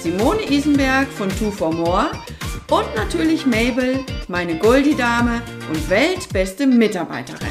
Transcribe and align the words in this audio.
Simone 0.00 0.48
Isenberg 0.48 1.08
von 1.08 1.28
Two 1.28 1.50
for 1.50 1.72
More 1.72 2.12
und 2.70 2.94
natürlich 2.94 3.44
Mabel, 3.46 4.04
meine 4.28 4.56
Goldie-Dame 4.56 5.42
und 5.68 5.90
weltbeste 5.90 6.68
Mitarbeiterin. 6.68 7.48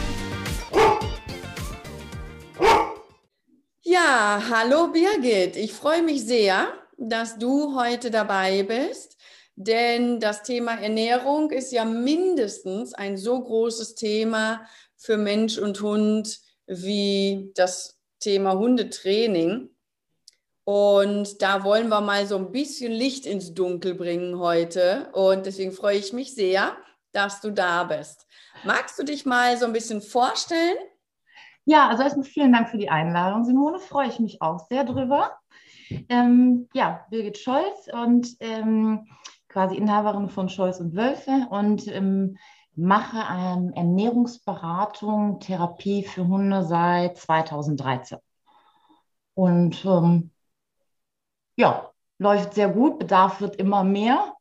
Ja, 3.82 4.42
hallo 4.50 4.88
Birgit. 4.88 5.58
Ich 5.58 5.74
freue 5.74 6.02
mich 6.02 6.24
sehr, 6.24 6.70
dass 6.98 7.38
du 7.38 7.76
heute 7.76 8.12
dabei 8.12 8.64
bist, 8.64 9.18
denn 9.58 10.22
das 10.22 10.44
Thema 10.44 10.80
Ernährung 10.80 11.52
ist 11.52 11.74
ja 11.74 11.84
mindestens 11.84 12.94
ein 12.94 13.18
so 13.18 13.44
großes 13.44 13.96
Thema 13.96 14.66
für 14.96 15.18
Mensch 15.18 15.58
und 15.58 15.82
Hund 15.82 16.40
wie 16.66 17.52
das 17.56 18.00
Thema 18.22 18.58
Hundetraining. 18.58 19.70
Und 20.68 21.42
da 21.42 21.64
wollen 21.64 21.88
wir 21.88 22.02
mal 22.02 22.26
so 22.26 22.36
ein 22.36 22.52
bisschen 22.52 22.92
Licht 22.92 23.26
ins 23.26 23.54
Dunkel 23.54 23.96
bringen 23.96 24.38
heute. 24.38 25.10
Und 25.14 25.46
deswegen 25.46 25.72
freue 25.72 25.96
ich 25.96 26.12
mich 26.12 26.36
sehr, 26.36 26.76
dass 27.14 27.40
du 27.40 27.52
da 27.52 27.86
bist. 27.86 28.28
Magst 28.66 29.00
du 29.00 29.04
dich 29.04 29.26
mal 29.26 29.56
so 29.56 29.66
ein 29.66 29.72
bisschen 29.72 30.02
vorstellen? 30.02 30.76
Ja, 31.64 31.88
also 31.88 32.04
erstmal 32.04 32.26
vielen 32.26 32.52
Dank 32.52 32.68
für 32.68 32.78
die 32.78 32.90
Einladung, 32.90 33.46
Simone. 33.46 33.80
Freue 33.80 34.10
ich 34.10 34.20
mich 34.20 34.42
auch 34.42 34.60
sehr 34.68 34.84
drüber. 34.84 35.38
Ähm, 36.10 36.68
ja, 36.74 37.06
Birgit 37.12 37.38
Scholz 37.38 37.88
und 37.94 38.36
ähm, 38.42 39.08
quasi 39.48 39.78
Inhaberin 39.78 40.28
von 40.28 40.50
Scholz 40.50 40.82
und 40.82 40.98
Wölfe 40.98 41.48
und 41.50 41.88
ähm, 41.88 42.38
mache 42.76 43.20
ähm, 43.34 43.72
Ernährungsberatung, 43.74 45.40
Therapie 45.40 46.04
für 46.04 46.28
Hunde 46.28 46.66
seit 46.66 47.16
2013. 47.16 48.18
Und 49.34 49.86
ähm, 49.86 50.32
ja, 51.58 51.92
läuft 52.20 52.54
sehr 52.54 52.70
gut. 52.70 53.00
Bedarf 53.00 53.42
wird 53.42 53.58
immer 53.58 53.84
mehr. 53.84 54.34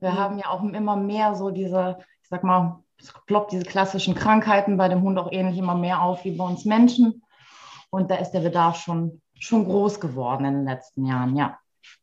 Wir 0.00 0.10
mhm. 0.10 0.18
haben 0.18 0.38
ja 0.38 0.48
auch 0.48 0.62
immer 0.62 0.96
mehr 0.96 1.34
so 1.34 1.50
diese, 1.50 1.96
ich 2.22 2.28
sag 2.28 2.44
mal, 2.44 2.82
es 2.98 3.12
ploppt 3.26 3.52
diese 3.52 3.64
klassischen 3.64 4.14
Krankheiten 4.14 4.76
bei 4.76 4.88
dem 4.88 5.02
Hund 5.02 5.18
auch 5.18 5.32
ähnlich 5.32 5.58
immer 5.58 5.74
mehr 5.74 6.02
auf 6.02 6.24
wie 6.24 6.36
bei 6.36 6.44
uns 6.44 6.64
Menschen. 6.64 7.22
Und 7.90 8.10
da 8.10 8.16
ist 8.16 8.32
der 8.32 8.40
Bedarf 8.40 8.76
schon, 8.76 9.22
schon 9.38 9.64
groß 9.64 10.00
geworden 10.00 10.44
in 10.44 10.54
den 10.54 10.64
letzten 10.64 11.06
Jahren, 11.06 11.36
ja. 11.36 11.58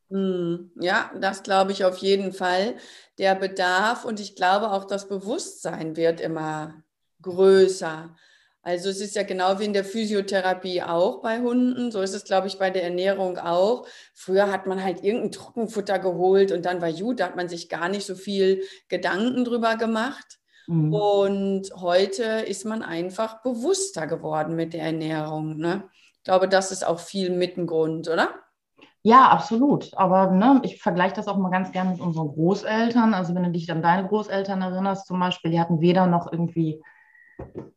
Mhm. 0.10 0.72
Ja, 0.80 1.12
das 1.20 1.44
glaube 1.44 1.72
ich 1.72 1.86
auf 1.86 1.98
jeden 1.98 2.34
Fall. 2.34 2.76
Der 3.18 3.36
Bedarf 3.36 4.06
und 4.06 4.20
ich 4.20 4.36
glaube 4.36 4.72
auch 4.72 4.86
das 4.86 5.08
Bewusstsein 5.08 5.96
wird 5.96 6.22
immer 6.22 6.84
größer. 7.22 8.16
Also 8.64 8.90
es 8.90 9.02
ist 9.02 9.16
ja 9.16 9.24
genau 9.24 9.60
wie 9.60 9.66
in 9.66 9.74
der 9.74 9.84
Physiotherapie 9.84 10.84
auch 10.84 11.22
bei 11.22 11.40
Hunden, 11.40 11.92
so 11.92 12.02
ist 12.02 12.14
es, 12.14 12.26
glaube 12.26 12.46
ich, 12.46 12.60
bei 12.60 12.70
der 12.70 12.84
Ernährung 12.84 13.40
auch. 13.40 13.88
Früher 14.14 14.52
hat 14.52 14.68
man 14.68 14.84
halt 14.84 15.04
irgendein 15.04 15.32
Trockenfutter 15.32 15.98
geholt 15.98 16.52
und 16.52 16.66
dann 16.66 16.82
war 16.82 16.92
gut, 16.94 17.20
da 17.20 17.26
hat 17.26 17.36
man 17.36 17.50
sich 17.50 17.70
gar 17.70 17.90
nicht 17.90 18.06
so 18.06 18.14
viel 18.14 18.62
Gedanken 18.88 19.46
drüber 19.46 19.78
gemacht. 19.78 20.40
Mhm. 20.68 20.94
Und 20.94 21.70
heute 21.76 22.24
ist 22.24 22.66
man 22.66 22.84
einfach 22.84 23.42
bewusster 23.42 24.06
geworden 24.06 24.56
mit 24.56 24.74
der 24.74 24.84
Ernährung. 24.84 25.58
Ne? 25.58 25.84
Ich 26.18 26.24
glaube, 26.24 26.48
das 26.48 26.72
ist 26.72 26.86
auch 26.86 27.00
viel 27.00 27.32
mit 27.32 27.56
Grund, 27.66 28.10
oder? 28.10 28.30
Ja, 29.04 29.30
absolut. 29.30 29.92
Aber 29.96 30.30
ne, 30.30 30.62
ich 30.64 30.80
vergleiche 30.80 31.16
das 31.16 31.28
auch 31.28 31.38
mal 31.38 31.50
ganz 31.50 31.72
gerne 31.72 31.92
mit 31.92 32.00
unseren 32.00 32.28
Großeltern. 32.28 33.16
Also 33.16 33.34
wenn 33.34 33.44
du 33.44 33.50
dich 33.50 33.72
an 33.72 33.82
deine 33.82 34.08
Großeltern 34.08 34.62
erinnerst, 34.62 35.08
zum 35.08 35.20
Beispiel, 35.20 35.50
die 35.50 35.60
hatten 35.60 35.82
weder 35.82 36.06
noch 36.06 36.32
irgendwie 36.32 36.84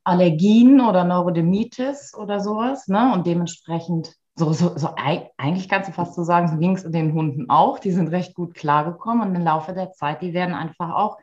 Allergien 0.05 0.81
oder 0.81 1.05
Neurodermitis 1.05 2.15
oder 2.15 2.41
sowas. 2.41 2.89
Ne? 2.89 3.13
Und 3.13 3.27
dementsprechend, 3.27 4.15
so, 4.37 4.53
so, 4.53 4.77
so 4.77 4.91
eigentlich 4.97 5.69
kannst 5.69 5.89
du 5.89 5.93
fast 5.93 6.15
so 6.15 6.25
sagen, 6.25 6.49
so 6.49 6.59
ging 6.59 6.77
es 6.77 6.83
den 6.83 7.15
Hunden 7.15 7.49
auch. 7.49 7.79
Die 7.79 7.93
sind 7.93 8.09
recht 8.09 8.35
gut 8.35 8.55
klargekommen 8.55 9.29
und 9.29 9.35
im 9.35 9.45
Laufe 9.45 9.73
der 9.73 9.93
Zeit, 9.93 10.23
die 10.23 10.35
werden 10.35 10.55
einfach 10.55 10.95
auch, 10.95 11.19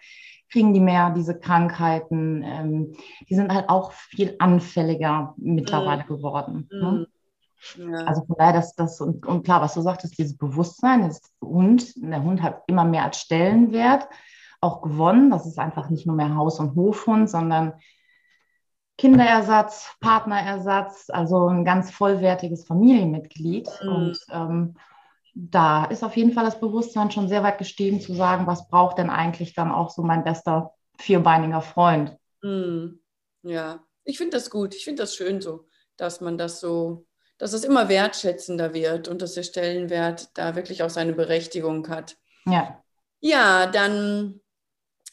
kriegen 0.49 0.73
die 0.73 0.79
mehr 0.79 1.11
diese 1.11 1.37
Krankheiten. 1.39 2.43
Ähm, 2.43 2.95
die 3.29 3.35
sind 3.35 3.53
halt 3.53 3.69
auch 3.69 3.91
viel 3.91 4.35
anfälliger 4.39 5.33
mittlerweile 5.37 6.03
mhm. 6.03 6.07
geworden. 6.07 6.69
Ne? 6.71 6.91
Mhm. 6.91 7.07
Ja. 7.77 8.05
Also 8.05 8.23
von 8.25 8.35
daher, 8.37 8.53
das, 8.53 8.75
das 8.75 8.99
und, 9.01 9.25
und 9.25 9.43
klar, 9.43 9.61
was 9.61 9.75
du 9.75 9.81
sagtest, 9.81 10.17
dieses 10.17 10.37
Bewusstsein, 10.37 11.03
ist 11.03 11.31
Hund, 11.41 11.93
der 11.95 12.23
Hund 12.23 12.41
hat 12.41 12.63
immer 12.67 12.85
mehr 12.85 13.05
als 13.05 13.19
Stellenwert 13.19 14.07
auch 14.61 14.81
gewonnen. 14.81 15.29
Das 15.29 15.45
ist 15.45 15.59
einfach 15.59 15.89
nicht 15.89 16.05
nur 16.05 16.15
mehr 16.15 16.35
Haus- 16.35 16.59
und 16.59 16.75
Hofhund, 16.75 17.29
sondern 17.29 17.73
Kinderersatz, 19.01 19.95
Partnerersatz, 19.99 21.09
also 21.09 21.47
ein 21.47 21.65
ganz 21.65 21.89
vollwertiges 21.89 22.65
Familienmitglied. 22.65 23.67
Mhm. 23.81 23.89
Und 23.89 24.19
ähm, 24.31 24.75
da 25.33 25.85
ist 25.85 26.03
auf 26.03 26.15
jeden 26.15 26.33
Fall 26.33 26.45
das 26.45 26.59
Bewusstsein 26.59 27.09
schon 27.09 27.27
sehr 27.27 27.41
weit 27.41 27.57
gestiegen 27.57 27.99
zu 27.99 28.13
sagen, 28.13 28.45
was 28.45 28.67
braucht 28.67 28.99
denn 28.99 29.09
eigentlich 29.09 29.55
dann 29.55 29.71
auch 29.71 29.89
so 29.89 30.03
mein 30.03 30.23
bester 30.23 30.75
vierbeiniger 30.99 31.61
Freund. 31.61 32.15
Mhm. 32.43 32.99
Ja, 33.41 33.83
ich 34.03 34.19
finde 34.19 34.37
das 34.37 34.51
gut. 34.51 34.75
Ich 34.75 34.83
finde 34.83 35.01
das 35.01 35.15
schön 35.15 35.41
so, 35.41 35.65
dass 35.97 36.21
man 36.21 36.37
das 36.37 36.59
so, 36.59 37.07
dass 37.39 37.53
es 37.53 37.63
immer 37.63 37.89
wertschätzender 37.89 38.75
wird 38.75 39.07
und 39.07 39.23
dass 39.23 39.33
der 39.33 39.41
Stellenwert 39.41 40.29
da 40.35 40.55
wirklich 40.55 40.83
auch 40.83 40.91
seine 40.91 41.13
Berechtigung 41.13 41.89
hat. 41.89 42.17
Ja. 42.45 42.83
Ja, 43.19 43.65
dann 43.65 44.40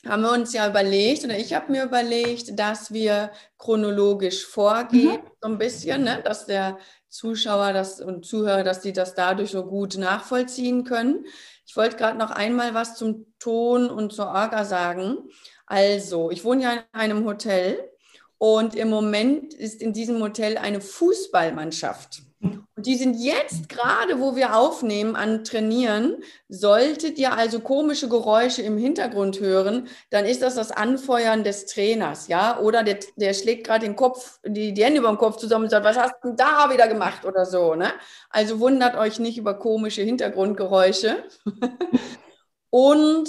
haben 0.06 0.22
wir 0.22 0.32
uns 0.32 0.52
ja 0.52 0.68
überlegt, 0.68 1.24
oder 1.24 1.38
ich 1.38 1.54
habe 1.54 1.72
mir 1.72 1.84
überlegt, 1.84 2.58
dass 2.58 2.92
wir 2.92 3.32
chronologisch 3.58 4.46
vorgehen, 4.46 5.20
mhm. 5.22 5.30
so 5.40 5.48
ein 5.48 5.58
bisschen, 5.58 6.04
ne? 6.04 6.20
dass 6.24 6.46
der 6.46 6.78
Zuschauer 7.08 7.72
das 7.72 8.00
und 8.00 8.24
Zuhörer, 8.24 8.62
dass 8.62 8.80
die 8.80 8.92
das 8.92 9.14
dadurch 9.14 9.50
so 9.50 9.64
gut 9.64 9.96
nachvollziehen 9.96 10.84
können. 10.84 11.24
Ich 11.66 11.76
wollte 11.76 11.96
gerade 11.96 12.18
noch 12.18 12.30
einmal 12.30 12.74
was 12.74 12.96
zum 12.96 13.26
Ton 13.38 13.90
und 13.90 14.12
zur 14.12 14.26
Orga 14.26 14.64
sagen. 14.64 15.18
Also, 15.66 16.30
ich 16.30 16.44
wohne 16.44 16.62
ja 16.62 16.72
in 16.72 16.82
einem 16.92 17.24
Hotel 17.24 17.78
und 18.38 18.74
im 18.74 18.88
Moment 18.88 19.52
ist 19.52 19.82
in 19.82 19.92
diesem 19.92 20.22
Hotel 20.22 20.58
eine 20.58 20.80
Fußballmannschaft. 20.80 22.22
Und 22.40 22.86
die 22.86 22.94
sind 22.94 23.14
jetzt 23.14 23.68
gerade, 23.68 24.20
wo 24.20 24.36
wir 24.36 24.54
aufnehmen, 24.54 25.16
an 25.16 25.42
Trainieren. 25.42 26.22
Solltet 26.48 27.18
ihr 27.18 27.32
also 27.36 27.58
komische 27.58 28.08
Geräusche 28.08 28.62
im 28.62 28.78
Hintergrund 28.78 29.40
hören, 29.40 29.88
dann 30.10 30.24
ist 30.24 30.42
das 30.42 30.54
das 30.54 30.70
Anfeuern 30.70 31.42
des 31.42 31.66
Trainers, 31.66 32.28
ja? 32.28 32.60
Oder 32.60 32.84
der, 32.84 33.00
der 33.16 33.34
schlägt 33.34 33.66
gerade 33.66 33.84
den 33.84 33.96
Kopf, 33.96 34.38
die, 34.46 34.72
die 34.72 34.84
Hände 34.84 35.00
über 35.00 35.08
den 35.08 35.18
Kopf 35.18 35.38
zusammen 35.38 35.64
und 35.64 35.70
sagt, 35.70 35.84
was 35.84 35.98
hast 35.98 36.14
du 36.22 36.34
da 36.34 36.70
wieder 36.72 36.86
gemacht 36.86 37.24
oder 37.24 37.44
so, 37.44 37.74
ne? 37.74 37.90
Also 38.30 38.60
wundert 38.60 38.96
euch 38.96 39.18
nicht 39.18 39.38
über 39.38 39.54
komische 39.54 40.02
Hintergrundgeräusche. 40.02 41.24
und 42.70 43.28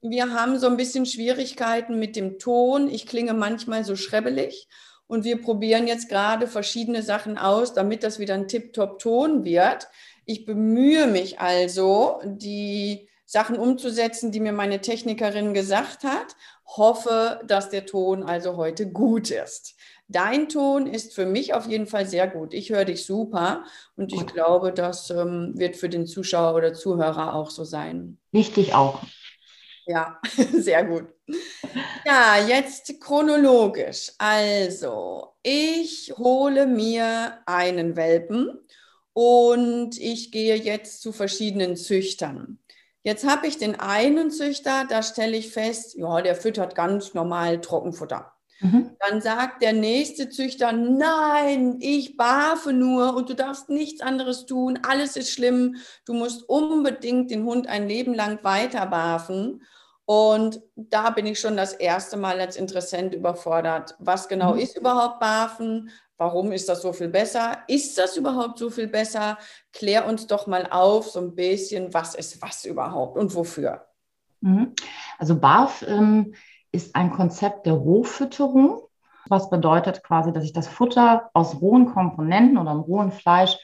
wir 0.00 0.32
haben 0.32 0.58
so 0.60 0.68
ein 0.68 0.76
bisschen 0.76 1.06
Schwierigkeiten 1.06 1.98
mit 1.98 2.14
dem 2.14 2.38
Ton. 2.38 2.88
Ich 2.88 3.06
klinge 3.06 3.34
manchmal 3.34 3.84
so 3.84 3.96
schrebbelig. 3.96 4.68
Und 5.06 5.24
wir 5.24 5.40
probieren 5.40 5.86
jetzt 5.86 6.08
gerade 6.08 6.46
verschiedene 6.46 7.02
Sachen 7.02 7.38
aus, 7.38 7.74
damit 7.74 8.02
das 8.02 8.18
wieder 8.18 8.34
ein 8.34 8.48
Tip-Top-Ton 8.48 9.44
wird. 9.44 9.88
Ich 10.24 10.44
bemühe 10.46 11.06
mich 11.06 11.40
also, 11.40 12.20
die 12.24 13.08
Sachen 13.26 13.58
umzusetzen, 13.58 14.32
die 14.32 14.40
mir 14.40 14.52
meine 14.52 14.80
Technikerin 14.80 15.54
gesagt 15.54 16.04
hat. 16.04 16.36
Hoffe, 16.66 17.40
dass 17.46 17.70
der 17.70 17.86
Ton 17.86 18.22
also 18.22 18.56
heute 18.56 18.90
gut 18.90 19.30
ist. 19.30 19.74
Dein 20.08 20.48
Ton 20.48 20.86
ist 20.86 21.14
für 21.14 21.24
mich 21.24 21.54
auf 21.54 21.66
jeden 21.66 21.86
Fall 21.86 22.06
sehr 22.06 22.28
gut. 22.28 22.52
Ich 22.52 22.70
höre 22.70 22.84
dich 22.84 23.06
super 23.06 23.64
und 23.96 24.12
ich 24.12 24.26
glaube, 24.26 24.72
das 24.72 25.08
ähm, 25.10 25.52
wird 25.56 25.76
für 25.76 25.88
den 25.88 26.06
Zuschauer 26.06 26.54
oder 26.54 26.74
Zuhörer 26.74 27.34
auch 27.34 27.50
so 27.50 27.64
sein. 27.64 28.18
Wichtig 28.30 28.74
auch. 28.74 29.00
Ja, 29.86 30.18
sehr 30.52 30.84
gut. 30.84 31.06
Ja, 32.06 32.38
jetzt 32.38 33.00
chronologisch. 33.00 34.12
Also, 34.18 35.34
ich 35.42 36.12
hole 36.18 36.66
mir 36.66 37.40
einen 37.46 37.96
Welpen 37.96 38.58
und 39.14 39.98
ich 40.00 40.32
gehe 40.32 40.56
jetzt 40.56 41.02
zu 41.02 41.12
verschiedenen 41.12 41.76
Züchtern. 41.76 42.60
Jetzt 43.04 43.26
habe 43.26 43.48
ich 43.48 43.58
den 43.58 43.80
einen 43.80 44.30
Züchter, 44.30 44.86
da 44.88 45.02
stelle 45.02 45.36
ich 45.36 45.52
fest, 45.52 45.94
ja, 45.96 46.22
der 46.22 46.36
füttert 46.36 46.74
ganz 46.76 47.14
normal 47.14 47.60
Trockenfutter. 47.62 48.33
Mhm. 48.60 48.90
Dann 49.00 49.20
sagt 49.20 49.62
der 49.62 49.72
nächste 49.72 50.30
Züchter, 50.30 50.72
nein, 50.72 51.76
ich 51.80 52.16
barfe 52.16 52.72
nur 52.72 53.14
und 53.16 53.28
du 53.28 53.34
darfst 53.34 53.68
nichts 53.68 54.00
anderes 54.00 54.46
tun, 54.46 54.78
alles 54.82 55.16
ist 55.16 55.32
schlimm, 55.32 55.76
du 56.04 56.14
musst 56.14 56.48
unbedingt 56.48 57.30
den 57.30 57.44
Hund 57.44 57.66
ein 57.66 57.88
Leben 57.88 58.14
lang 58.14 58.42
weiter 58.44 58.86
barfen. 58.86 59.62
Und 60.06 60.60
da 60.76 61.10
bin 61.10 61.24
ich 61.26 61.40
schon 61.40 61.56
das 61.56 61.72
erste 61.72 62.18
Mal 62.18 62.38
als 62.38 62.56
Interessent 62.56 63.14
überfordert. 63.14 63.94
Was 63.98 64.28
genau 64.28 64.52
mhm. 64.54 64.60
ist 64.60 64.76
überhaupt 64.76 65.18
Barfen? 65.18 65.90
Warum 66.18 66.52
ist 66.52 66.68
das 66.68 66.82
so 66.82 66.92
viel 66.92 67.08
besser? 67.08 67.58
Ist 67.68 67.98
das 67.98 68.16
überhaupt 68.16 68.58
so 68.58 68.70
viel 68.70 68.86
besser? 68.86 69.38
Klär 69.72 70.06
uns 70.06 70.26
doch 70.26 70.46
mal 70.46 70.68
auf, 70.70 71.10
so 71.10 71.20
ein 71.20 71.34
bisschen, 71.34 71.92
was 71.92 72.14
ist 72.14 72.40
was 72.40 72.64
überhaupt 72.66 73.16
und 73.16 73.34
wofür. 73.34 73.86
Mhm. 74.42 74.74
Also 75.18 75.36
BARF 75.36 75.84
ähm, 75.88 76.34
ist 76.74 76.96
ein 76.96 77.10
Konzept 77.10 77.66
der 77.66 77.74
Rohfütterung, 77.74 78.82
was 79.28 79.48
bedeutet 79.48 80.02
quasi, 80.02 80.32
dass 80.32 80.44
ich 80.44 80.52
das 80.52 80.68
Futter 80.68 81.30
aus 81.32 81.60
rohen 81.60 81.86
Komponenten 81.86 82.58
oder 82.58 82.72
rohen 82.72 83.12
Fleisch 83.12 83.56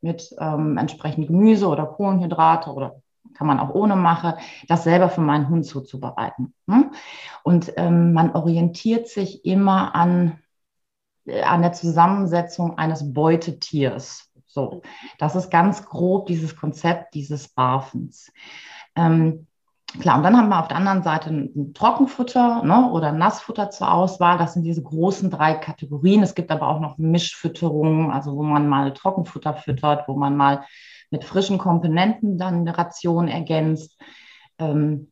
mit 0.00 0.34
ähm, 0.38 0.76
entsprechend 0.76 1.28
Gemüse 1.28 1.68
oder 1.68 1.86
Kohlenhydrate 1.86 2.70
oder 2.70 3.00
kann 3.34 3.46
man 3.46 3.60
auch 3.60 3.74
ohne 3.74 3.96
mache, 3.96 4.38
das 4.68 4.84
selber 4.84 5.08
für 5.08 5.20
meinen 5.20 5.48
Hund 5.48 5.66
zuzubereiten. 5.66 6.54
Ne? 6.66 6.90
Und 7.42 7.72
ähm, 7.76 8.12
man 8.12 8.32
orientiert 8.34 9.08
sich 9.08 9.44
immer 9.44 9.94
an, 9.94 10.38
äh, 11.26 11.42
an 11.42 11.62
der 11.62 11.72
Zusammensetzung 11.72 12.78
eines 12.78 13.12
Beutetiers. 13.12 14.30
So, 14.46 14.82
das 15.18 15.36
ist 15.36 15.50
ganz 15.50 15.84
grob 15.84 16.26
dieses 16.26 16.56
Konzept 16.56 17.14
dieses 17.14 17.48
Barfens. 17.48 18.32
Ähm, 18.94 19.46
Klar, 20.00 20.18
und 20.18 20.22
dann 20.24 20.36
haben 20.36 20.48
wir 20.48 20.60
auf 20.60 20.68
der 20.68 20.76
anderen 20.76 21.02
Seite 21.02 21.30
ein 21.30 21.72
Trockenfutter 21.72 22.62
ne, 22.64 22.90
oder 22.90 23.12
Nassfutter 23.12 23.70
zur 23.70 23.92
Auswahl. 23.92 24.38
Das 24.38 24.52
sind 24.52 24.62
diese 24.62 24.82
großen 24.82 25.30
drei 25.30 25.54
Kategorien. 25.54 26.22
Es 26.22 26.34
gibt 26.34 26.50
aber 26.50 26.68
auch 26.68 26.80
noch 26.80 26.98
Mischfütterungen, 26.98 28.10
also 28.10 28.36
wo 28.36 28.42
man 28.42 28.68
mal 28.68 28.92
Trockenfutter 28.92 29.54
füttert, 29.54 30.06
wo 30.06 30.14
man 30.14 30.36
mal 30.36 30.64
mit 31.10 31.24
frischen 31.24 31.58
Komponenten 31.58 32.36
dann 32.36 32.60
eine 32.60 32.76
Ration 32.76 33.28
ergänzt. 33.28 33.98
Ähm, 34.58 35.10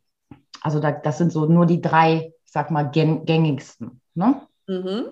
also 0.60 0.80
da, 0.80 0.92
das 0.92 1.18
sind 1.18 1.32
so 1.32 1.46
nur 1.46 1.66
die 1.66 1.80
drei, 1.80 2.32
ich 2.44 2.52
sag 2.52 2.70
mal, 2.70 2.90
gängigsten. 2.90 4.00
Ne? 4.14 4.42
Mhm. 4.66 5.06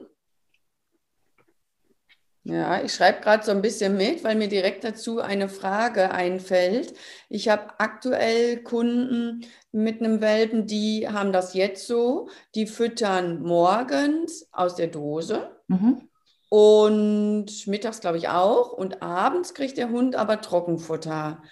Ja, 2.44 2.83
ich 2.83 2.93
schreibe 2.93 3.21
gerade 3.21 3.44
so 3.44 3.53
ein 3.53 3.62
bisschen 3.62 3.97
mit, 3.97 4.25
weil 4.25 4.35
mir 4.35 4.49
direkt 4.49 4.83
dazu 4.83 5.21
eine 5.21 5.49
Frage 5.49 6.11
einfällt. 6.11 6.93
Ich 7.29 7.49
habe 7.49 7.79
aktuell 7.79 8.62
Kunden 8.65 9.47
mit 9.71 10.00
einem 10.00 10.21
Welpen, 10.21 10.67
die 10.67 11.09
haben 11.09 11.33
das 11.33 11.55
jetzt 11.55 11.87
so, 11.87 12.29
die 12.56 12.67
füttern 12.67 13.43
morgens 13.43 14.49
aus 14.50 14.75
der 14.75 14.89
Dose 14.89 15.56
mhm. 15.69 16.09
und 16.49 17.67
mittags 17.69 18.00
glaube 18.00 18.19
ich 18.19 18.29
auch 18.29 18.73
und 18.73 19.03
abends 19.03 19.55
kriegt 19.55 19.79
der 19.79 19.91
Hund 19.91 20.17
aber 20.17 20.41
Trockenfutter. 20.41 21.43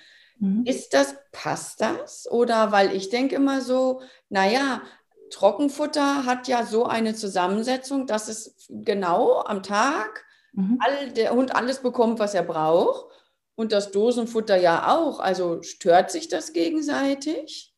Mhm. 0.40 0.64
Ist 0.66 0.92
das, 0.92 1.14
passt 1.30 1.80
das? 1.82 2.28
Oder 2.28 2.72
weil 2.72 2.96
ich 2.96 3.10
denke 3.10 3.36
immer 3.36 3.60
so, 3.60 4.02
naja, 4.28 4.82
Trockenfutter 5.30 6.26
hat 6.26 6.48
ja 6.48 6.66
so 6.66 6.84
eine 6.84 7.14
Zusammensetzung, 7.14 8.08
dass 8.08 8.26
es 8.26 8.66
genau 8.68 9.42
am 9.42 9.62
Tag 9.62 10.24
mhm. 10.52 10.78
all, 10.80 11.12
der 11.12 11.32
Hund 11.32 11.54
alles 11.54 11.80
bekommt, 11.80 12.18
was 12.18 12.34
er 12.34 12.42
braucht. 12.42 13.06
Und 13.54 13.72
das 13.72 13.90
Dosenfutter 13.90 14.56
ja 14.56 14.96
auch. 14.96 15.20
Also 15.20 15.62
stört 15.62 16.10
sich 16.10 16.28
das 16.28 16.52
gegenseitig? 16.52 17.74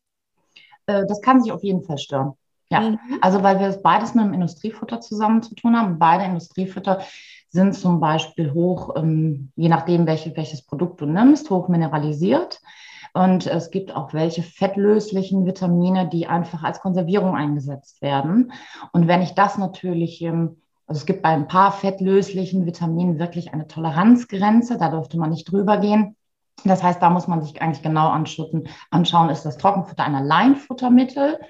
Äh, 0.87 1.07
das 1.07 1.21
kann 1.21 1.43
sich 1.43 1.53
auf 1.53 1.63
jeden 1.65 1.83
Fall 1.83 1.99
stören. 1.99 2.35
Ja, 2.71 2.81
mhm. 2.81 2.99
also 3.21 3.43
weil 3.43 3.59
wir 3.61 3.67
es 3.67 3.83
beides 3.83 4.15
mit 4.15 4.25
dem 4.25 4.33
Industriefutter 4.33 5.01
zusammen 5.01 5.43
zu 5.43 5.55
tun 5.55 5.77
haben. 5.77 5.99
Beide 5.99 6.25
Industriefutter 6.25 7.03
sind 7.51 7.75
zum 7.75 8.01
Beispiel 8.01 8.53
hoch, 8.53 8.97
ähm, 8.97 9.53
je 9.57 9.69
nachdem, 9.69 10.07
welche, 10.07 10.35
welches 10.37 10.63
Produkt 10.63 11.01
du 11.01 11.07
nimmst, 11.07 11.51
hoch 11.51 11.69
mineralisiert. 11.69 12.61
Und 13.13 13.47
es 13.47 13.71
gibt 13.71 13.95
auch 13.95 14.15
welche 14.15 14.43
fettlöslichen 14.43 15.45
Vitamine, 15.45 16.09
die 16.09 16.27
einfach 16.27 16.63
als 16.63 16.81
Konservierung 16.81 17.37
eingesetzt 17.37 18.01
werden. 18.01 18.53
Und 18.93 19.07
wenn 19.07 19.21
ich 19.21 19.35
das 19.35 19.59
natürlich 19.59 20.23
ähm, 20.23 20.62
also 20.93 21.01
es 21.01 21.07
gibt 21.07 21.23
bei 21.23 21.31
ein 21.31 21.49
paar 21.49 21.73
fettlöslichen 21.73 22.67
Vitaminen 22.67 23.19
wirklich 23.19 23.55
eine 23.55 23.67
Toleranzgrenze, 23.67 24.77
da 24.77 24.91
dürfte 24.91 25.19
man 25.19 25.31
nicht 25.31 25.51
drüber 25.51 25.79
gehen. 25.79 26.17
Das 26.65 26.83
heißt, 26.83 27.01
da 27.01 27.09
muss 27.09 27.27
man 27.27 27.41
sich 27.41 27.63
eigentlich 27.63 27.83
genau 27.83 28.11
anschauen, 28.11 29.31
ist 29.31 29.47
das 29.47 29.57
Trockenfutter 29.57 30.05
ein 30.05 30.15
Alleinfuttermittel 30.15 31.41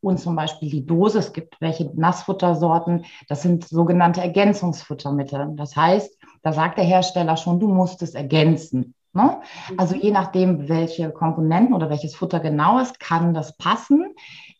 und 0.00 0.18
zum 0.18 0.34
Beispiel 0.34 0.70
die 0.70 0.86
Dose. 0.86 1.18
Es 1.18 1.34
gibt 1.34 1.60
welche 1.60 1.90
Nassfuttersorten, 1.94 3.04
das 3.28 3.42
sind 3.42 3.68
sogenannte 3.68 4.22
Ergänzungsfuttermittel. 4.22 5.46
Das 5.56 5.76
heißt, 5.76 6.18
da 6.40 6.54
sagt 6.54 6.78
der 6.78 6.86
Hersteller 6.86 7.36
schon, 7.36 7.60
du 7.60 7.68
musst 7.68 8.00
es 8.00 8.14
ergänzen. 8.14 8.94
Ne? 9.12 9.42
Also 9.76 9.94
je 9.94 10.10
nachdem, 10.10 10.70
welche 10.70 11.10
Komponenten 11.10 11.74
oder 11.74 11.90
welches 11.90 12.16
Futter 12.16 12.40
genau 12.40 12.78
ist, 12.78 12.98
kann 12.98 13.34
das 13.34 13.58
passen. 13.58 14.14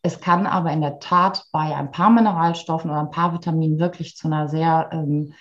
Es 0.07 0.21
kann 0.21 0.47
aber 0.47 0.71
in 0.71 0.83
der 0.83 1.01
Tat 1.01 1.47
bei 1.51 1.75
ein 1.75 1.91
paar 1.91 2.11
Mineralstoffen 2.11 2.93
oder 2.93 3.01
ein 3.01 3.11
paar 3.11 3.35
Vitaminen 3.35 3.81
wirklich 3.81 4.17
zu 4.17 4.29
einer 4.29 4.49
sehr, 4.49 4.89
ähm, 4.93 5.35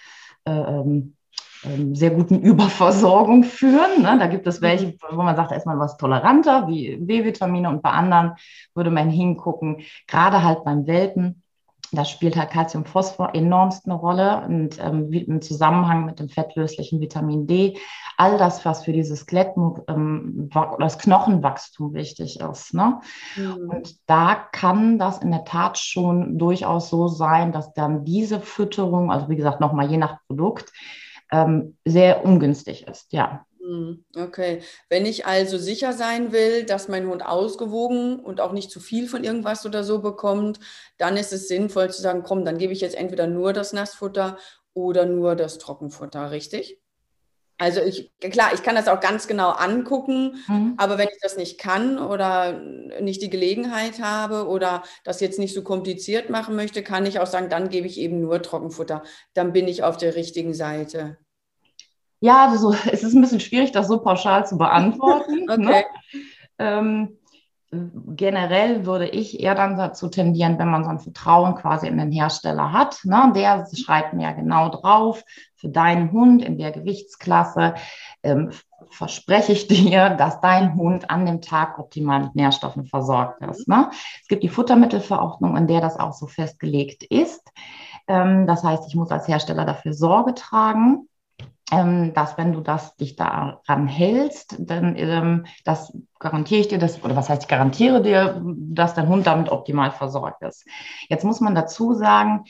äh, 0.45 0.51
ähm, 0.51 1.15
ähm, 1.63 1.93
sehr 1.93 2.09
guten 2.09 2.41
Überversorgung 2.41 3.43
führen. 3.43 4.01
Ne? 4.01 4.17
Da 4.17 4.25
gibt 4.25 4.47
es 4.47 4.63
welche, 4.63 4.95
wo 5.11 5.21
man 5.21 5.35
sagt, 5.35 5.51
da 5.51 5.55
ist 5.55 5.67
man 5.67 5.77
was 5.77 5.97
toleranter, 5.97 6.67
wie 6.67 6.97
B-Vitamine, 6.97 7.69
und 7.69 7.83
bei 7.83 7.91
anderen 7.91 8.33
würde 8.73 8.89
man 8.89 9.11
hingucken, 9.11 9.81
gerade 10.07 10.41
halt 10.41 10.63
beim 10.63 10.87
Welpen 10.87 11.43
da 11.91 12.05
spielt 12.05 12.35
halt 12.35 12.51
Calcium-Phosphor 12.51 13.33
enormst 13.33 13.85
eine 13.85 13.95
Rolle 13.95 14.43
und 14.47 14.79
ähm, 14.79 15.11
im 15.11 15.41
Zusammenhang 15.41 16.05
mit 16.05 16.19
dem 16.19 16.29
fettlöslichen 16.29 16.99
Vitamin 16.99 17.47
D. 17.47 17.77
All 18.17 18.37
das, 18.37 18.65
was 18.65 18.83
für 18.83 18.93
dieses 18.93 19.21
Skelett 19.21 19.53
ähm, 19.87 20.49
oder 20.53 20.77
das 20.79 20.97
Knochenwachstum 20.97 21.93
wichtig 21.93 22.39
ist. 22.39 22.73
Ne? 22.73 22.99
Mhm. 23.35 23.69
Und 23.69 24.09
da 24.09 24.35
kann 24.35 24.97
das 24.99 25.19
in 25.19 25.31
der 25.31 25.45
Tat 25.45 25.77
schon 25.77 26.37
durchaus 26.37 26.89
so 26.89 27.07
sein, 27.07 27.51
dass 27.51 27.73
dann 27.73 28.03
diese 28.03 28.39
Fütterung, 28.39 29.11
also 29.11 29.29
wie 29.29 29.35
gesagt, 29.35 29.59
nochmal 29.59 29.89
je 29.89 29.97
nach 29.97 30.19
Produkt, 30.27 30.71
ähm, 31.31 31.77
sehr 31.85 32.23
ungünstig 32.23 32.87
ist. 32.87 33.11
Ja. 33.13 33.45
Hm, 33.65 34.05
okay. 34.15 34.61
Wenn 34.89 35.05
ich 35.05 35.25
also 35.25 35.57
sicher 35.57 35.93
sein 35.93 36.31
will, 36.31 36.65
dass 36.65 36.87
mein 36.87 37.07
Hund 37.07 37.25
ausgewogen 37.25 38.19
und 38.19 38.39
auch 38.39 38.51
nicht 38.51 38.69
zu 38.69 38.79
viel 38.79 39.07
von 39.07 39.23
irgendwas 39.23 39.65
oder 39.65 39.83
so 39.83 40.01
bekommt, 40.01 40.59
dann 40.97 41.17
ist 41.17 41.33
es 41.33 41.47
sinnvoll 41.47 41.89
zu 41.89 42.01
sagen, 42.01 42.23
komm, 42.23 42.45
dann 42.45 42.59
gebe 42.59 42.73
ich 42.73 42.81
jetzt 42.81 42.95
entweder 42.95 43.25
nur 43.25 43.53
das 43.53 43.73
Nassfutter 43.73 44.37
oder 44.73 45.05
nur 45.05 45.35
das 45.35 45.57
Trockenfutter, 45.57 46.29
richtig? 46.29 46.79
Also 47.57 47.81
ich, 47.81 48.11
klar, 48.19 48.53
ich 48.53 48.63
kann 48.63 48.75
das 48.75 48.89
auch 48.89 48.99
ganz 48.99 49.27
genau 49.27 49.51
angucken, 49.51 50.43
mhm. 50.47 50.73
aber 50.75 50.97
wenn 50.97 51.07
ich 51.07 51.19
das 51.21 51.37
nicht 51.37 51.57
kann 51.57 51.97
oder 51.97 52.59
nicht 52.99 53.21
die 53.21 53.29
Gelegenheit 53.29 54.01
habe 54.01 54.47
oder 54.47 54.83
das 55.05 55.21
jetzt 55.21 55.39
nicht 55.39 55.53
so 55.53 55.63
kompliziert 55.63 56.29
machen 56.29 56.57
möchte, 56.57 56.83
kann 56.83 57.05
ich 57.05 57.19
auch 57.19 57.27
sagen, 57.27 57.49
dann 57.49 57.69
gebe 57.69 57.87
ich 57.87 57.97
eben 57.97 58.19
nur 58.19 58.41
Trockenfutter. 58.41 59.03
Dann 59.33 59.53
bin 59.53 59.69
ich 59.69 59.83
auf 59.83 59.95
der 59.95 60.15
richtigen 60.15 60.53
Seite. 60.53 61.17
Ja, 62.19 62.49
also 62.49 62.75
es 62.91 63.03
ist 63.03 63.13
ein 63.13 63.21
bisschen 63.21 63.39
schwierig, 63.39 63.71
das 63.71 63.87
so 63.87 63.99
pauschal 63.99 64.45
zu 64.45 64.57
beantworten. 64.57 65.45
Okay. 65.49 65.57
Ne? 65.57 65.85
Ähm, 66.57 67.19
generell 67.71 68.85
würde 68.85 69.07
ich 69.07 69.39
eher 69.39 69.55
dann 69.55 69.77
dazu 69.77 70.07
tendieren, 70.07 70.59
wenn 70.59 70.69
man 70.69 70.83
so 70.83 70.89
ein 70.89 70.99
Vertrauen 70.99 71.55
quasi 71.55 71.87
in 71.87 71.97
den 71.97 72.11
Hersteller 72.11 72.71
hat. 72.71 72.99
Ne? 73.03 73.31
Der 73.35 73.67
schreibt 73.75 74.13
mir 74.13 74.23
ja 74.23 74.31
genau 74.31 74.69
drauf, 74.69 75.23
für 75.55 75.69
deinen 75.69 76.11
Hund 76.11 76.43
in 76.43 76.57
der 76.57 76.71
Gewichtsklasse 76.71 77.75
ähm, 78.23 78.51
verspreche 78.89 79.51
ich 79.51 79.67
dir, 79.67 80.09
dass 80.11 80.41
dein 80.41 80.75
Hund 80.75 81.09
an 81.09 81.25
dem 81.25 81.41
Tag 81.41 81.79
optimal 81.79 82.23
mit 82.23 82.35
Nährstoffen 82.35 82.85
versorgt 82.85 83.41
ist. 83.41 83.67
Ne? 83.67 83.89
Es 84.21 84.27
gibt 84.27 84.43
die 84.43 84.49
Futtermittelverordnung, 84.49 85.57
in 85.57 85.67
der 85.67 85.81
das 85.81 85.99
auch 85.99 86.13
so 86.13 86.27
festgelegt 86.27 87.03
ist. 87.03 87.51
Ähm, 88.07 88.47
das 88.47 88.63
heißt, 88.63 88.87
ich 88.87 88.95
muss 88.95 89.11
als 89.11 89.27
Hersteller 89.27 89.65
dafür 89.65 89.93
Sorge 89.93 90.33
tragen 90.33 91.07
ähm, 91.71 92.13
dass 92.13 92.37
wenn 92.37 92.53
du 92.53 92.61
das 92.61 92.95
dich 92.95 93.15
daran 93.15 93.87
hältst, 93.87 94.55
dann 94.59 94.95
ähm, 94.97 95.45
das 95.63 95.97
garantiere 96.19 96.61
ich 96.61 96.67
dir, 96.67 96.77
das, 96.77 97.03
oder 97.03 97.15
was 97.15 97.29
heißt, 97.29 97.43
ich 97.43 97.47
garantiere 97.47 98.01
dir, 98.01 98.41
dass 98.43 98.93
dein 98.93 99.07
Hund 99.07 99.25
damit 99.25 99.49
optimal 99.49 99.91
versorgt 99.91 100.43
ist. 100.43 100.65
Jetzt 101.09 101.23
muss 101.23 101.41
man 101.41 101.55
dazu 101.55 101.93
sagen, 101.93 102.45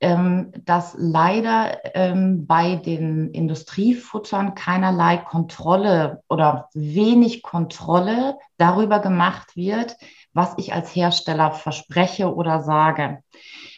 ähm, 0.00 0.52
dass 0.64 0.96
leider 0.98 1.78
ähm, 1.94 2.46
bei 2.46 2.76
den 2.76 3.30
Industriefuttern 3.30 4.54
keinerlei 4.54 5.18
Kontrolle 5.18 6.22
oder 6.28 6.68
wenig 6.74 7.42
Kontrolle 7.42 8.38
darüber 8.56 8.98
gemacht 8.98 9.56
wird, 9.56 9.96
was 10.32 10.54
ich 10.56 10.72
als 10.74 10.94
Hersteller 10.94 11.52
verspreche 11.52 12.34
oder 12.34 12.62
sage. 12.62 13.22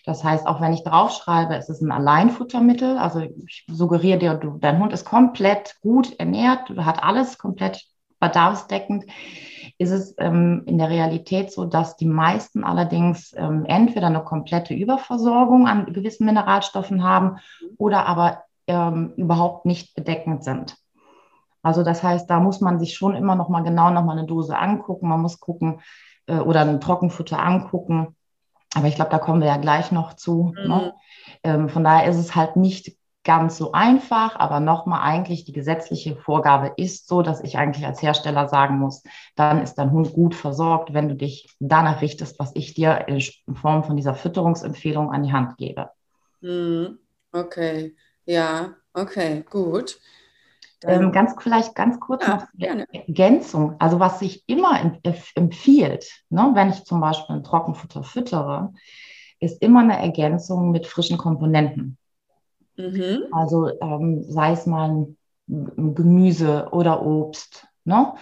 Das 0.06 0.22
heißt, 0.22 0.46
auch 0.46 0.60
wenn 0.60 0.72
ich 0.72 0.84
draufschreibe, 0.84 1.56
es 1.56 1.68
ist 1.68 1.82
ein 1.82 1.90
Alleinfuttermittel, 1.90 2.96
also 2.96 3.20
ich 3.20 3.66
suggeriere 3.68 4.18
dir, 4.18 4.34
du, 4.34 4.56
dein 4.58 4.78
Hund 4.78 4.92
ist 4.92 5.04
komplett 5.04 5.76
gut 5.80 6.18
ernährt, 6.20 6.70
hat 6.78 7.02
alles 7.02 7.38
komplett 7.38 7.84
bedarfsdeckend, 8.20 9.04
ist 9.78 9.90
es 9.90 10.14
ähm, 10.18 10.62
in 10.66 10.78
der 10.78 10.90
Realität 10.90 11.52
so, 11.52 11.64
dass 11.64 11.96
die 11.96 12.06
meisten 12.06 12.62
allerdings 12.62 13.34
ähm, 13.36 13.64
entweder 13.66 14.06
eine 14.06 14.22
komplette 14.22 14.74
Überversorgung 14.74 15.66
an 15.66 15.92
gewissen 15.92 16.24
Mineralstoffen 16.24 17.02
haben 17.02 17.38
oder 17.76 18.06
aber 18.06 18.44
ähm, 18.68 19.12
überhaupt 19.16 19.66
nicht 19.66 19.96
bedeckend 19.96 20.44
sind. 20.44 20.76
Also 21.62 21.82
das 21.82 22.04
heißt, 22.04 22.30
da 22.30 22.38
muss 22.38 22.60
man 22.60 22.78
sich 22.78 22.94
schon 22.94 23.16
immer 23.16 23.34
noch 23.34 23.48
mal 23.48 23.64
genau 23.64 23.90
noch 23.90 24.04
mal 24.04 24.16
eine 24.16 24.26
Dose 24.26 24.56
angucken. 24.56 25.08
Man 25.08 25.20
muss 25.20 25.40
gucken 25.40 25.80
äh, 26.26 26.38
oder 26.38 26.60
ein 26.60 26.80
Trockenfutter 26.80 27.42
angucken. 27.42 28.14
Aber 28.76 28.88
ich 28.88 28.94
glaube, 28.94 29.10
da 29.10 29.18
kommen 29.18 29.40
wir 29.40 29.48
ja 29.48 29.56
gleich 29.56 29.90
noch 29.90 30.12
zu. 30.14 30.52
Ne? 30.54 30.62
Mhm. 30.62 30.68
Ne? 30.68 30.94
Ähm, 31.42 31.68
von 31.70 31.82
daher 31.82 32.08
ist 32.10 32.18
es 32.18 32.36
halt 32.36 32.56
nicht 32.56 32.94
ganz 33.24 33.56
so 33.56 33.72
einfach, 33.72 34.36
aber 34.36 34.60
nochmal 34.60 35.00
eigentlich 35.00 35.46
die 35.46 35.52
gesetzliche 35.52 36.14
Vorgabe 36.14 36.72
ist 36.76 37.08
so, 37.08 37.22
dass 37.22 37.40
ich 37.40 37.56
eigentlich 37.56 37.86
als 37.86 38.02
Hersteller 38.02 38.48
sagen 38.48 38.78
muss, 38.78 39.02
dann 39.34 39.62
ist 39.62 39.76
dein 39.76 39.90
Hund 39.92 40.12
gut 40.12 40.34
versorgt, 40.34 40.92
wenn 40.92 41.08
du 41.08 41.16
dich 41.16 41.56
danach 41.58 42.02
richtest, 42.02 42.38
was 42.38 42.52
ich 42.54 42.74
dir 42.74 43.08
in 43.08 43.20
Form 43.56 43.82
von 43.82 43.96
dieser 43.96 44.14
Fütterungsempfehlung 44.14 45.10
an 45.10 45.22
die 45.22 45.32
Hand 45.32 45.56
gebe. 45.56 45.88
Mhm. 46.42 46.98
Okay, 47.32 47.96
ja, 48.26 48.74
okay, 48.92 49.42
gut. 49.48 49.98
Ähm, 50.86 51.12
ganz 51.12 51.34
vielleicht 51.38 51.74
ganz 51.74 52.00
kurz 52.00 52.26
ja, 52.26 52.36
noch 52.36 52.46
gerne. 52.54 52.86
Ergänzung. 52.92 53.76
Also 53.78 54.00
was 54.00 54.18
sich 54.20 54.44
immer 54.46 54.98
empfiehlt, 55.34 56.24
ne, 56.30 56.50
wenn 56.54 56.70
ich 56.70 56.84
zum 56.84 57.00
Beispiel 57.00 57.36
ein 57.36 57.44
Trockenfutter 57.44 58.02
füttere, 58.02 58.72
ist 59.40 59.62
immer 59.62 59.80
eine 59.80 59.98
Ergänzung 59.98 60.70
mit 60.70 60.86
frischen 60.86 61.18
Komponenten. 61.18 61.98
Mhm. 62.76 63.24
Also 63.32 63.70
ähm, 63.80 64.24
sei 64.28 64.52
es 64.52 64.66
mal 64.66 64.90
ein 64.90 65.16
Gemüse 65.94 66.68
oder 66.72 67.04
Obst, 67.04 67.66
ne? 67.84 68.14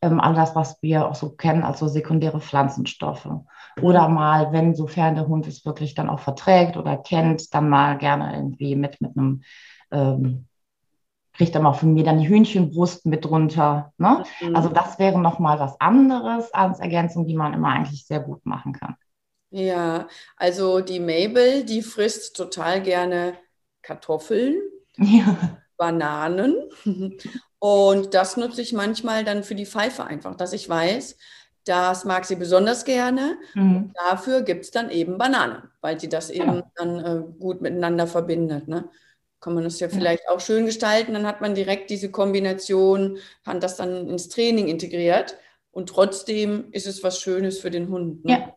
Ähm, 0.00 0.20
all 0.20 0.34
das, 0.34 0.56
was 0.56 0.82
wir 0.82 1.06
auch 1.08 1.14
so 1.14 1.30
kennen, 1.30 1.62
also 1.62 1.86
sekundäre 1.86 2.40
Pflanzenstoffe. 2.40 3.28
Oder 3.80 4.08
mhm. 4.08 4.14
mal, 4.14 4.52
wenn 4.52 4.74
sofern 4.74 5.14
der 5.14 5.28
Hund 5.28 5.46
es 5.46 5.64
wirklich 5.64 5.94
dann 5.94 6.10
auch 6.10 6.18
verträgt 6.18 6.76
oder 6.76 6.96
kennt, 6.96 7.54
dann 7.54 7.68
mal 7.68 7.96
gerne 7.98 8.34
irgendwie 8.34 8.74
mit, 8.74 9.00
mit 9.00 9.16
einem, 9.16 9.42
ähm, 9.92 10.46
kriegt 11.32 11.54
dann 11.54 11.66
auch 11.66 11.76
von 11.76 11.94
mir 11.94 12.04
dann 12.04 12.20
die 12.20 12.28
Hühnchenbrust 12.28 13.06
mit 13.06 13.24
drunter. 13.24 13.92
Ne? 13.98 14.24
Mhm. 14.40 14.56
Also 14.56 14.68
das 14.68 14.98
wäre 14.98 15.18
nochmal 15.18 15.58
was 15.58 15.80
anderes 15.80 16.52
als 16.52 16.80
Ergänzung, 16.80 17.26
die 17.26 17.34
man 17.34 17.54
immer 17.54 17.68
eigentlich 17.68 18.06
sehr 18.06 18.20
gut 18.20 18.44
machen 18.44 18.72
kann. 18.72 18.96
Ja, 19.50 20.08
also 20.36 20.80
die 20.80 21.00
Mabel, 21.00 21.64
die 21.64 21.82
frisst 21.82 22.36
total 22.36 22.82
gerne 22.82 23.34
Kartoffeln, 23.82 24.56
ja. 24.96 25.58
Bananen. 25.76 26.56
Und 27.58 28.14
das 28.14 28.36
nutze 28.36 28.62
ich 28.62 28.72
manchmal 28.72 29.24
dann 29.24 29.44
für 29.44 29.54
die 29.54 29.66
Pfeife 29.66 30.04
einfach, 30.04 30.34
dass 30.34 30.52
ich 30.52 30.68
weiß, 30.68 31.16
das 31.64 32.04
mag 32.04 32.24
sie 32.24 32.36
besonders 32.36 32.84
gerne. 32.84 33.36
Mhm. 33.54 33.92
Dafür 33.94 34.42
gibt 34.42 34.64
es 34.64 34.70
dann 34.70 34.90
eben 34.90 35.18
Bananen, 35.18 35.70
weil 35.80 36.00
sie 36.00 36.08
das 36.08 36.30
eben 36.30 36.54
ja. 36.54 36.62
dann 36.74 36.98
äh, 36.98 37.22
gut 37.38 37.60
miteinander 37.60 38.06
verbindet. 38.06 38.68
Ne? 38.68 38.88
Kann 39.42 39.54
man 39.54 39.64
das 39.64 39.80
ja 39.80 39.88
vielleicht 39.88 40.28
auch 40.28 40.40
schön 40.40 40.66
gestalten. 40.66 41.14
Dann 41.14 41.26
hat 41.26 41.40
man 41.40 41.56
direkt 41.56 41.90
diese 41.90 42.12
Kombination, 42.12 43.18
kann 43.44 43.58
das 43.58 43.76
dann 43.76 44.08
ins 44.08 44.28
Training 44.28 44.68
integriert. 44.68 45.36
Und 45.72 45.88
trotzdem 45.88 46.66
ist 46.70 46.86
es 46.86 47.02
was 47.02 47.20
Schönes 47.20 47.58
für 47.58 47.70
den 47.70 47.88
Hund. 47.88 48.24
Ne? 48.24 48.32
Ja. 48.32 48.54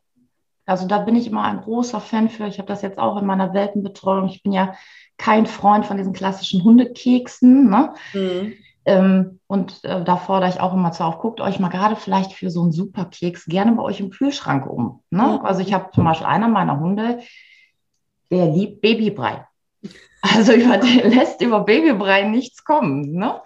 Also 0.68 0.88
da 0.88 1.00
bin 1.00 1.15
ich 1.15 1.25
immer 1.25 1.44
ein 1.44 1.62
großer 1.62 2.00
Fan 2.00 2.30
für. 2.30 2.46
Ich 2.46 2.60
habe 2.60 2.68
das 2.68 2.84
jetzt 2.84 3.00
auch 3.00 3.18
in 3.18 3.25
meiner 3.25 3.54
Weltenbetreuung. 3.54 4.30
Ich 4.30 4.44
bin 4.44 4.51
ja 4.51 4.75
kein 5.18 5.48
Freund 5.48 5.88
von 5.88 5.98
diesen 5.98 6.13
klassischen 6.13 6.63
Hundekeksen. 6.63 7.68
Ne? 7.68 7.94
Mhm. 8.13 8.54
Ähm, 8.86 9.39
und 9.48 9.84
äh, 9.86 10.04
da 10.04 10.18
fordere 10.18 10.51
ich 10.51 10.60
auch 10.60 10.74
immer 10.74 10.92
zu 10.92 11.04
auf, 11.04 11.18
guckt 11.18 11.42
euch 11.42 11.58
mal 11.58 11.70
gerade 11.70 11.96
vielleicht 11.96 12.34
für 12.34 12.51
so 12.51 12.62
einen 12.62 12.72
Superkeks 12.72 13.46
gerne 13.46 13.72
bei 13.72 13.82
euch 13.82 14.00
im 14.00 14.12
Kühlschrank 14.12 14.68
um. 14.68 15.01
Ne? 15.10 15.24
Mhm. 15.24 15.46
Also 15.46 15.62
ich 15.62 15.74
habe 15.74 15.89
zum 15.96 16.04
Beispiel 16.04 16.27
einer 16.27 16.48
meiner 16.48 16.80
Hunde, 16.80 17.22
der 18.30 18.46
liebt 18.51 18.82
Babybrei. 18.82 19.48
Also 20.34 20.53
über, 20.53 20.77
lässt 21.08 21.41
über 21.41 21.62
Babybrei 21.62 22.24
nichts 22.24 22.63
kommen. 22.63 23.13
Ne? 23.13 23.41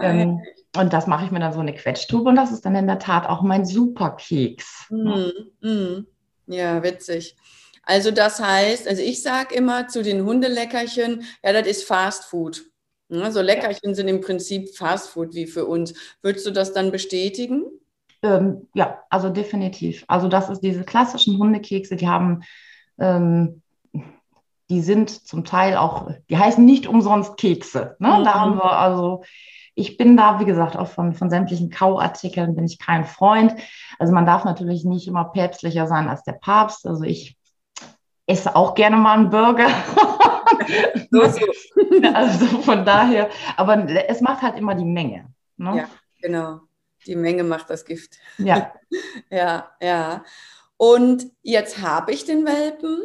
Ähm, 0.00 0.40
und 0.76 0.92
das 0.92 1.06
mache 1.06 1.24
ich 1.24 1.30
mir 1.30 1.40
dann 1.40 1.52
so 1.52 1.60
eine 1.60 1.74
Quetschtube 1.74 2.28
und 2.28 2.36
das 2.36 2.52
ist 2.52 2.64
dann 2.64 2.74
in 2.74 2.86
der 2.86 2.98
Tat 2.98 3.28
auch 3.28 3.42
mein 3.42 3.64
Superkeks. 3.64 4.86
Ne? 4.90 5.32
Mhm. 5.60 5.68
Mhm. 5.68 6.06
Ja, 6.46 6.82
witzig. 6.82 7.36
Also 7.84 8.10
das 8.10 8.40
heißt, 8.40 8.86
also 8.86 9.02
ich 9.02 9.22
sage 9.22 9.54
immer 9.54 9.88
zu 9.88 10.02
den 10.02 10.24
Hundeleckerchen, 10.24 11.24
ja, 11.42 11.52
das 11.52 11.66
ist 11.66 11.84
Fast 11.84 12.24
Food. 12.24 12.62
Also 13.10 13.42
Leckerchen 13.42 13.94
sind 13.94 14.08
im 14.08 14.20
Prinzip 14.20 14.74
Fast 14.74 15.10
Food 15.10 15.34
wie 15.34 15.46
für 15.46 15.66
uns. 15.66 15.92
Würdest 16.22 16.46
du 16.46 16.50
das 16.50 16.72
dann 16.72 16.90
bestätigen? 16.90 17.64
Ähm, 18.22 18.68
ja, 18.74 19.02
also 19.10 19.28
definitiv. 19.28 20.04
Also 20.08 20.28
das 20.28 20.48
ist 20.48 20.60
diese 20.60 20.84
klassischen 20.84 21.38
Hundekekse, 21.38 21.96
die 21.96 22.08
haben, 22.08 22.42
ähm, 22.98 23.62
die 24.72 24.80
sind 24.80 25.10
zum 25.10 25.44
Teil 25.44 25.76
auch, 25.76 26.10
die 26.30 26.38
heißen 26.38 26.64
nicht 26.64 26.86
umsonst 26.86 27.36
Kekse. 27.36 27.94
Ne? 27.98 28.08
Mhm. 28.08 28.24
Da 28.24 28.34
haben 28.34 28.56
wir 28.56 28.72
also, 28.72 29.22
ich 29.74 29.98
bin 29.98 30.16
da, 30.16 30.40
wie 30.40 30.46
gesagt, 30.46 30.76
auch 30.78 30.88
von, 30.88 31.12
von 31.12 31.28
sämtlichen 31.28 31.68
Kauartikeln 31.68 32.54
bin 32.54 32.64
ich 32.64 32.78
kein 32.78 33.04
Freund. 33.04 33.54
Also 33.98 34.14
man 34.14 34.24
darf 34.24 34.44
natürlich 34.44 34.84
nicht 34.84 35.06
immer 35.06 35.24
päpstlicher 35.26 35.86
sein 35.86 36.08
als 36.08 36.24
der 36.24 36.32
Papst. 36.32 36.86
Also 36.86 37.04
ich 37.04 37.36
esse 38.26 38.56
auch 38.56 38.74
gerne 38.74 38.96
mal 38.96 39.18
einen 39.18 39.28
Burger. 39.28 39.68
so, 41.10 41.22
so. 41.28 41.40
also 42.14 42.46
von 42.62 42.86
daher, 42.86 43.28
aber 43.58 43.76
es 44.08 44.22
macht 44.22 44.40
halt 44.40 44.56
immer 44.56 44.74
die 44.74 44.86
Menge. 44.86 45.26
Ne? 45.58 45.76
Ja, 45.76 45.84
genau. 46.22 46.60
Die 47.06 47.16
Menge 47.16 47.44
macht 47.44 47.68
das 47.68 47.84
Gift. 47.84 48.16
Ja. 48.38 48.72
ja, 49.30 49.70
ja. 49.82 50.24
Und 50.78 51.26
jetzt 51.42 51.82
habe 51.82 52.12
ich 52.12 52.24
den 52.24 52.46
Welpen 52.46 53.02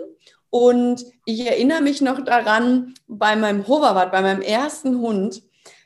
und 0.50 1.06
ich 1.26 1.46
erinnere 1.46 1.82
mich 1.82 2.02
noch 2.02 2.24
daran, 2.24 2.94
bei 3.08 3.36
meinem 3.36 3.68
Hoverwart, 3.68 4.12
bei 4.12 4.22
meinem 4.22 4.42
ersten 4.42 5.00
Hund, 5.00 5.44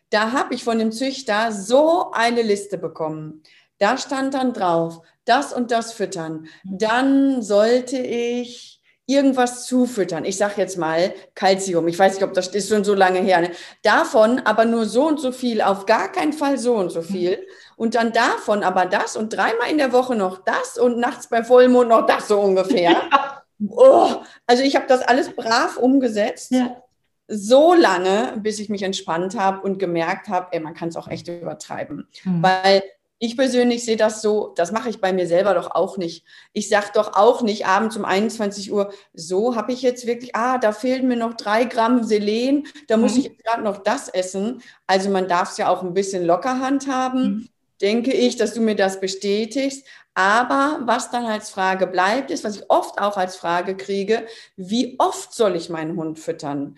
da 0.09 0.31
habe 0.31 0.53
ich 0.53 0.63
von 0.63 0.77
dem 0.77 0.91
Züchter 0.91 1.51
so 1.51 2.11
eine 2.11 2.41
Liste 2.41 2.77
bekommen. 2.77 3.43
Da 3.79 3.97
stand 3.97 4.33
dann 4.33 4.53
drauf, 4.53 5.01
das 5.25 5.53
und 5.53 5.71
das 5.71 5.93
füttern. 5.93 6.47
Dann 6.63 7.41
sollte 7.41 7.97
ich 7.97 8.81
irgendwas 9.07 9.65
zufüttern. 9.65 10.25
Ich 10.25 10.37
sage 10.37 10.53
jetzt 10.57 10.77
mal 10.77 11.13
Calcium. 11.35 11.87
Ich 11.87 11.97
weiß 11.97 12.15
nicht, 12.15 12.23
ob 12.23 12.33
das 12.33 12.47
ist 12.49 12.69
schon 12.69 12.83
so 12.83 12.93
lange 12.93 13.19
her. 13.19 13.41
Ne? 13.41 13.51
Davon 13.83 14.39
aber 14.39 14.65
nur 14.65 14.85
so 14.85 15.07
und 15.07 15.19
so 15.19 15.31
viel, 15.31 15.61
auf 15.61 15.85
gar 15.85 16.11
keinen 16.11 16.33
Fall 16.33 16.57
so 16.57 16.75
und 16.75 16.91
so 16.91 17.01
viel. 17.01 17.45
Und 17.75 17.95
dann 17.95 18.13
davon 18.13 18.63
aber 18.63 18.85
das 18.85 19.17
und 19.17 19.33
dreimal 19.33 19.69
in 19.69 19.77
der 19.77 19.91
Woche 19.91 20.15
noch 20.15 20.43
das 20.43 20.77
und 20.77 20.97
nachts 20.97 21.27
bei 21.27 21.43
Vollmond 21.43 21.89
noch 21.89 22.05
das 22.05 22.27
so 22.27 22.39
ungefähr. 22.39 22.95
Ja. 23.11 23.40
Oh, 23.69 24.15
also 24.47 24.63
ich 24.63 24.75
habe 24.75 24.87
das 24.87 25.01
alles 25.01 25.35
brav 25.35 25.77
umgesetzt. 25.77 26.51
Ja. 26.51 26.81
So 27.27 27.73
lange, 27.73 28.37
bis 28.37 28.59
ich 28.59 28.69
mich 28.69 28.83
entspannt 28.83 29.37
habe 29.37 29.61
und 29.61 29.79
gemerkt 29.79 30.27
habe, 30.27 30.47
ey, 30.51 30.59
man 30.59 30.73
kann 30.73 30.89
es 30.89 30.95
auch 30.95 31.07
echt 31.07 31.27
übertreiben. 31.27 32.07
Mhm. 32.25 32.43
Weil 32.43 32.83
ich 33.23 33.37
persönlich 33.37 33.85
sehe 33.85 33.97
das 33.97 34.23
so, 34.23 34.51
das 34.55 34.71
mache 34.71 34.89
ich 34.89 34.99
bei 34.99 35.13
mir 35.13 35.27
selber 35.27 35.53
doch 35.53 35.69
auch 35.69 35.97
nicht. 35.97 36.25
Ich 36.53 36.69
sage 36.69 36.87
doch 36.95 37.13
auch 37.15 37.43
nicht 37.43 37.67
abends 37.67 37.95
um 37.95 38.03
21 38.03 38.73
Uhr, 38.73 38.91
so 39.13 39.55
habe 39.55 39.71
ich 39.73 39.83
jetzt 39.83 40.07
wirklich, 40.07 40.35
ah, 40.35 40.57
da 40.57 40.71
fehlen 40.71 41.07
mir 41.07 41.17
noch 41.17 41.35
drei 41.35 41.65
Gramm 41.65 42.03
Selen, 42.03 42.65
da 42.87 42.97
muss 42.97 43.13
mhm. 43.13 43.19
ich 43.19 43.37
gerade 43.37 43.61
noch 43.61 43.77
das 43.77 44.09
essen. 44.09 44.63
Also 44.87 45.11
man 45.11 45.27
darf 45.27 45.51
es 45.51 45.57
ja 45.57 45.69
auch 45.69 45.83
ein 45.83 45.93
bisschen 45.93 46.25
locker 46.25 46.59
handhaben, 46.59 47.23
mhm. 47.23 47.49
denke 47.79 48.11
ich, 48.11 48.37
dass 48.37 48.55
du 48.55 48.59
mir 48.59 48.75
das 48.75 48.99
bestätigst. 48.99 49.85
Aber 50.13 50.81
was 50.85 51.09
dann 51.09 51.25
als 51.25 51.49
Frage 51.49 51.87
bleibt, 51.87 52.31
ist, 52.31 52.43
was 52.43 52.57
ich 52.57 52.69
oft 52.69 52.99
auch 52.99 53.15
als 53.15 53.37
Frage 53.37 53.77
kriege, 53.77 54.25
wie 54.57 54.97
oft 54.99 55.33
soll 55.33 55.55
ich 55.55 55.69
meinen 55.69 55.95
Hund 55.97 56.19
füttern? 56.19 56.75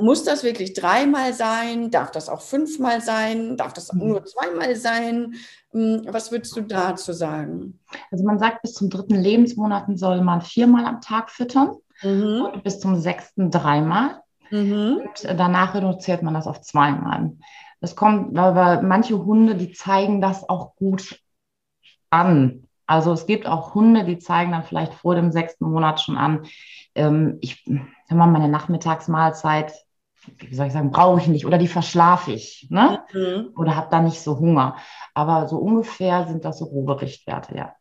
muss 0.00 0.24
das 0.24 0.42
wirklich 0.42 0.72
dreimal 0.72 1.32
sein? 1.32 1.90
Darf 1.90 2.10
das 2.10 2.28
auch 2.28 2.40
fünfmal 2.40 3.00
sein? 3.00 3.56
Darf 3.56 3.72
das 3.72 3.92
mhm. 3.92 4.08
nur 4.08 4.24
zweimal 4.24 4.74
sein? 4.76 5.34
Hm, 5.72 6.06
was 6.08 6.32
würdest 6.32 6.56
du 6.56 6.62
dazu 6.62 7.12
sagen? 7.12 7.78
Also 8.10 8.24
man 8.24 8.38
sagt, 8.38 8.62
bis 8.62 8.74
zum 8.74 8.88
dritten 8.88 9.16
Lebensmonat 9.16 9.86
soll 9.96 10.22
man 10.22 10.40
viermal 10.40 10.86
am 10.86 11.00
Tag 11.00 11.30
füttern 11.30 11.76
mhm. 12.02 12.48
und 12.52 12.64
bis 12.64 12.80
zum 12.80 12.98
sechsten 12.98 13.50
dreimal. 13.50 14.22
Mhm. 14.50 15.02
Und 15.04 15.24
danach 15.24 15.74
reduziert 15.74 16.22
man 16.22 16.34
das 16.34 16.46
auf 16.46 16.62
zweimal. 16.62 17.32
Das 17.80 17.96
kommt, 17.96 18.34
weil 18.34 18.82
manche 18.82 19.24
Hunde, 19.24 19.54
die 19.54 19.72
zeigen 19.72 20.20
das 20.20 20.48
auch 20.48 20.74
gut 20.76 21.20
an. 22.10 22.66
Also 22.86 23.12
es 23.12 23.26
gibt 23.26 23.46
auch 23.46 23.74
Hunde, 23.74 24.04
die 24.04 24.18
zeigen 24.18 24.52
dann 24.52 24.64
vielleicht 24.64 24.94
vor 24.94 25.14
dem 25.14 25.30
sechsten 25.32 25.70
Monat 25.70 26.00
schon 26.00 26.16
an, 26.16 26.46
ähm, 26.94 27.38
ich 27.40 27.64
sag 28.08 28.18
mal, 28.18 28.26
meine 28.26 28.48
Nachmittagsmahlzeit, 28.48 29.72
wie 30.38 30.54
soll 30.54 30.66
ich 30.66 30.72
sagen, 30.72 30.90
brauche 30.90 31.20
ich 31.20 31.28
nicht 31.28 31.46
oder 31.46 31.56
die 31.56 31.68
verschlafe 31.68 32.32
ich, 32.32 32.66
ne? 32.68 33.04
Mhm. 33.12 33.52
Oder 33.56 33.76
habe 33.76 33.88
da 33.90 34.00
nicht 34.00 34.20
so 34.20 34.38
Hunger. 34.38 34.76
Aber 35.14 35.48
so 35.48 35.58
ungefähr 35.58 36.26
sind 36.26 36.44
das 36.44 36.58
so 36.58 36.66
grobe 36.66 37.00
Richtwerte, 37.00 37.56
ja. 37.56 37.72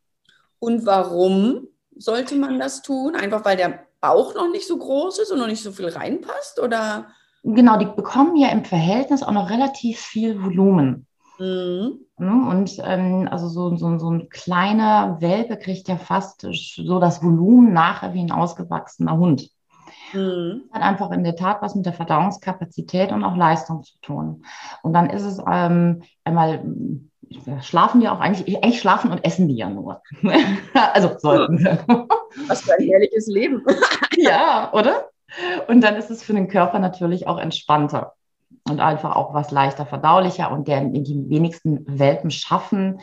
Und 0.59 0.85
warum 0.85 1.67
sollte 1.95 2.35
man 2.35 2.59
das 2.59 2.81
tun? 2.81 3.15
Einfach 3.15 3.43
weil 3.45 3.57
der 3.57 3.85
Bauch 4.01 4.35
noch 4.35 4.49
nicht 4.51 4.67
so 4.67 4.77
groß 4.77 5.19
ist 5.19 5.31
und 5.31 5.39
noch 5.39 5.47
nicht 5.47 5.63
so 5.63 5.71
viel 5.71 5.89
reinpasst? 5.89 6.59
Oder? 6.59 7.07
Genau, 7.43 7.77
die 7.77 7.85
bekommen 7.85 8.35
ja 8.35 8.49
im 8.49 8.65
Verhältnis 8.65 9.23
auch 9.23 9.31
noch 9.31 9.49
relativ 9.49 9.99
viel 9.99 10.41
Volumen. 10.41 11.07
Mhm. 11.39 11.99
Ne, 12.17 12.49
und 12.49 12.77
ähm, 12.83 13.27
also 13.31 13.47
so, 13.47 13.75
so, 13.77 13.97
so 13.97 14.11
ein 14.11 14.29
kleiner 14.29 15.21
Welpe 15.21 15.57
kriegt 15.57 15.87
ja 15.87 15.95
fast 15.95 16.45
so 16.51 16.99
das 16.99 17.23
Volumen 17.23 17.71
nachher 17.71 18.13
wie 18.13 18.21
ein 18.21 18.31
ausgewachsener 18.31 19.17
Hund. 19.17 19.49
Mhm. 20.13 20.63
Hat 20.71 20.81
einfach 20.81 21.11
in 21.11 21.23
der 21.23 21.37
Tat 21.37 21.61
was 21.61 21.75
mit 21.75 21.85
der 21.85 21.93
Verdauungskapazität 21.93 23.13
und 23.13 23.23
auch 23.23 23.37
Leistung 23.37 23.83
zu 23.83 23.97
tun. 24.01 24.43
Und 24.83 24.91
dann 24.93 25.09
ist 25.09 25.23
es 25.23 25.41
ähm, 25.49 26.03
einmal, 26.25 26.61
schlafen 27.61 28.01
die 28.01 28.09
auch 28.09 28.19
eigentlich, 28.19 28.61
echt 28.61 28.81
schlafen 28.81 29.11
und 29.11 29.23
essen 29.23 29.47
die 29.47 29.55
ja 29.55 29.69
nur. 29.69 30.01
also 30.73 31.11
sollten 31.19 31.57
sie. 31.57 31.77
Was 32.47 32.61
für 32.61 32.73
ein 32.73 32.85
herrliches 32.85 33.27
Leben. 33.27 33.63
ja, 34.17 34.73
oder? 34.73 35.09
Und 35.67 35.81
dann 35.81 35.95
ist 35.95 36.09
es 36.09 36.21
für 36.21 36.33
den 36.33 36.49
Körper 36.49 36.79
natürlich 36.79 37.27
auch 37.27 37.37
entspannter 37.37 38.13
und 38.67 38.79
einfach 38.79 39.15
auch 39.15 39.33
was 39.33 39.51
leichter 39.51 39.85
verdaulicher 39.85 40.51
und 40.51 40.67
der 40.67 40.81
die 40.81 41.29
wenigsten 41.29 41.85
Welpen 41.99 42.31
schaffen, 42.31 43.01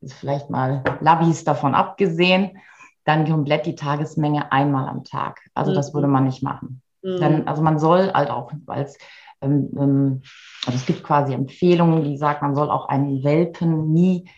ist 0.00 0.14
vielleicht 0.14 0.50
mal 0.50 0.82
Labis 1.00 1.44
davon 1.44 1.74
abgesehen, 1.74 2.58
dann 3.04 3.28
komplett 3.28 3.66
die 3.66 3.74
Tagesmenge 3.74 4.52
einmal 4.52 4.88
am 4.88 5.04
Tag. 5.04 5.40
Also 5.54 5.70
mhm. 5.70 5.76
das 5.76 5.94
würde 5.94 6.08
man 6.08 6.24
nicht 6.24 6.42
machen. 6.42 6.82
Mhm. 7.02 7.20
Denn, 7.20 7.48
also 7.48 7.62
man 7.62 7.78
soll 7.78 8.12
halt 8.12 8.30
auch 8.30 8.50
als 8.66 8.98
ähm, 9.40 9.70
ähm, 9.78 10.22
also 10.66 10.76
es 10.76 10.86
gibt 10.86 11.04
quasi 11.04 11.34
Empfehlungen, 11.34 12.04
die 12.04 12.16
sagen, 12.16 12.38
man 12.42 12.54
soll 12.54 12.70
auch 12.70 12.88
einen 12.88 13.22
Welpen 13.22 13.92
nie 13.92 14.28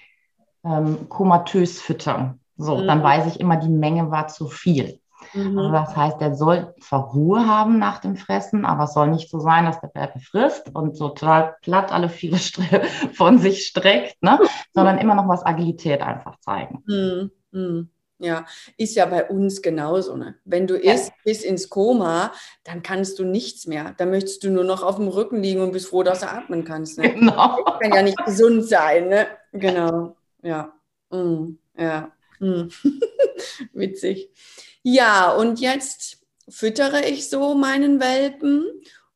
ähm, 0.65 1.09
komatös 1.09 1.81
füttern. 1.81 2.41
So, 2.57 2.77
mhm. 2.77 2.87
dann 2.87 3.03
weiß 3.03 3.27
ich 3.27 3.41
immer, 3.41 3.57
die 3.57 3.69
Menge 3.69 4.11
war 4.11 4.29
zu 4.29 4.49
viel. 4.49 5.01
Mhm. 5.35 5.59
Also 5.59 5.73
das 5.73 5.97
heißt, 5.97 6.21
er 6.21 6.35
soll 6.35 6.75
zwar 6.81 7.11
Ruhe 7.11 7.47
haben 7.47 7.79
nach 7.79 7.99
dem 7.99 8.17
Fressen, 8.17 8.65
aber 8.65 8.85
es 8.85 8.95
soll 8.95 9.09
nicht 9.09 9.31
so 9.31 9.41
sein, 9.41 9.65
dass 9.65 9.81
der 9.81 9.91
Welpe 9.95 10.21
frisst 10.21 10.75
und 10.75 10.97
so 10.97 11.09
total 11.09 11.57
platt 11.63 11.93
alle 11.93 12.09
viele 12.09 12.39
von 13.15 13.39
sich 13.39 13.67
streckt, 13.67 14.23
ne? 14.23 14.39
sondern 14.73 14.99
immer 14.99 15.15
noch 15.15 15.29
was 15.29 15.45
Agilität 15.45 16.03
einfach 16.03 16.39
zeigen. 16.41 16.83
Mhm. 16.87 17.31
mhm. 17.53 17.91
Ja, 18.21 18.47
ist 18.77 18.97
ja 18.97 19.07
bei 19.07 19.29
uns 19.29 19.63
genauso. 19.63 20.17
Ne? 20.17 20.35
Wenn 20.45 20.67
du 20.67 20.77
isst 20.77 21.13
bis 21.25 21.45
ins 21.45 21.69
Koma, 21.69 22.33
dann 22.65 22.83
kannst 22.83 23.21
du 23.21 23.25
nichts 23.25 23.69
mehr. 23.69 23.95
Dann 23.97 24.11
möchtest 24.11 24.43
du 24.43 24.51
nur 24.51 24.65
noch 24.65 24.83
auf 24.83 24.97
dem 24.97 25.07
Rücken 25.07 25.41
liegen 25.41 25.61
und 25.61 25.71
bist 25.71 25.87
froh, 25.87 26.03
dass 26.03 26.21
du 26.21 26.29
atmen 26.29 26.65
kannst. 26.65 26.99
Ne? 26.99 27.15
Genau. 27.15 27.63
Das 27.65 27.79
kann 27.79 27.93
ja 27.95 28.03
nicht 28.03 28.19
gesund 28.25 28.67
sein. 28.67 29.09
Ne? 29.09 29.29
Genau. 29.53 30.17
Ja. 30.43 30.73
Mm, 31.11 31.59
ja. 31.77 32.11
Mm. 32.41 32.69
Witzig. 33.73 34.31
Ja, 34.91 35.33
und 35.33 35.61
jetzt 35.61 36.17
füttere 36.49 37.05
ich 37.05 37.29
so 37.29 37.55
meinen 37.55 38.01
Welpen 38.01 38.65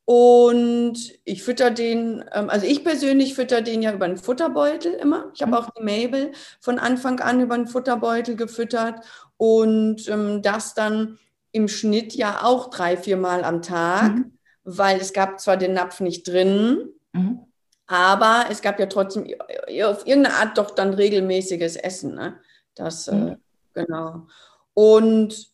und 0.05 0.99
ich 1.23 1.41
fütter 1.41 1.71
den, 1.71 2.23
ähm, 2.31 2.51
also 2.51 2.67
ich 2.67 2.83
persönlich 2.83 3.33
fütter 3.33 3.61
den 3.61 3.81
ja 3.81 3.91
über 3.91 4.05
einen 4.05 4.19
Futterbeutel 4.19 4.93
immer. 4.93 5.31
Ich 5.33 5.41
habe 5.41 5.53
mhm. 5.53 5.57
auch 5.57 5.69
die 5.71 5.81
Mabel 5.81 6.31
von 6.61 6.77
Anfang 6.77 7.19
an 7.21 7.41
über 7.41 7.55
einen 7.55 7.65
Futterbeutel 7.65 8.35
gefüttert 8.35 9.03
und 9.37 10.07
ähm, 10.09 10.43
das 10.43 10.75
dann 10.75 11.17
im 11.51 11.67
Schnitt 11.67 12.13
ja 12.13 12.43
auch 12.43 12.69
drei, 12.69 12.95
vier 12.95 13.17
Mal 13.17 13.43
am 13.43 13.63
Tag, 13.63 14.13
mhm. 14.13 14.37
weil 14.63 14.99
es 14.99 15.11
gab 15.11 15.39
zwar 15.39 15.57
den 15.57 15.73
Napf 15.73 16.01
nicht 16.01 16.27
drin, 16.27 16.89
mhm. 17.13 17.39
aber 17.87 18.45
es 18.51 18.61
gab 18.61 18.79
ja 18.79 18.85
trotzdem 18.85 19.23
auf 19.23 20.05
irgendeine 20.05 20.35
Art 20.35 20.55
doch 20.55 20.69
dann 20.69 20.93
regelmäßiges 20.93 21.77
Essen. 21.77 22.13
Ne? 22.13 22.37
Das, 22.75 23.07
äh, 23.07 23.15
mhm. 23.15 23.37
genau. 23.73 24.27
Und 24.75 25.52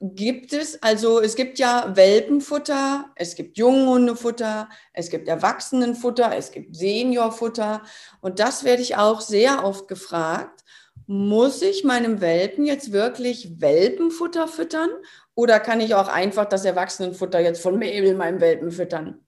gibt 0.00 0.52
es, 0.52 0.82
also 0.82 1.20
es 1.20 1.34
gibt 1.34 1.58
ja 1.58 1.92
Welpenfutter, 1.96 3.10
es 3.14 3.34
gibt 3.34 3.56
Junghundefutter, 3.56 4.68
es 4.92 5.08
gibt 5.08 5.28
Erwachsenenfutter, 5.28 6.36
es 6.36 6.52
gibt 6.52 6.76
Seniorfutter 6.76 7.82
und 8.20 8.38
das 8.38 8.64
werde 8.64 8.82
ich 8.82 8.96
auch 8.96 9.20
sehr 9.20 9.64
oft 9.64 9.88
gefragt. 9.88 10.64
Muss 11.06 11.62
ich 11.62 11.84
meinem 11.84 12.20
Welpen 12.20 12.66
jetzt 12.66 12.92
wirklich 12.92 13.60
Welpenfutter 13.60 14.46
füttern 14.46 14.90
oder 15.34 15.58
kann 15.58 15.80
ich 15.80 15.94
auch 15.94 16.08
einfach 16.08 16.44
das 16.44 16.64
Erwachsenenfutter 16.64 17.40
jetzt 17.40 17.62
von 17.62 17.74
Mabel 17.78 18.14
meinem 18.14 18.40
Welpen 18.40 18.70
füttern? 18.70 19.24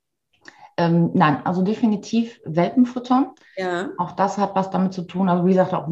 Ähm, 0.76 1.10
nein, 1.14 1.44
also 1.44 1.62
definitiv 1.62 2.40
Welpenfutter. 2.44 3.34
Ja. 3.56 3.90
Auch 3.98 4.12
das 4.12 4.38
hat 4.38 4.54
was 4.54 4.70
damit 4.70 4.94
zu 4.94 5.02
tun. 5.02 5.28
Also 5.28 5.44
wie 5.44 5.50
gesagt, 5.50 5.74
auch 5.74 5.88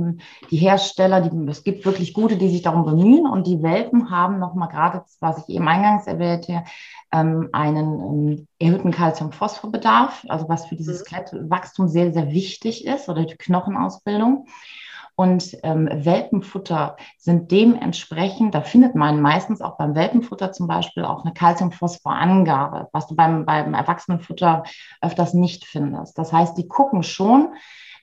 die 0.51 0.57
Hersteller, 0.57 1.21
die, 1.21 1.51
es 1.51 1.65
gibt 1.65 1.85
wirklich 1.85 2.15
gute, 2.15 2.37
die 2.37 2.49
sich 2.49 2.63
darum 2.63 2.85
bemühen. 2.85 3.27
Und 3.27 3.47
die 3.47 3.63
Welpen 3.63 4.11
haben 4.11 4.39
nochmal 4.39 4.69
gerade, 4.69 5.05
was 5.21 5.47
ich 5.47 5.55
eben 5.55 5.69
eingangs 5.69 6.07
erwähnte, 6.07 6.65
ähm, 7.13 7.49
einen 7.53 8.01
ähm, 8.01 8.49
erhöhten 8.59 8.93
Calcium-Phosphor-Bedarf, 8.93 10.25
also 10.29 10.49
was 10.49 10.67
für 10.67 10.77
dieses 10.77 11.01
mhm. 11.01 11.05
Skelettwachstum 11.05 11.89
sehr, 11.89 12.13
sehr 12.13 12.31
wichtig 12.31 12.87
ist 12.87 13.09
oder 13.09 13.25
die 13.25 13.37
Knochenausbildung. 13.37 14.47
Und 15.21 15.59
ähm, 15.65 15.87
Welpenfutter 15.93 16.97
sind 17.19 17.51
dementsprechend, 17.51 18.55
da 18.55 18.63
findet 18.63 18.95
man 18.95 19.21
meistens 19.21 19.61
auch 19.61 19.77
beim 19.77 19.95
Welpenfutter 19.95 20.51
zum 20.51 20.67
Beispiel 20.67 21.05
auch 21.05 21.27
eine 21.27 21.35
Calcium-Phosphor-Angabe, 21.35 22.89
was 22.93 23.07
du 23.07 23.15
beim, 23.17 23.45
beim 23.45 23.75
Erwachsenenfutter 23.75 24.63
öfters 25.03 25.35
nicht 25.35 25.67
findest. 25.67 26.17
Das 26.17 26.33
heißt, 26.33 26.57
die 26.57 26.69
gucken 26.69 27.03
schon, 27.03 27.53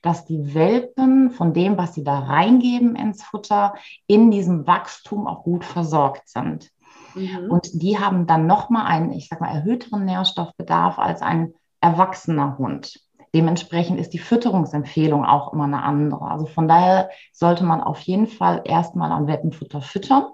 dass 0.00 0.26
die 0.26 0.54
Welpen 0.54 1.32
von 1.32 1.52
dem, 1.52 1.76
was 1.76 1.92
sie 1.92 2.04
da 2.04 2.20
reingeben 2.20 2.94
ins 2.94 3.24
Futter, 3.24 3.74
in 4.06 4.30
diesem 4.30 4.68
Wachstum 4.68 5.26
auch 5.26 5.42
gut 5.42 5.64
versorgt 5.64 6.28
sind. 6.28 6.70
Mhm. 7.16 7.50
Und 7.50 7.82
die 7.82 7.98
haben 7.98 8.28
dann 8.28 8.46
nochmal 8.46 8.86
einen, 8.86 9.10
ich 9.10 9.26
sag 9.26 9.40
mal, 9.40 9.52
erhöhteren 9.52 10.04
Nährstoffbedarf 10.04 11.00
als 11.00 11.20
ein 11.20 11.52
erwachsener 11.80 12.58
Hund. 12.58 13.00
Dementsprechend 13.34 14.00
ist 14.00 14.12
die 14.12 14.18
Fütterungsempfehlung 14.18 15.24
auch 15.24 15.52
immer 15.52 15.64
eine 15.64 15.82
andere. 15.82 16.30
Also 16.30 16.46
von 16.46 16.68
daher 16.68 17.10
sollte 17.32 17.64
man 17.64 17.80
auf 17.80 18.00
jeden 18.00 18.26
Fall 18.26 18.62
erstmal 18.64 19.12
an 19.12 19.26
Welpenfutter 19.26 19.80
füttern. 19.80 20.26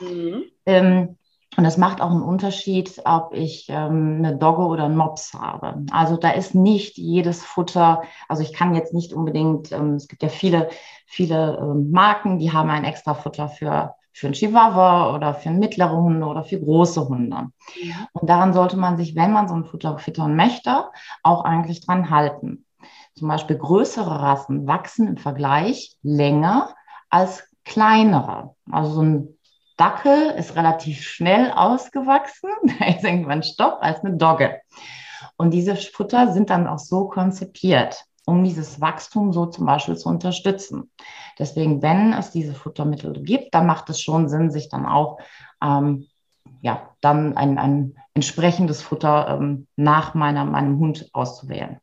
Mhm. 0.00 0.44
Ähm, 0.66 1.16
und 1.56 1.66
es 1.66 1.76
macht 1.76 2.00
auch 2.00 2.10
einen 2.10 2.22
Unterschied, 2.22 3.02
ob 3.04 3.34
ich 3.34 3.66
ähm, 3.68 4.16
eine 4.18 4.36
Dogge 4.36 4.62
oder 4.62 4.84
einen 4.84 4.96
Mops 4.96 5.34
habe. 5.34 5.84
Also 5.90 6.16
da 6.16 6.30
ist 6.30 6.54
nicht 6.54 6.96
jedes 6.96 7.44
Futter, 7.44 8.02
also 8.26 8.42
ich 8.42 8.54
kann 8.54 8.74
jetzt 8.74 8.94
nicht 8.94 9.12
unbedingt, 9.12 9.70
ähm, 9.70 9.94
es 9.94 10.08
gibt 10.08 10.22
ja 10.22 10.30
viele, 10.30 10.70
viele 11.06 11.58
ähm, 11.60 11.90
Marken, 11.90 12.38
die 12.38 12.52
haben 12.52 12.70
ein 12.70 12.84
extra 12.84 13.12
Futter 13.12 13.48
für 13.48 13.94
für 14.12 14.26
einen 14.26 14.34
Chihuahua 14.34 15.14
oder 15.14 15.34
für 15.34 15.50
mittlere 15.50 15.96
Hunde 15.96 16.26
oder 16.26 16.44
für 16.44 16.60
große 16.60 17.08
Hunde. 17.08 17.48
Ja. 17.82 18.08
Und 18.12 18.28
daran 18.28 18.52
sollte 18.52 18.76
man 18.76 18.96
sich, 18.96 19.16
wenn 19.16 19.32
man 19.32 19.48
so 19.48 19.54
ein 19.54 19.64
Futter 19.64 19.98
füttern 19.98 20.36
möchte, 20.36 20.84
auch 21.22 21.44
eigentlich 21.44 21.84
dran 21.84 22.10
halten. 22.10 22.66
Zum 23.14 23.28
Beispiel 23.28 23.56
größere 23.56 24.22
Rassen 24.22 24.66
wachsen 24.66 25.08
im 25.08 25.16
Vergleich 25.16 25.96
länger 26.02 26.74
als 27.10 27.44
kleinere. 27.64 28.54
Also 28.70 28.92
so 28.92 29.02
ein 29.02 29.38
Dackel 29.76 30.30
ist 30.36 30.56
relativ 30.56 31.02
schnell 31.02 31.50
ausgewachsen, 31.50 32.50
da 32.78 32.86
ist 32.86 33.04
irgendwann 33.04 33.42
Stopp 33.42 33.78
als 33.80 34.04
eine 34.04 34.16
Dogge. 34.16 34.60
Und 35.36 35.52
diese 35.52 35.76
Futter 35.76 36.32
sind 36.32 36.50
dann 36.50 36.66
auch 36.66 36.78
so 36.78 37.08
konzipiert 37.08 38.04
um 38.24 38.44
dieses 38.44 38.80
Wachstum 38.80 39.32
so 39.32 39.46
zum 39.46 39.66
Beispiel 39.66 39.96
zu 39.96 40.08
unterstützen. 40.08 40.90
Deswegen, 41.38 41.82
wenn 41.82 42.12
es 42.12 42.30
diese 42.30 42.54
Futtermittel 42.54 43.12
gibt, 43.22 43.54
dann 43.54 43.66
macht 43.66 43.90
es 43.90 44.00
schon 44.00 44.28
Sinn, 44.28 44.50
sich 44.50 44.68
dann 44.68 44.86
auch 44.86 45.18
ähm, 45.62 46.06
ja, 46.60 46.94
dann 47.00 47.36
ein, 47.36 47.58
ein 47.58 47.98
entsprechendes 48.14 48.82
Futter 48.82 49.38
ähm, 49.40 49.66
nach 49.76 50.14
meiner, 50.14 50.44
meinem 50.44 50.78
Hund 50.78 51.08
auszuwählen. 51.12 51.80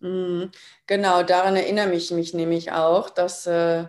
Mhm. 0.00 0.50
Genau, 0.86 1.22
daran 1.22 1.56
erinnere 1.56 1.92
ich 1.92 2.10
mich 2.10 2.34
nämlich 2.34 2.72
auch, 2.72 3.10
dass, 3.10 3.46
äh, 3.46 3.86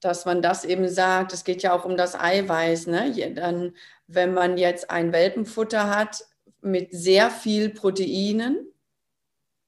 dass 0.00 0.24
man 0.26 0.42
das 0.42 0.64
eben 0.64 0.88
sagt. 0.88 1.32
Es 1.32 1.44
geht 1.44 1.62
ja 1.62 1.72
auch 1.72 1.84
um 1.84 1.96
das 1.96 2.18
Eiweiß. 2.18 2.86
Ne? 2.86 3.32
Dann, 3.34 3.74
wenn 4.06 4.34
man 4.34 4.58
jetzt 4.58 4.90
ein 4.90 5.12
Welpenfutter 5.12 5.94
hat 5.94 6.24
mit 6.62 6.92
sehr 6.92 7.30
viel 7.30 7.70
Proteinen, 7.70 8.66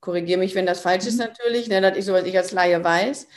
korrigiere 0.03 0.39
mich, 0.39 0.55
wenn 0.55 0.67
das 0.67 0.81
falsch 0.81 1.07
ist 1.07 1.19
mhm. 1.19 1.27
natürlich, 1.27 1.69
ne, 1.69 1.81
das 1.81 1.97
ist 1.97 2.07
so, 2.07 2.13
was 2.13 2.27
ich 2.27 2.37
als 2.37 2.53
Laie 2.53 2.85
weiß, 2.85 3.29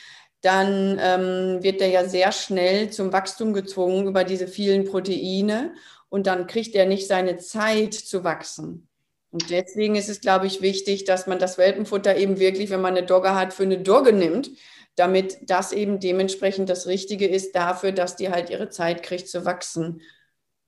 dann 0.42 1.00
ähm, 1.02 1.64
wird 1.64 1.80
der 1.80 1.88
ja 1.88 2.08
sehr 2.08 2.34
schnell 2.34 2.90
zum 2.90 3.14
Wachstum 3.14 3.54
gezwungen 3.54 4.08
über 4.08 4.26
diese 4.26 4.48
vielen 4.48 4.84
Proteine 4.84 5.74
und 6.10 6.28
dann 6.28 6.48
kriegt 6.48 6.76
er 6.76 6.86
nicht 6.86 7.08
seine 7.08 7.38
Zeit 7.38 7.94
zu 7.94 8.24
wachsen. 8.24 8.88
Und 9.32 9.50
deswegen 9.50 9.96
ist 9.96 10.10
es, 10.10 10.22
glaube 10.22 10.48
ich, 10.48 10.62
wichtig, 10.62 11.04
dass 11.06 11.28
man 11.28 11.40
das 11.40 11.58
Welpenfutter 11.58 12.16
eben 12.16 12.40
wirklich, 12.40 12.70
wenn 12.70 12.82
man 12.82 12.96
eine 12.96 13.06
Dogge 13.06 13.36
hat, 13.36 13.54
für 13.54 13.64
eine 13.64 13.80
Dogge 13.80 14.14
nimmt, 14.14 14.50
damit 14.96 15.38
das 15.44 15.72
eben 15.72 16.00
dementsprechend 16.00 16.70
das 16.70 16.88
Richtige 16.88 17.28
ist 17.28 17.56
dafür, 17.56 17.92
dass 17.92 18.16
die 18.16 18.30
halt 18.30 18.50
ihre 18.50 18.70
Zeit 18.70 19.04
kriegt 19.04 19.28
zu 19.28 19.46
wachsen. 19.46 20.02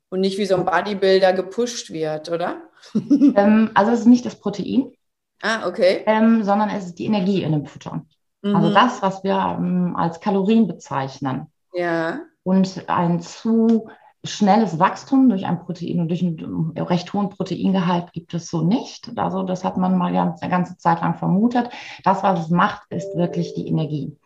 Und 0.10 0.22
nicht 0.22 0.38
wie 0.38 0.46
so 0.46 0.56
ein 0.56 0.66
Bodybuilder 0.66 1.34
gepusht 1.34 1.92
wird, 1.92 2.30
oder? 2.30 2.62
Ähm, 2.94 3.72
also 3.74 3.92
es 3.92 4.02
ist 4.02 4.06
nicht 4.06 4.26
das 4.26 4.40
Protein, 4.40 4.94
Ah, 5.42 5.68
okay. 5.68 6.04
Ähm, 6.06 6.44
sondern 6.44 6.70
es 6.70 6.86
ist 6.86 7.00
die 7.00 7.06
Energie 7.06 7.44
in 7.44 7.52
dem 7.52 7.66
Futter. 7.66 8.04
Mhm. 8.42 8.56
Also 8.56 8.74
das, 8.74 9.02
was 9.02 9.24
wir 9.24 9.58
ähm, 9.58 9.96
als 9.96 10.20
Kalorien 10.20 10.68
bezeichnen. 10.68 11.48
Ja. 11.74 12.20
Und 12.44 12.86
ein 12.88 13.20
zu 13.22 13.90
schnelles 14.24 14.80
Wachstum 14.80 15.30
durch 15.30 15.46
ein 15.46 15.60
Protein 15.60 16.00
und 16.00 16.10
durch 16.10 16.22
einen 16.22 16.74
recht 16.78 17.14
hohen 17.14 17.30
Proteingehalt 17.30 18.12
gibt 18.14 18.34
es 18.34 18.48
so 18.50 18.62
nicht. 18.62 19.12
Also 19.18 19.44
das 19.44 19.64
hat 19.64 19.78
man 19.78 19.98
mal 19.98 20.12
ganz, 20.12 20.42
eine 20.42 20.52
ganze 20.52 20.78
Zeit 20.78 21.02
lang 21.02 21.16
vermutet. 21.16 21.70
Das, 22.04 22.24
was 22.24 22.42
es 22.42 22.50
macht, 22.50 22.84
ist 22.90 23.16
wirklich 23.16 23.54
die 23.54 23.68
Energie. 23.68 24.18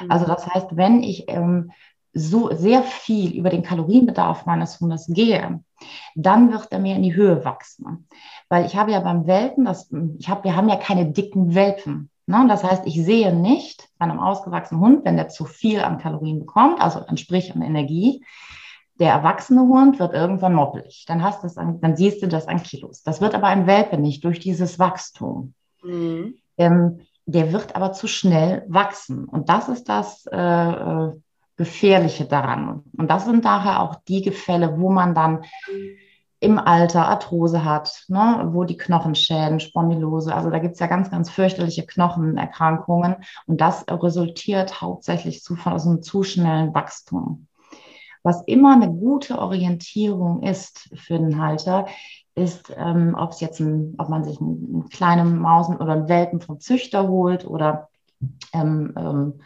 Mhm. 0.00 0.10
Also 0.10 0.26
das 0.26 0.46
heißt, 0.46 0.76
wenn 0.76 1.02
ich 1.02 1.24
ähm, 1.28 1.72
so 2.12 2.54
sehr 2.54 2.82
viel 2.82 3.32
über 3.36 3.50
den 3.50 3.62
Kalorienbedarf 3.62 4.46
meines 4.46 4.80
Hundes 4.80 5.06
gehe, 5.08 5.60
dann 6.14 6.52
wird 6.52 6.68
er 6.70 6.78
mehr 6.78 6.96
in 6.96 7.02
die 7.02 7.14
Höhe 7.14 7.44
wachsen. 7.44 8.08
Weil 8.48 8.66
ich 8.66 8.76
habe 8.76 8.92
ja 8.92 9.00
beim 9.00 9.26
Welpen, 9.26 9.64
das, 9.64 9.90
ich 10.18 10.28
habe, 10.28 10.44
wir 10.44 10.56
haben 10.56 10.68
ja 10.68 10.76
keine 10.76 11.06
dicken 11.06 11.54
Welpen. 11.54 12.10
Ne? 12.26 12.46
Das 12.48 12.64
heißt, 12.64 12.86
ich 12.86 13.02
sehe 13.04 13.34
nicht 13.34 13.88
bei 13.98 14.04
einem 14.04 14.18
ausgewachsenen 14.18 14.82
Hund, 14.82 15.04
wenn 15.04 15.16
der 15.16 15.28
zu 15.28 15.44
viel 15.44 15.80
an 15.80 15.98
Kalorien 15.98 16.40
bekommt, 16.40 16.80
also 16.80 17.00
entsprich 17.00 17.54
an 17.54 17.62
Energie, 17.62 18.24
der 18.98 19.12
erwachsene 19.12 19.62
Hund 19.62 19.98
wird 19.98 20.12
irgendwann 20.12 20.54
moppelig. 20.54 21.04
Dann, 21.08 21.22
hast 21.22 21.56
an, 21.56 21.80
dann 21.80 21.96
siehst 21.96 22.22
du 22.22 22.28
das 22.28 22.48
an 22.48 22.62
Kilos. 22.62 23.02
Das 23.02 23.20
wird 23.20 23.34
aber 23.34 23.46
ein 23.46 23.66
Welpe 23.66 23.96
nicht 23.96 24.24
durch 24.24 24.40
dieses 24.40 24.78
Wachstum. 24.78 25.54
Mhm. 25.82 26.34
Ähm, 26.58 27.00
der 27.24 27.52
wird 27.52 27.76
aber 27.76 27.92
zu 27.92 28.08
schnell 28.08 28.64
wachsen. 28.68 29.24
Und 29.24 29.48
das 29.48 29.68
ist 29.68 29.88
das 29.88 30.26
äh, 30.26 30.36
äh 30.36 31.12
Gefährliche 31.60 32.24
daran. 32.24 32.84
Und 32.96 33.10
das 33.10 33.26
sind 33.26 33.44
daher 33.44 33.82
auch 33.82 33.96
die 34.08 34.22
Gefälle, 34.22 34.80
wo 34.80 34.90
man 34.90 35.14
dann 35.14 35.44
im 36.38 36.58
Alter 36.58 37.06
Arthrose 37.06 37.66
hat, 37.66 38.06
ne, 38.08 38.48
wo 38.52 38.64
die 38.64 38.78
Knochenschäden, 38.78 39.60
Spondylose, 39.60 40.34
also 40.34 40.48
da 40.48 40.58
gibt 40.58 40.72
es 40.72 40.80
ja 40.80 40.86
ganz, 40.86 41.10
ganz 41.10 41.28
fürchterliche 41.28 41.84
Knochenerkrankungen. 41.84 43.16
Und 43.46 43.60
das 43.60 43.84
resultiert 43.86 44.80
hauptsächlich 44.80 45.42
zu, 45.42 45.54
von 45.54 45.78
so 45.78 45.90
einem 45.90 46.02
zu 46.02 46.22
schnellen 46.22 46.72
Wachstum. 46.72 47.46
Was 48.22 48.42
immer 48.46 48.72
eine 48.72 48.88
gute 48.88 49.38
Orientierung 49.38 50.42
ist 50.42 50.88
für 50.94 51.18
den 51.18 51.42
Halter, 51.42 51.88
ist, 52.34 52.74
ähm, 52.74 53.14
ob 53.18 53.32
es 53.32 53.40
jetzt 53.40 53.60
ein, 53.60 53.96
ob 53.98 54.08
man 54.08 54.24
sich 54.24 54.40
einen, 54.40 54.66
einen 54.72 54.88
kleinen 54.88 55.38
Mausen 55.38 55.76
oder 55.76 55.92
einen 55.92 56.08
Welpen 56.08 56.40
vom 56.40 56.58
Züchter 56.58 57.06
holt 57.06 57.46
oder 57.46 57.90
ähm, 58.54 58.94
ähm, 58.96 59.40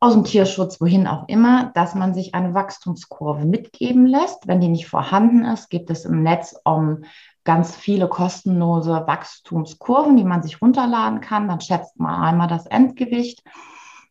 aus 0.00 0.14
dem 0.14 0.24
Tierschutz, 0.24 0.80
wohin 0.80 1.06
auch 1.06 1.26
immer, 1.28 1.72
dass 1.74 1.94
man 1.94 2.14
sich 2.14 2.34
eine 2.34 2.54
Wachstumskurve 2.54 3.44
mitgeben 3.44 4.06
lässt. 4.06 4.46
Wenn 4.46 4.60
die 4.60 4.68
nicht 4.68 4.86
vorhanden 4.86 5.44
ist, 5.44 5.70
gibt 5.70 5.90
es 5.90 6.04
im 6.04 6.22
Netz 6.22 6.54
um 6.64 7.04
ganz 7.44 7.74
viele 7.74 8.08
kostenlose 8.08 9.04
Wachstumskurven, 9.06 10.16
die 10.16 10.24
man 10.24 10.42
sich 10.42 10.62
runterladen 10.62 11.20
kann. 11.20 11.48
Dann 11.48 11.60
schätzt 11.60 11.98
man 11.98 12.22
einmal 12.22 12.46
das 12.46 12.66
Endgewicht 12.66 13.42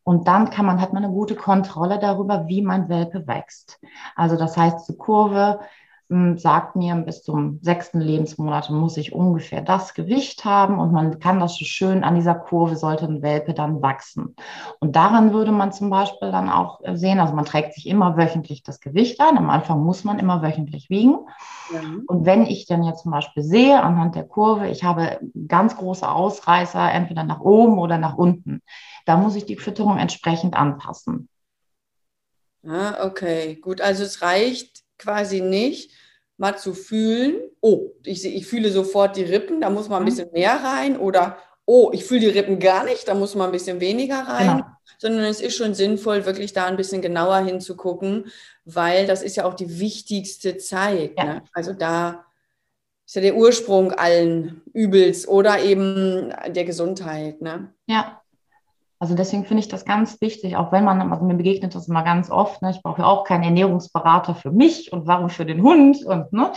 und 0.04 0.28
dann 0.28 0.50
kann 0.50 0.65
man, 0.65 0.82
hat 0.82 0.91
man 0.91 1.04
eine 1.04 1.13
gute 1.13 1.36
Kontrolle 1.36 2.00
darüber, 2.00 2.47
wie 2.47 2.62
mein 2.62 2.89
Welpe 2.89 3.28
wächst. 3.28 3.80
Also 4.15 4.36
das 4.36 4.58
heißt, 4.58 4.89
die 4.89 4.97
Kurve 4.97 5.60
sagt 6.10 6.78
mir, 6.78 6.96
bis 6.96 7.22
zum 7.22 7.60
sechsten 7.62 8.00
Lebensmonat 8.00 8.70
muss 8.70 8.96
ich 8.96 9.12
ungefähr 9.12 9.62
das 9.62 9.93
Gewicht 9.93 10.46
haben 10.46 10.80
und 10.80 10.93
man 10.93 11.20
kann 11.20 11.41
das 11.41 11.58
so 11.58 11.65
schön 11.65 12.06
an 12.06 12.15
dieser 12.15 12.36
Kurve 12.36 12.78
sollte 12.78 13.06
ein 13.06 13.22
Welpe 13.22 13.54
dann 13.54 13.82
wachsen. 13.82 14.36
Und 14.80 14.96
daran 14.96 15.34
würde 15.34 15.52
man 15.52 15.74
zum 15.74 15.89
Beispiel 15.89 16.32
dann 16.32 16.50
auch 16.50 16.80
sehen, 16.93 17.20
also 17.20 17.34
man 17.34 17.43
trägt 17.43 17.74
sich 17.74 17.88
immer 17.88 18.15
wöchentlich 18.15 18.63
das 18.63 18.80
Gewicht 18.80 19.20
ein. 19.20 19.38
Am 19.38 19.50
Anfang 19.50 19.84
muss 19.84 20.06
man 20.06 20.17
immer 20.17 20.41
wöchentlich 20.41 20.89
wiegen. 20.89 21.17
Ja. 21.74 21.82
Und 22.08 22.26
wenn 22.26 22.46
ich 22.46 22.67
dann 22.67 22.84
jetzt 22.84 23.04
zum 23.04 23.12
Beispiel 23.12 23.43
sehe 23.43 23.84
anhand 23.84 24.15
der 24.15 24.24
Kurve, 24.24 24.70
ich 24.70 24.86
habe 24.86 25.20
ganz 25.50 25.76
große 25.76 26.10
Ausreißer, 26.10 26.89
entweder 26.89 27.26
nach 27.26 27.41
oben 27.41 27.80
oder 27.80 27.98
nach 27.98 28.15
unten, 28.15 28.62
da 29.06 29.17
muss 29.17 29.36
ich 29.36 29.46
die 29.46 29.58
Fütterung 29.58 29.98
entsprechend 29.98 30.56
anpassen. 30.56 31.28
Ah, 32.65 33.06
okay, 33.06 33.56
gut. 33.56 33.82
Also 33.82 34.04
es 34.04 34.22
reicht 34.22 34.87
quasi 34.98 35.42
nicht, 35.42 35.92
mal 36.38 36.58
zu 36.58 36.74
fühlen, 36.74 37.36
oh, 37.62 37.92
ich, 38.04 38.24
ich 38.26 38.46
fühle 38.46 38.72
sofort 38.72 39.18
die 39.18 39.24
Rippen, 39.24 39.60
da 39.62 39.70
muss 39.70 39.90
man 39.90 40.00
ein 40.00 40.04
mhm. 40.04 40.10
bisschen 40.10 40.32
mehr 40.32 40.64
rein 40.64 40.98
oder 40.98 41.38
oh, 41.66 41.92
ich 41.94 42.06
fühle 42.06 42.22
die 42.22 42.28
Rippen 42.28 42.60
gar 42.60 42.86
nicht, 42.86 43.08
da 43.08 43.14
muss 43.14 43.36
man 43.36 43.48
ein 43.48 43.52
bisschen 43.52 43.80
weniger 43.80 44.22
rein. 44.22 44.58
Genau. 44.58 44.66
Sondern 45.00 45.26
es 45.26 45.42
ist 45.42 45.56
schon 45.56 45.76
sinnvoll, 45.76 46.26
wirklich 46.26 46.54
da 46.54 46.66
ein 46.66 46.78
bisschen 46.78 47.02
genauer 47.02 47.40
hinzugucken, 47.40 48.32
weil 48.66 49.06
das 49.06 49.22
ist 49.22 49.36
ja 49.36 49.46
auch 49.46 49.54
die 49.54 49.80
wichtigste 49.80 50.58
Zeit. 50.58 51.14
Ja. 51.18 51.24
Ne? 51.26 51.44
Also 51.54 51.74
da 51.74 52.26
ist 53.06 53.16
ja 53.16 53.22
der 53.22 53.36
Ursprung 53.36 53.92
allen 53.92 54.62
Übels 54.74 55.28
oder 55.28 55.60
eben 55.60 56.34
der 56.48 56.66
Gesundheit. 56.66 57.42
Ne? 57.42 57.74
Ja, 57.86 58.22
also 59.00 59.16
deswegen 59.16 59.46
finde 59.46 59.62
ich 59.62 59.68
das 59.68 59.86
ganz 59.86 60.20
wichtig, 60.22 60.56
auch 60.56 60.72
wenn 60.72 60.84
man, 60.84 61.12
also 61.12 61.24
mir 61.24 61.36
begegnet 61.36 61.76
das 61.76 61.88
immer 61.88 62.04
ganz 62.04 62.32
oft, 62.32 62.62
ne, 62.62 62.72
ich 62.72 62.82
brauche 62.82 63.02
ja 63.02 63.08
auch 63.08 63.24
keinen 63.24 63.44
Ernährungsberater 63.44 64.34
für 64.34 64.52
mich 64.52 64.92
und 64.92 65.06
warum 65.06 65.30
für 65.30 65.46
den 65.46 65.62
Hund 65.62 66.04
und 66.04 66.34
ne, 66.34 66.52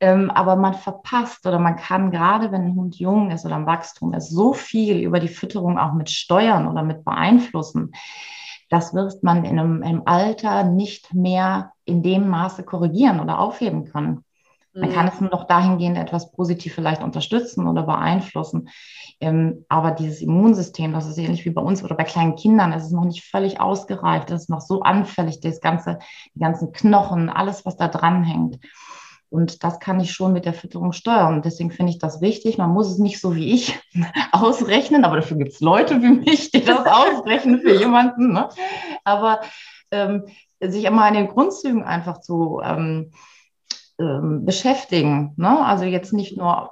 ähm, 0.00 0.30
aber 0.30 0.56
man 0.56 0.74
verpasst 0.74 1.46
oder 1.46 1.58
man 1.58 1.76
kann 1.76 2.10
gerade, 2.10 2.50
wenn 2.50 2.62
ein 2.62 2.74
Hund 2.74 2.96
jung 2.96 3.30
ist 3.30 3.46
oder 3.46 3.56
im 3.56 3.66
Wachstum 3.66 4.12
ist, 4.14 4.30
so 4.30 4.52
viel 4.52 4.98
über 4.98 5.20
die 5.20 5.28
Fütterung 5.28 5.78
auch 5.78 5.94
mit 5.94 6.10
steuern 6.10 6.66
oder 6.66 6.82
mit 6.82 7.04
beeinflussen. 7.04 7.92
Das 8.68 8.94
wird 8.94 9.22
man 9.22 9.44
in 9.44 9.58
einem, 9.58 9.82
im 9.82 10.02
Alter 10.06 10.64
nicht 10.64 11.14
mehr 11.14 11.72
in 11.84 12.02
dem 12.02 12.28
Maße 12.28 12.64
korrigieren 12.64 13.20
oder 13.20 13.38
aufheben 13.38 13.84
können. 13.84 14.24
Man 14.74 14.92
kann 14.92 15.06
mhm. 15.06 15.12
es 15.12 15.20
nur 15.20 15.30
noch 15.30 15.46
dahingehend 15.46 15.98
etwas 15.98 16.32
positiv 16.32 16.74
vielleicht 16.74 17.02
unterstützen 17.02 17.66
oder 17.66 17.82
beeinflussen. 17.82 18.70
Ähm, 19.20 19.64
aber 19.68 19.90
dieses 19.90 20.22
Immunsystem, 20.22 20.92
das 20.92 21.06
ist 21.06 21.18
ähnlich 21.18 21.44
wie 21.44 21.50
bei 21.50 21.62
uns 21.62 21.84
oder 21.84 21.94
bei 21.94 22.04
kleinen 22.04 22.36
Kindern, 22.36 22.72
es 22.72 22.86
ist 22.86 22.92
noch 22.92 23.04
nicht 23.04 23.24
völlig 23.24 23.60
ausgereift, 23.60 24.30
es 24.30 24.42
ist 24.42 24.50
noch 24.50 24.62
so 24.62 24.80
anfällig, 24.80 25.40
das 25.40 25.60
ganze, 25.60 25.98
die 26.34 26.40
ganzen 26.40 26.72
Knochen, 26.72 27.28
alles, 27.28 27.66
was 27.66 27.76
da 27.76 27.88
dranhängt. 27.88 28.58
Und 29.28 29.64
das 29.64 29.78
kann 29.78 30.00
ich 30.00 30.12
schon 30.12 30.34
mit 30.34 30.44
der 30.44 30.52
Fütterung 30.52 30.92
steuern. 30.92 31.36
Und 31.36 31.44
deswegen 31.46 31.70
finde 31.70 31.90
ich 31.90 31.98
das 31.98 32.20
wichtig. 32.20 32.58
Man 32.58 32.70
muss 32.70 32.90
es 32.90 32.98
nicht 32.98 33.18
so 33.18 33.34
wie 33.34 33.52
ich 33.52 33.78
ausrechnen, 34.32 35.04
aber 35.04 35.16
dafür 35.16 35.38
gibt 35.38 35.52
es 35.52 35.60
Leute 35.60 36.02
wie 36.02 36.10
mich, 36.10 36.50
die 36.50 36.62
das 36.62 36.84
ausrechnen 36.86 37.60
für 37.60 37.74
jemanden. 37.78 38.32
Ne? 38.32 38.48
Aber 39.04 39.40
ähm, 39.90 40.24
sich 40.60 40.84
immer 40.84 41.04
an 41.04 41.14
den 41.14 41.28
Grundzügen 41.28 41.82
einfach 41.82 42.20
zu 42.20 42.60
ähm, 42.62 43.12
ähm, 44.02 44.44
beschäftigen. 44.44 45.32
Ne? 45.36 45.64
Also 45.64 45.84
jetzt 45.84 46.12
nicht 46.12 46.36
nur, 46.36 46.70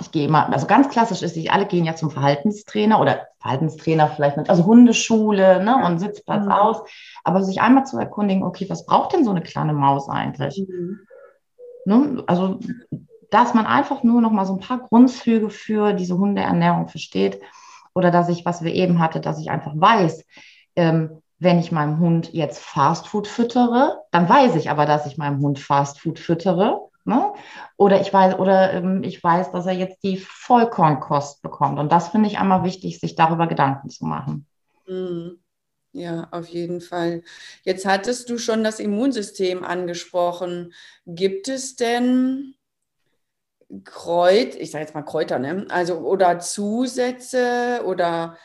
ich 0.00 0.10
gehe 0.10 0.28
mal, 0.28 0.44
also 0.46 0.66
ganz 0.66 0.88
klassisch 0.90 1.22
ist, 1.22 1.50
alle 1.50 1.66
gehen 1.66 1.84
ja 1.84 1.94
zum 1.94 2.10
Verhaltenstrainer 2.10 3.00
oder 3.00 3.28
Verhaltenstrainer 3.38 4.08
vielleicht 4.08 4.36
mit, 4.36 4.50
also 4.50 4.66
Hundeschule 4.66 5.64
ne? 5.64 5.84
und 5.86 5.98
Sitzplatz 5.98 6.44
mhm. 6.44 6.52
aus, 6.52 6.82
aber 7.24 7.42
sich 7.42 7.60
einmal 7.60 7.86
zu 7.86 7.98
erkundigen, 7.98 8.42
okay, 8.42 8.66
was 8.68 8.84
braucht 8.84 9.14
denn 9.14 9.24
so 9.24 9.30
eine 9.30 9.42
kleine 9.42 9.72
Maus 9.72 10.08
eigentlich? 10.08 10.66
Mhm. 10.68 11.00
Ne? 11.86 12.22
Also, 12.26 12.60
dass 13.30 13.54
man 13.54 13.66
einfach 13.66 14.02
nur 14.02 14.20
noch 14.20 14.32
mal 14.32 14.44
so 14.44 14.54
ein 14.54 14.60
paar 14.60 14.80
Grundzüge 14.80 15.50
für 15.50 15.94
diese 15.94 16.18
Hundeernährung 16.18 16.88
versteht 16.88 17.40
oder 17.94 18.10
dass 18.10 18.28
ich, 18.28 18.44
was 18.44 18.62
wir 18.62 18.74
eben 18.74 18.98
hatte, 18.98 19.20
dass 19.20 19.40
ich 19.40 19.50
einfach 19.50 19.72
weiß, 19.74 20.24
ähm, 20.76 21.22
wenn 21.40 21.58
ich 21.58 21.72
meinem 21.72 21.98
Hund 21.98 22.32
jetzt 22.32 22.60
Fastfood 22.60 23.26
füttere, 23.26 24.04
dann 24.12 24.28
weiß 24.28 24.54
ich 24.56 24.70
aber, 24.70 24.86
dass 24.86 25.06
ich 25.06 25.16
meinem 25.16 25.40
Hund 25.40 25.58
Fastfood 25.58 26.18
füttere. 26.18 26.88
Ne? 27.04 27.32
Oder 27.76 28.00
ich 28.02 28.12
weiß, 28.12 28.38
oder 28.38 28.74
ähm, 28.74 29.02
ich 29.02 29.24
weiß, 29.24 29.50
dass 29.50 29.64
er 29.66 29.72
jetzt 29.72 30.04
die 30.04 30.18
Vollkornkost 30.18 31.40
bekommt. 31.42 31.78
Und 31.78 31.90
das 31.90 32.10
finde 32.10 32.28
ich 32.28 32.38
einmal 32.38 32.62
wichtig, 32.62 33.00
sich 33.00 33.16
darüber 33.16 33.46
Gedanken 33.46 33.88
zu 33.88 34.04
machen. 34.04 34.46
Mhm. 34.86 35.40
Ja, 35.92 36.28
auf 36.30 36.46
jeden 36.46 36.80
Fall. 36.80 37.22
Jetzt 37.64 37.84
hattest 37.84 38.30
du 38.30 38.38
schon 38.38 38.62
das 38.62 38.78
Immunsystem 38.78 39.64
angesprochen. 39.64 40.72
Gibt 41.06 41.48
es 41.48 41.74
denn 41.74 42.54
Kräut, 43.84 44.54
ich 44.56 44.70
sage 44.70 44.84
jetzt 44.84 44.94
mal 44.94 45.02
Kräuter, 45.02 45.38
ne? 45.38 45.66
Also 45.70 45.98
oder 45.98 46.38
Zusätze 46.38 47.82
oder 47.86 48.36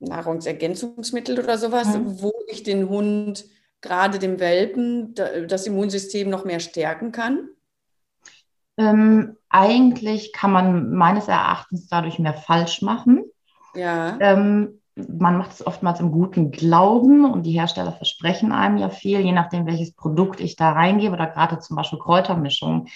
Nahrungsergänzungsmittel 0.00 1.38
oder 1.38 1.58
sowas, 1.58 1.96
mhm. 1.96 2.22
wo 2.22 2.32
ich 2.48 2.62
den 2.62 2.88
Hund, 2.88 3.44
gerade 3.80 4.18
dem 4.18 4.40
Welpen, 4.40 5.14
das 5.14 5.66
Immunsystem 5.66 6.30
noch 6.30 6.44
mehr 6.44 6.60
stärken 6.60 7.12
kann? 7.12 7.48
Ähm, 8.76 9.36
eigentlich 9.48 10.32
kann 10.32 10.52
man 10.52 10.92
meines 10.92 11.28
Erachtens 11.28 11.88
dadurch 11.88 12.18
mehr 12.18 12.34
falsch 12.34 12.82
machen. 12.82 13.24
Ja. 13.74 14.18
Ähm, 14.20 14.80
man 14.94 15.38
macht 15.38 15.52
es 15.52 15.66
oftmals 15.66 16.00
im 16.00 16.10
guten 16.10 16.50
Glauben 16.50 17.24
und 17.24 17.44
die 17.44 17.52
Hersteller 17.52 17.92
versprechen 17.92 18.52
einem 18.52 18.78
ja 18.78 18.88
viel, 18.88 19.20
je 19.20 19.32
nachdem, 19.32 19.66
welches 19.66 19.94
Produkt 19.94 20.40
ich 20.40 20.56
da 20.56 20.72
reingebe 20.72 21.14
oder 21.14 21.28
gerade 21.28 21.58
zum 21.60 21.76
Beispiel 21.76 21.98
Kräutermischungen 21.98 22.88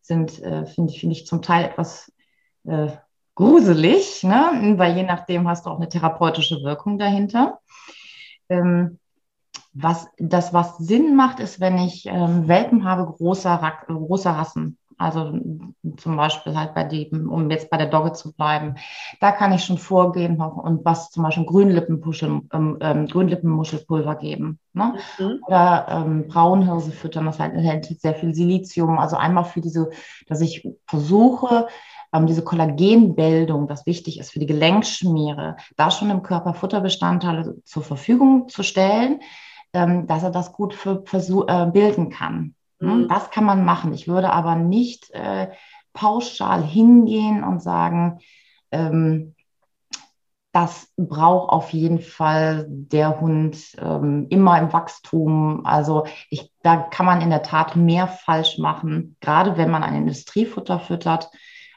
sind, 0.00 0.42
äh, 0.42 0.66
finde 0.66 0.92
ich, 0.92 1.00
find 1.00 1.12
ich 1.12 1.26
zum 1.26 1.42
Teil 1.42 1.66
etwas 1.66 2.12
äh, 2.64 2.88
gruselig, 3.40 4.22
ne? 4.22 4.74
weil 4.76 4.96
je 4.96 5.02
nachdem 5.02 5.48
hast 5.48 5.64
du 5.64 5.70
auch 5.70 5.78
eine 5.78 5.88
therapeutische 5.88 6.62
Wirkung 6.62 6.98
dahinter. 6.98 7.60
Ähm, 8.50 8.98
was, 9.72 10.08
das, 10.18 10.52
was 10.52 10.76
Sinn 10.78 11.16
macht, 11.16 11.40
ist, 11.40 11.60
wenn 11.60 11.78
ich 11.78 12.06
ähm, 12.06 12.48
Welpen 12.48 12.84
habe 12.84 13.10
großer, 13.10 13.60
großer 13.86 14.32
Rassen. 14.32 14.76
Also 14.98 15.32
zum 15.96 16.16
Beispiel 16.16 16.54
halt 16.58 16.74
bei 16.74 16.84
dem, 16.84 17.30
um 17.30 17.50
jetzt 17.50 17.70
bei 17.70 17.78
der 17.78 17.86
Dogge 17.86 18.12
zu 18.12 18.34
bleiben, 18.34 18.74
da 19.18 19.32
kann 19.32 19.52
ich 19.54 19.64
schon 19.64 19.78
vorgehen 19.78 20.38
und 20.38 20.84
was 20.84 21.10
zum 21.10 21.22
Beispiel 21.22 21.46
Grünlippenmuschel, 21.46 22.42
ähm, 22.52 22.76
ähm, 22.82 23.06
Grünlippenmuschelpulver 23.06 24.16
geben. 24.16 24.58
Ne? 24.74 24.96
Mhm. 25.18 25.38
Oder 25.46 25.86
ähm, 25.88 26.28
Braunhirse 26.28 26.90
füttern, 26.90 27.24
das 27.24 27.38
halt 27.38 27.54
enthält 27.54 27.86
sehr 28.02 28.14
viel 28.14 28.34
Silizium. 28.34 28.98
Also 28.98 29.16
einmal 29.16 29.44
für 29.44 29.62
diese, 29.62 29.88
dass 30.26 30.42
ich 30.42 30.68
versuche, 30.86 31.68
ähm, 32.12 32.26
diese 32.26 32.42
Kollagenbildung, 32.42 33.68
das 33.68 33.86
wichtig 33.86 34.18
ist 34.18 34.32
für 34.32 34.40
die 34.40 34.46
Gelenkschmiere, 34.46 35.56
da 35.76 35.90
schon 35.90 36.10
im 36.10 36.22
Körper 36.22 36.54
Futterbestandteile 36.54 37.62
zur 37.64 37.82
Verfügung 37.82 38.48
zu 38.48 38.62
stellen, 38.62 39.20
ähm, 39.72 40.06
dass 40.06 40.22
er 40.22 40.30
das 40.30 40.52
gut 40.52 40.74
für, 40.74 41.02
für, 41.04 41.18
äh, 41.48 41.66
bilden 41.70 42.10
kann. 42.10 42.54
Ne? 42.80 42.94
Mhm. 42.94 43.08
Das 43.08 43.30
kann 43.30 43.44
man 43.44 43.64
machen. 43.64 43.92
Ich 43.94 44.08
würde 44.08 44.32
aber 44.32 44.56
nicht 44.56 45.10
äh, 45.10 45.48
pauschal 45.92 46.62
hingehen 46.64 47.44
und 47.44 47.62
sagen, 47.62 48.18
ähm, 48.72 49.34
das 50.52 50.92
braucht 50.96 51.50
auf 51.50 51.70
jeden 51.70 52.00
Fall 52.00 52.66
der 52.68 53.20
Hund 53.20 53.76
ähm, 53.78 54.26
immer 54.30 54.58
im 54.58 54.72
Wachstum. 54.72 55.64
Also 55.64 56.06
ich, 56.28 56.52
da 56.62 56.76
kann 56.76 57.06
man 57.06 57.20
in 57.20 57.30
der 57.30 57.44
Tat 57.44 57.76
mehr 57.76 58.08
falsch 58.08 58.58
machen, 58.58 59.16
gerade 59.20 59.56
wenn 59.56 59.70
man 59.70 59.84
ein 59.84 59.94
Industriefutter 59.94 60.80
füttert 60.80 61.30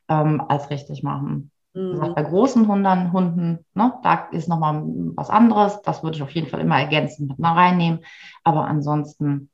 ähm, 0.10 0.42
als 0.48 0.70
richtig 0.70 1.04
machen. 1.04 1.52
Mhm. 1.74 2.14
bei 2.14 2.22
großen 2.22 2.68
Hunden, 2.68 3.12
Hunden 3.12 3.66
ne, 3.74 3.94
da 4.04 4.28
ist 4.32 4.48
nochmal 4.48 4.84
was 5.16 5.30
anderes. 5.30 5.82
Das 5.82 6.04
würde 6.04 6.18
ich 6.18 6.24
auf 6.24 6.32
jeden 6.32 6.48
Fall 6.48 6.62
immer 6.62 6.80
ergänzend 6.80 7.30
mit 7.30 7.40
reinnehmen. 7.56 8.00
Aber 8.44 8.66
ansonsten, 8.66 9.50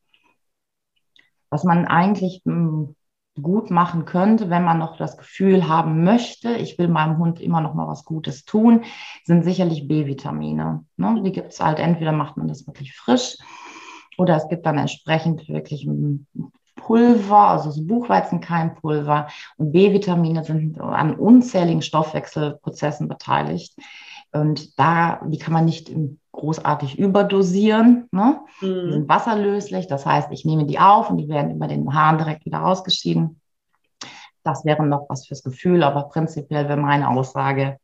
was 1.49 1.63
man 1.63 1.85
eigentlich 1.85 2.41
mh, 2.43 2.53
hm, 2.53 2.95
gut 3.41 3.71
machen 3.71 4.03
könnte, 4.03 4.49
wenn 4.49 4.63
man 4.63 4.79
noch 4.79 4.97
das 4.97 5.17
Gefühl 5.17 5.69
haben 5.69 6.03
möchte, 6.03 6.55
ich 6.55 6.77
will 6.77 6.89
meinem 6.89 7.17
Hund 7.17 7.39
immer 7.39 7.62
noch 7.62 7.73
mal 7.73 7.88
was 7.88 8.03
Gutes 8.03 8.43
tun, 8.43 8.83
sind 9.23 9.43
sicherlich 9.43 9.88
B-Vitamine. 9.88 10.85
Ne? 10.97 11.21
Die 11.23 11.31
gibt 11.31 11.53
es 11.53 11.62
halt, 11.62 11.79
entweder 11.79 12.12
macht 12.12 12.35
man 12.35 12.49
das 12.49 12.67
wirklich 12.67 12.95
frisch 12.97 13.38
oder 14.17 14.35
es 14.35 14.49
gibt 14.49 14.65
dann 14.65 14.77
entsprechend 14.77 15.47
wirklich 15.47 15.88
Pulver, 16.79 17.49
also 17.49 17.71
so 17.71 17.83
Buchweizenkeimpulver 17.83 19.27
und 19.57 19.71
B-Vitamine 19.71 20.43
sind 20.43 20.79
an 20.79 21.15
unzähligen 21.15 21.81
Stoffwechselprozessen 21.81 23.07
beteiligt. 23.07 23.75
Und 24.31 24.79
da, 24.79 25.21
die 25.25 25.37
kann 25.39 25.53
man 25.53 25.65
nicht 25.65 25.91
großartig 26.31 26.97
überdosieren. 26.97 28.07
Ne? 28.11 28.39
Mhm. 28.61 28.85
Die 28.85 28.91
sind 28.93 29.09
wasserlöslich, 29.09 29.87
das 29.87 30.05
heißt, 30.05 30.31
ich 30.31 30.45
nehme 30.45 30.65
die 30.65 30.79
auf 30.79 31.09
und 31.09 31.17
die 31.17 31.27
werden 31.27 31.55
über 31.55 31.67
den 31.67 31.93
Hahn 31.93 32.17
direkt 32.17 32.45
wieder 32.45 32.65
ausgeschieden. 32.65 33.41
Das 34.43 34.65
wäre 34.65 34.85
noch 34.85 35.07
was 35.09 35.27
fürs 35.27 35.43
Gefühl, 35.43 35.83
aber 35.83 36.03
prinzipiell 36.03 36.67
wäre 36.67 36.77
meine 36.77 37.09
Aussage, 37.09 37.77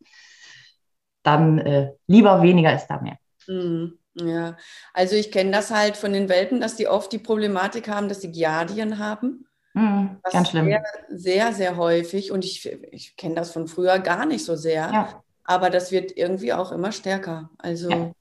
dann 1.23 1.57
äh, 1.59 1.91
lieber 2.07 2.41
weniger 2.41 2.73
ist 2.73 2.87
da 2.87 3.01
mehr. 3.01 3.17
Mhm. 3.47 3.97
Ja, 4.15 4.55
also 4.93 5.15
ich 5.15 5.31
kenne 5.31 5.51
das 5.51 5.71
halt 5.71 5.97
von 5.97 6.13
den 6.13 6.29
Welpen, 6.29 6.61
dass 6.61 6.75
die 6.75 6.87
oft 6.87 7.11
die 7.11 7.19
Problematik 7.19 7.89
haben, 7.89 8.07
dass 8.07 8.21
sie 8.21 8.31
Giardien 8.31 8.97
haben. 8.97 9.45
Mhm, 9.73 10.21
ganz 10.31 10.49
schlimm. 10.49 10.67
Sehr, 10.67 10.83
sehr, 11.09 11.53
sehr 11.53 11.77
häufig 11.77 12.31
und 12.31 12.45
ich, 12.45 12.65
ich 12.91 13.17
kenne 13.17 13.35
das 13.35 13.51
von 13.51 13.67
früher 13.67 13.99
gar 13.99 14.25
nicht 14.25 14.45
so 14.45 14.55
sehr. 14.55 14.89
Ja. 14.91 15.23
Aber 15.43 15.69
das 15.69 15.91
wird 15.91 16.15
irgendwie 16.15 16.53
auch 16.53 16.71
immer 16.71 16.93
stärker. 16.93 17.49
Also 17.57 18.13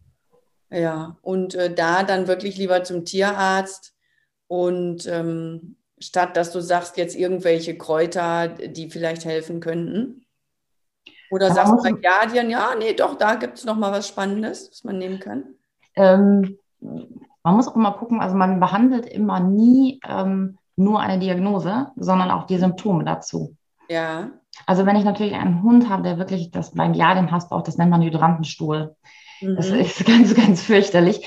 ja, 0.71 0.79
ja. 0.79 1.17
und 1.23 1.55
äh, 1.55 1.73
da 1.73 2.03
dann 2.03 2.27
wirklich 2.27 2.57
lieber 2.57 2.83
zum 2.83 3.05
Tierarzt 3.05 3.95
und 4.49 5.07
ähm, 5.07 5.77
statt 6.01 6.37
dass 6.37 6.51
du 6.51 6.61
sagst 6.61 6.97
jetzt 6.97 7.15
irgendwelche 7.15 7.79
Kräuter, 7.79 8.49
die 8.49 8.91
vielleicht 8.91 9.25
helfen 9.25 9.61
könnten. 9.61 10.27
Oder 11.31 11.53
sagst 11.53 11.73
du 11.73 11.83
bei 11.83 11.93
Giardien, 11.93 12.51
ja, 12.51 12.75
nee, 12.77 12.95
doch, 12.95 13.15
da 13.15 13.37
gibt 13.37 13.59
es 13.59 13.65
nochmal 13.65 13.93
was 13.93 14.09
Spannendes, 14.09 14.71
was 14.71 14.85
man 14.85 14.99
nehmen 14.99 15.21
kann. 15.21 15.55
Ähm, 15.97 16.59
man 16.81 17.57
muss 17.57 17.69
auch 17.69 17.77
immer 17.77 17.93
gucken, 17.93 18.21
also 18.21 18.37
man 18.37 18.61
behandelt 18.61 19.07
immer 19.07 19.41
nie 19.41 20.01
ähm, 20.09 20.59
nur 20.77 21.01
eine 21.01 21.19
Diagnose, 21.19 21.89
sondern 21.97 22.31
auch 22.31 22.47
die 22.47 22.59
Symptome 22.59 23.05
dazu. 23.05 23.57
Ja. 23.89 24.31
Also 24.67 24.87
wenn 24.87 24.97
ich 24.97 25.05
natürlich 25.05 25.35
einen 25.35 25.63
Hund 25.63 25.89
habe, 25.89 26.03
der 26.03 26.19
wirklich 26.19 26.51
das 26.51 26.73
beim 26.73 26.95
Ja, 26.95 27.15
den 27.15 27.31
hast 27.31 27.51
du 27.51 27.55
auch, 27.55 27.63
das 27.63 27.77
nennt 27.77 27.91
man 27.91 28.03
Hydrantenstuhl. 28.03 28.97
Mhm. 29.41 29.57
Das 29.57 29.69
ist 29.69 30.05
ganz, 30.07 30.35
ganz 30.35 30.63
fürchterlich. 30.63 31.21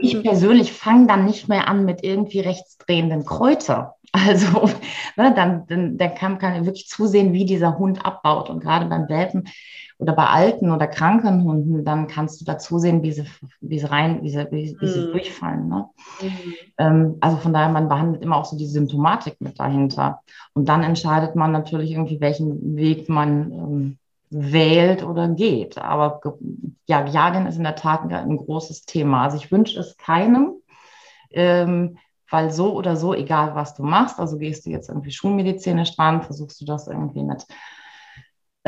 Ich 0.00 0.22
persönlich 0.22 0.72
fange 0.72 1.06
dann 1.06 1.26
nicht 1.26 1.48
mehr 1.48 1.68
an 1.68 1.84
mit 1.84 2.02
irgendwie 2.02 2.40
rechtsdrehenden 2.40 3.24
Kräuter. 3.24 3.94
Also 4.10 4.70
ne, 5.16 5.34
dann, 5.36 5.66
dann, 5.66 5.98
dann 5.98 6.14
kann, 6.14 6.38
kann 6.38 6.64
wirklich 6.64 6.88
zusehen, 6.88 7.34
wie 7.34 7.44
dieser 7.44 7.76
Hund 7.76 8.06
abbaut. 8.06 8.48
Und 8.48 8.60
gerade 8.60 8.86
beim 8.86 9.06
Welpen 9.10 9.50
oder 9.98 10.12
bei 10.12 10.26
alten 10.26 10.70
oder 10.70 10.86
kranken 10.86 11.42
Hunden, 11.42 11.84
dann 11.84 12.06
kannst 12.06 12.40
du 12.40 12.44
da 12.44 12.56
zusehen, 12.56 13.02
wie 13.02 13.12
sie, 13.12 13.24
wie 13.60 13.78
sie 13.80 13.86
rein, 13.86 14.22
wie 14.22 14.30
sie, 14.30 14.46
wie, 14.50 14.76
wie 14.80 14.86
sie 14.88 15.00
mhm. 15.00 15.12
durchfallen. 15.12 15.68
Ne? 15.68 15.88
Mhm. 16.22 16.54
Ähm, 16.78 17.16
also 17.20 17.36
von 17.38 17.52
daher, 17.52 17.68
man 17.68 17.88
behandelt 17.88 18.22
immer 18.22 18.36
auch 18.36 18.44
so 18.44 18.56
die 18.56 18.66
Symptomatik 18.66 19.40
mit 19.40 19.58
dahinter. 19.58 20.20
Und 20.54 20.68
dann 20.68 20.84
entscheidet 20.84 21.34
man 21.34 21.50
natürlich 21.50 21.90
irgendwie, 21.90 22.20
welchen 22.20 22.76
Weg 22.76 23.08
man 23.08 23.52
ähm, 23.52 23.98
wählt 24.30 25.02
oder 25.02 25.28
geht. 25.28 25.78
Aber 25.78 26.20
ja, 26.86 27.04
Jagen 27.04 27.46
ist 27.46 27.56
in 27.56 27.64
der 27.64 27.74
Tat 27.74 28.02
ein, 28.02 28.12
ein 28.12 28.36
großes 28.36 28.84
Thema. 28.84 29.24
Also 29.24 29.36
ich 29.36 29.50
wünsche 29.50 29.80
es 29.80 29.96
keinem. 29.96 30.54
Ähm, 31.30 31.98
weil 32.30 32.50
so 32.50 32.74
oder 32.74 32.96
so, 32.96 33.14
egal 33.14 33.54
was 33.54 33.74
du 33.74 33.82
machst, 33.82 34.18
also 34.18 34.38
gehst 34.38 34.66
du 34.66 34.70
jetzt 34.70 34.88
irgendwie 34.88 35.10
schulmedizinisch 35.10 35.96
dran, 35.96 36.22
versuchst 36.22 36.60
du 36.60 36.64
das 36.66 36.86
irgendwie 36.86 37.22
mit 37.22 37.46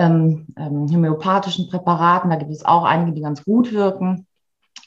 ähm, 0.00 0.46
ähm, 0.56 0.86
homöopathischen 0.90 1.68
Präparaten, 1.68 2.30
da 2.30 2.36
gibt 2.36 2.50
es 2.50 2.64
auch 2.64 2.84
einige, 2.84 3.12
die 3.12 3.20
ganz 3.20 3.44
gut 3.44 3.72
wirken, 3.72 4.26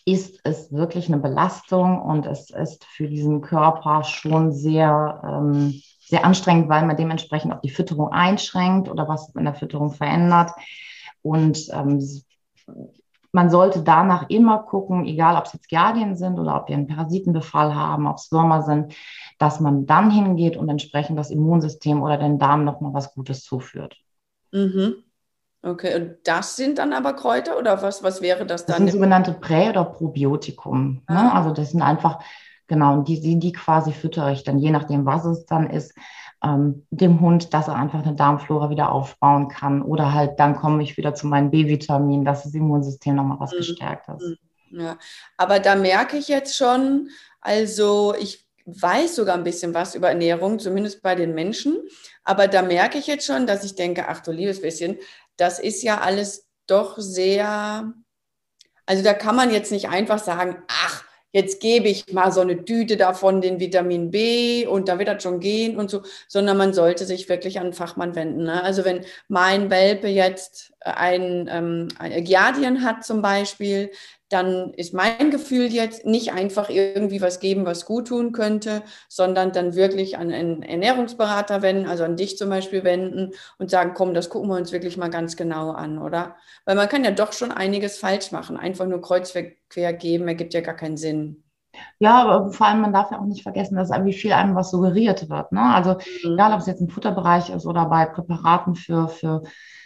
ist 0.06 0.39
es 0.43 0.71
wirklich 0.71 1.08
eine 1.08 1.21
Belastung 1.21 2.02
und 2.02 2.26
es 2.26 2.49
ist 2.49 2.84
für 2.86 3.08
diesen 3.08 3.41
Körper 3.41 4.04
schon 4.04 4.52
sehr, 4.52 5.21
ähm, 5.26 5.82
sehr 5.99 6.26
anstrengend, 6.26 6.67
weil 6.67 6.86
man 6.86 6.97
dementsprechend 6.97 7.54
auch 7.54 7.62
die 7.62 7.69
Fütterung 7.69 8.12
einschränkt 8.12 8.89
oder 8.89 9.08
was 9.08 9.34
in 9.36 9.45
der 9.45 9.54
Fütterung 9.54 9.91
verändert. 9.91 10.52
Und 11.21 11.69
ähm, 11.71 12.02
man 13.32 13.49
sollte 13.49 13.84
danach 13.84 14.30
immer 14.30 14.60
gucken, 14.60 15.06
egal 15.06 15.38
ob 15.38 15.45
es 15.45 15.54
jetzt 15.54 15.69
Giardien 15.69 16.15
sind 16.15 16.39
oder 16.39 16.56
ob 16.60 16.67
wir 16.67 16.76
einen 16.76 16.88
Parasitenbefall 16.88 17.73
haben, 17.73 18.08
ob 18.08 18.17
es 18.17 18.32
Würmer 18.32 18.63
sind, 18.63 18.93
dass 19.38 19.60
man 19.60 19.86
dann 19.86 20.12
hingeht 20.12 20.58
und 20.58 20.69
entsprechend 20.69 21.17
das 21.17 21.32
Immunsystem 21.32 22.02
oder 22.02 22.17
den 22.17 22.39
Darm 22.39 22.65
nochmal 22.65 22.93
was 22.93 23.13
Gutes 23.13 23.43
zuführt. 23.43 23.95
Mhm. 24.54 25.04
Okay, 25.62 25.96
und 25.96 26.18
das 26.26 26.58
sind 26.58 26.78
dann 26.78 26.92
aber 26.92 27.13
Kräuter 27.13 27.58
oder 27.58 27.82
was, 27.82 28.04
was 28.04 28.22
wäre 28.22 28.46
das 28.46 28.66
dann? 28.66 28.74
Das 28.74 28.92
sind 28.92 28.92
sogenannte 28.92 29.32
Prä- 29.32 29.70
oder 29.70 29.86
Probiotikum. 29.86 31.04
Ne? 31.08 31.18
Ah. 31.18 31.38
Also 31.38 31.52
das 31.52 31.72
sind 31.72 31.82
einfach, 31.82 32.20
genau, 32.68 33.02
die, 33.02 33.22
die, 33.22 33.39
die 33.39 33.54
quasi 33.54 33.94
füttere 33.94 34.34
ich 34.34 34.44
dann, 34.44 34.60
je 34.60 34.72
nachdem, 34.72 35.06
was 35.06 35.24
es 35.24 35.46
dann 35.46 35.70
ist, 35.70 35.94
ähm, 36.44 36.86
dem 36.89 37.22
Hund, 37.22 37.54
dass 37.54 37.70
er 37.70 37.76
einfach 37.76 38.06
eine 38.06 38.16
Darmflora 38.16 38.70
wieder 38.70 38.92
aufbauen 38.92 39.48
kann. 39.48 39.82
Oder 39.82 40.13
halt, 40.13 40.39
dann 40.39 40.56
komme 40.56 40.84
ich 40.84 40.98
wieder 40.98 41.16
zu 41.16 41.28
meinen 41.28 41.50
B-Vitaminen, 41.50 42.26
dass 42.26 42.44
das 42.44 42.54
Immunsystem 42.54 43.16
nochmal 43.16 43.39
was 43.39 43.54
mhm. 43.54 43.58
gestärkt 43.58 44.10
ist. 44.10 44.38
Mhm. 44.72 44.80
Ja, 44.82 44.98
aber 45.38 45.60
da 45.60 45.76
merke 45.76 46.18
ich 46.18 46.28
jetzt 46.28 46.58
schon, 46.58 47.10
also 47.39 48.16
ich 48.20 48.42
weiß 48.65 49.15
sogar 49.15 49.36
ein 49.36 49.43
bisschen 49.43 49.73
was 49.73 49.95
über 49.95 50.10
Ernährung, 50.10 50.60
zumindest 50.60 51.02
bei 51.02 51.15
den 51.15 51.34
Menschen. 51.34 51.78
Aber 52.23 52.47
da 52.47 52.62
merke 52.62 52.97
ich 52.97 53.08
jetzt 53.08 53.26
schon, 53.26 53.47
dass 53.47 53.63
ich 53.63 53.76
denke, 53.76 54.08
ach 54.08 54.21
du 54.21 54.32
liebes 54.32 54.62
bisschen, 54.62 54.97
das 55.38 55.60
ist 55.60 55.84
ja 55.84 55.99
alles 56.02 56.47
doch 56.67 56.97
sehr, 56.97 57.93
also 58.86 59.04
da 59.04 59.13
kann 59.13 59.36
man 59.36 59.52
jetzt 59.52 59.71
nicht 59.71 59.89
einfach 59.89 60.19
sagen, 60.19 60.63
ach, 60.67 61.04
jetzt 61.34 61.60
gebe 61.60 61.89
ich 61.89 62.13
mal 62.13 62.32
so 62.32 62.41
eine 62.41 62.63
Tüte 62.63 62.95
davon, 62.95 63.41
den 63.41 63.60
Vitamin 63.60 64.12
B 64.12 64.67
und 64.67 64.88
da 64.88 64.99
wird 64.99 65.10
das 65.10 65.23
schon 65.23 65.39
gehen 65.39 65.78
und 65.78 65.89
so, 65.89 66.04
sondern 66.28 66.58
man 66.58 66.73
sollte 66.73 67.06
sich 67.06 67.28
wirklich 67.28 67.58
an 67.58 67.65
einen 67.65 67.73
Fachmann 67.73 68.15
wenden. 68.15 68.43
Ne? 68.43 68.63
Also 68.63 68.86
wenn 68.86 69.04
mein 69.28 69.69
Welpe 69.71 70.08
jetzt 70.08 70.73
ein, 70.84 71.48
ähm, 71.50 71.88
ein 72.00 72.24
Giardien 72.24 72.84
hat 72.84 73.04
zum 73.04 73.22
Beispiel, 73.22 73.91
dann 74.30 74.74
ist 74.74 74.93
mein 74.93 75.32
Gefühl 75.32 75.72
jetzt 75.72 76.06
nicht 76.06 76.34
einfach 76.34 76.69
irgendwie 76.69 77.22
was 77.22 77.39
geben, 77.39 77.65
was 77.65 77.86
gut 77.86 78.08
tun 78.08 78.32
könnte, 78.32 78.82
sondern 79.08 79.52
dann 79.52 79.76
wirklich 79.76 80.17
an 80.17 80.32
einen 80.32 80.63
Ernährungsberater 80.63 81.62
wenden, 81.62 81.88
also 81.88 82.04
an 82.04 82.17
dich 82.17 82.38
zum 82.38 82.50
Beispiel 82.50 82.84
wenden 82.84 83.32
und 83.60 83.69
sagen, 83.69 83.93
komm, 83.93 84.13
das 84.13 84.30
gucken 84.30 84.50
wir 84.50 84.58
uns 84.58 84.72
wirklich 84.72 84.98
mal 84.98 85.10
ganz 85.10 85.36
genau 85.36 85.72
an, 85.72 86.00
oder? 86.00 86.36
Weil 86.65 86.76
man 86.76 86.89
kann 86.89 87.04
ja 87.04 87.12
doch 87.12 87.32
schon 87.32 87.52
einiges 87.52 87.98
falsch 87.98 88.32
machen. 88.32 88.58
Einfach 88.58 88.88
nur 88.88 89.02
kreuzquer 89.02 89.93
geben, 89.93 90.28
ergibt 90.28 90.54
ja 90.54 90.62
gar 90.62 90.76
keinen 90.76 90.98
Sinn. 90.98 91.43
Ja, 92.00 92.24
aber 92.24 92.52
vor 92.52 92.67
allem, 92.67 92.82
man 92.82 92.93
darf 92.93 93.12
ja 93.12 93.19
auch 93.19 93.26
nicht 93.26 93.43
vergessen, 93.43 93.76
dass 93.76 93.89
wie 93.89 94.13
viel 94.13 94.34
einem 94.34 94.56
was 94.56 94.72
suggeriert 94.72 95.30
wird. 95.30 95.52
Ne? 95.52 95.62
Also 95.62 95.93
mhm. 96.24 96.34
egal, 96.34 96.54
ob 96.54 96.60
es 96.60 96.67
jetzt 96.67 96.82
im 96.82 96.89
Futterbereich 96.89 97.50
ist 97.50 97.65
oder 97.65 97.86
bei 97.86 98.06
Präparaten 98.06 98.76
für, 98.76 99.08
für 99.08 99.43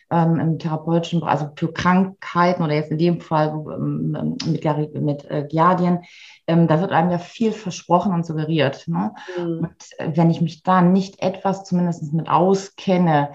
ähm, 0.09 0.39
im 0.39 0.59
therapeutischen, 0.59 1.23
also 1.23 1.49
für 1.55 1.71
Krankheiten 1.71 2.63
oder 2.63 2.73
jetzt 2.73 2.91
in 2.91 2.97
dem 2.97 3.21
Fall 3.21 3.49
ähm, 3.49 4.37
mit, 4.45 4.63
mit 4.95 5.25
äh, 5.25 5.45
Giardien, 5.49 6.03
ähm, 6.47 6.67
da 6.67 6.79
wird 6.79 6.91
einem 6.91 7.11
ja 7.11 7.19
viel 7.19 7.51
versprochen 7.51 8.13
und 8.13 8.25
suggeriert. 8.25 8.87
Ne? 8.87 9.13
Mhm. 9.37 9.59
Und 9.59 9.75
äh, 9.97 10.11
wenn 10.15 10.29
ich 10.29 10.41
mich 10.41 10.63
da 10.63 10.81
nicht 10.81 11.21
etwas 11.21 11.65
zumindest 11.65 12.13
mit 12.13 12.29
auskenne, 12.29 13.31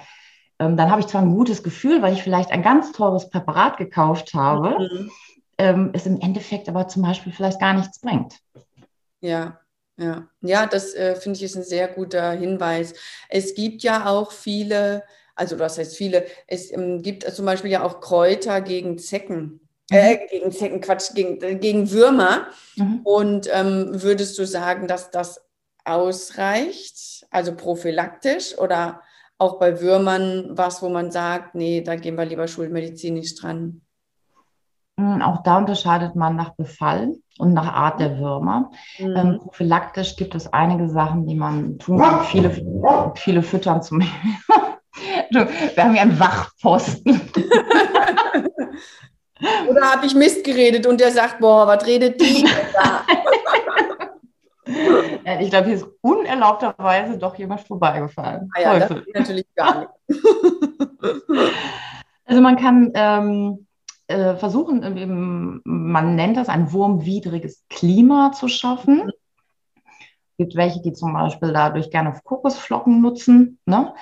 ähm, 0.58 0.76
dann 0.76 0.90
habe 0.90 1.00
ich 1.00 1.08
zwar 1.08 1.22
ein 1.22 1.35
gutes 1.35 1.62
Gefühl, 1.62 2.02
weil 2.02 2.14
ich 2.14 2.22
vielleicht 2.22 2.50
ein 2.50 2.62
ganz 2.62 2.92
teures 2.92 3.28
Präparat 3.28 3.76
gekauft 3.76 4.32
habe, 4.35 4.78
mhm. 4.78 5.11
ähm, 5.58 5.90
es 5.92 6.06
im 6.06 6.20
Endeffekt 6.20 6.68
aber 6.68 6.88
zum 6.88 7.02
Beispiel 7.02 7.32
vielleicht 7.32 7.61
gar 7.61 7.74
nichts 7.74 8.00
bringt. 8.00 8.38
Ja, 9.20 9.58
ja, 9.98 10.26
ja, 10.40 10.66
das 10.66 10.94
äh, 10.94 11.16
finde 11.16 11.37
ich 11.37 11.44
ist 11.44 11.56
ein 11.56 11.64
sehr 11.64 11.87
guter 11.88 12.32
Hinweis. 12.32 12.94
Es 13.28 13.54
gibt 13.54 13.82
ja 13.82 14.06
auch 14.06 14.32
viele, 14.32 15.04
also 15.35 15.57
das 15.57 15.79
heißt 15.79 15.97
viele, 15.97 16.25
es 16.47 16.73
ähm, 16.73 17.03
gibt 17.03 17.25
zum 17.25 17.47
Beispiel 17.47 17.71
ja 17.71 17.83
auch 17.83 18.01
Kräuter 18.01 18.61
gegen 18.61 18.99
Zecken. 18.99 19.61
Äh, 19.90 20.14
mhm. 20.14 20.18
gegen 20.31 20.53
Zecken, 20.53 20.81
Quatsch, 20.81 21.14
gegen, 21.14 21.42
äh, 21.42 21.57
gegen 21.57 21.90
Würmer. 21.90 22.47
Mhm. 22.77 23.01
Und 23.05 23.49
ähm, 23.53 24.03
würdest 24.03 24.38
du 24.38 24.47
sagen, 24.47 24.87
dass 24.87 25.11
das 25.11 25.45
ausreicht, 25.85 27.27
also 27.31 27.55
prophylaktisch 27.55 28.57
oder 28.59 29.03
auch 29.38 29.59
bei 29.59 29.81
Würmern 29.81 30.51
was, 30.51 30.83
wo 30.83 30.88
man 30.88 31.11
sagt, 31.11 31.55
nee, 31.55 31.81
da 31.81 31.97
gehen 31.97 32.16
wir 32.16 32.25
lieber 32.25 32.47
schulmedizinisch 32.47 33.35
dran? 33.35 33.83
Hm, 34.99 35.21
auch 35.23 35.42
da 35.42 35.59
unterscheidet 35.59 36.14
man 36.14 36.37
nach 36.37 36.51
Befall 36.51 37.14
und 37.38 37.55
nach 37.55 37.73
Art 37.73 37.99
der 37.99 38.18
Würmer. 38.18 38.71
Mhm. 38.99 39.16
Ähm, 39.16 39.40
prophylaktisch 39.40 40.16
gibt 40.16 40.35
es 40.35 40.53
einige 40.53 40.88
Sachen, 40.88 41.27
die 41.27 41.35
man 41.35 41.79
tun 41.79 41.99
kann. 41.99 42.25
Viele, 42.25 42.51
viele 43.16 43.42
füttern 43.42 43.83
zum 43.83 44.03
Wir 45.33 45.85
haben 45.85 45.95
ja 45.95 46.03
einen 46.03 46.18
Wachposten. 46.21 47.21
Oder 49.68 49.92
habe 49.92 50.07
ich 50.07 50.14
Mist 50.14 50.45
geredet 50.45 50.87
und 50.87 51.01
der 51.01 51.11
sagt, 51.11 51.40
boah, 51.40 51.66
was 51.66 51.85
redet 51.87 52.21
die 52.21 52.47
da? 52.75 53.05
ich 55.40 55.51
glaube, 55.51 55.66
hier 55.66 55.77
ist 55.77 55.87
unerlaubterweise 56.01 57.18
doch 57.18 57.37
jemand 57.37 57.61
vorbeigefahren. 57.62 58.51
Ah 58.55 58.61
ja, 58.61 58.79
das 58.79 58.90
natürlich 59.14 59.47
gar 59.55 59.81
nicht. 59.81 59.90
also 62.25 62.40
man 62.40 62.57
kann 62.57 62.92
ähm, 62.95 63.66
äh, 64.07 64.37
versuchen, 64.37 65.61
man 65.64 66.14
nennt 66.14 66.37
das 66.37 66.49
ein 66.49 66.73
wurmwidriges 66.73 67.64
Klima 67.68 68.33
zu 68.33 68.49
schaffen. 68.49 69.11
Es 70.42 70.48
gibt 70.48 70.57
welche, 70.57 70.83
die 70.83 70.92
zum 70.92 71.12
Beispiel 71.12 71.52
dadurch 71.52 71.90
gerne 71.90 72.18
Kokosflocken 72.24 73.00
nutzen. 73.00 73.59
Ne? 73.64 73.94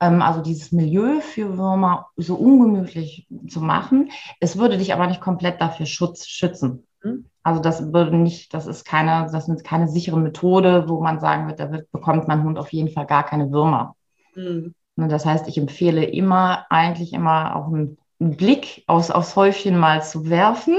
Ähm, 0.00 0.20
also 0.20 0.42
dieses 0.42 0.70
Milieu 0.70 1.20
für 1.20 1.56
Würmer 1.56 2.08
so 2.16 2.34
ungemütlich 2.34 3.26
zu 3.48 3.62
machen. 3.62 4.10
Es 4.38 4.58
würde 4.58 4.76
dich 4.76 4.92
aber 4.92 5.06
nicht 5.06 5.22
komplett 5.22 5.62
dafür 5.62 5.86
schutz, 5.86 6.26
schützen. 6.26 6.86
Mhm. 7.02 7.24
Also 7.42 7.62
das 7.62 7.90
würde 7.92 8.14
nicht, 8.16 8.52
das 8.52 8.66
ist 8.66 8.84
keine, 8.84 9.30
das 9.32 9.48
ist 9.48 9.64
keine 9.64 9.88
sichere 9.88 10.18
Methode, 10.18 10.88
wo 10.88 11.00
man 11.00 11.20
sagen 11.20 11.48
wird, 11.48 11.58
da 11.58 11.72
wird, 11.72 11.90
bekommt 11.90 12.28
mein 12.28 12.44
Hund 12.44 12.58
auf 12.58 12.70
jeden 12.72 12.90
Fall 12.90 13.06
gar 13.06 13.24
keine 13.24 13.50
Würmer. 13.50 13.96
Mhm. 14.34 14.74
Ne, 14.96 15.08
das 15.08 15.24
heißt, 15.24 15.48
ich 15.48 15.56
empfehle 15.56 16.04
immer, 16.04 16.66
eigentlich 16.68 17.14
immer 17.14 17.56
auch 17.56 17.68
einen 17.68 17.96
einen 18.20 18.36
Blick 18.36 18.82
aus, 18.86 19.10
aufs 19.10 19.36
Häufchen 19.36 19.78
mal 19.78 20.02
zu 20.02 20.28
werfen. 20.28 20.74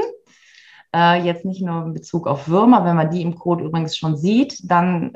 Äh, 0.96 1.24
jetzt 1.24 1.46
nicht 1.46 1.62
nur 1.62 1.86
in 1.86 1.94
Bezug 1.94 2.28
auf 2.28 2.48
Würmer, 2.48 2.84
wenn 2.84 2.96
man 2.96 3.12
die 3.12 3.22
im 3.22 3.36
Code 3.36 3.64
übrigens 3.64 3.96
schon 3.96 4.18
sieht, 4.18 4.70
dann 4.70 5.14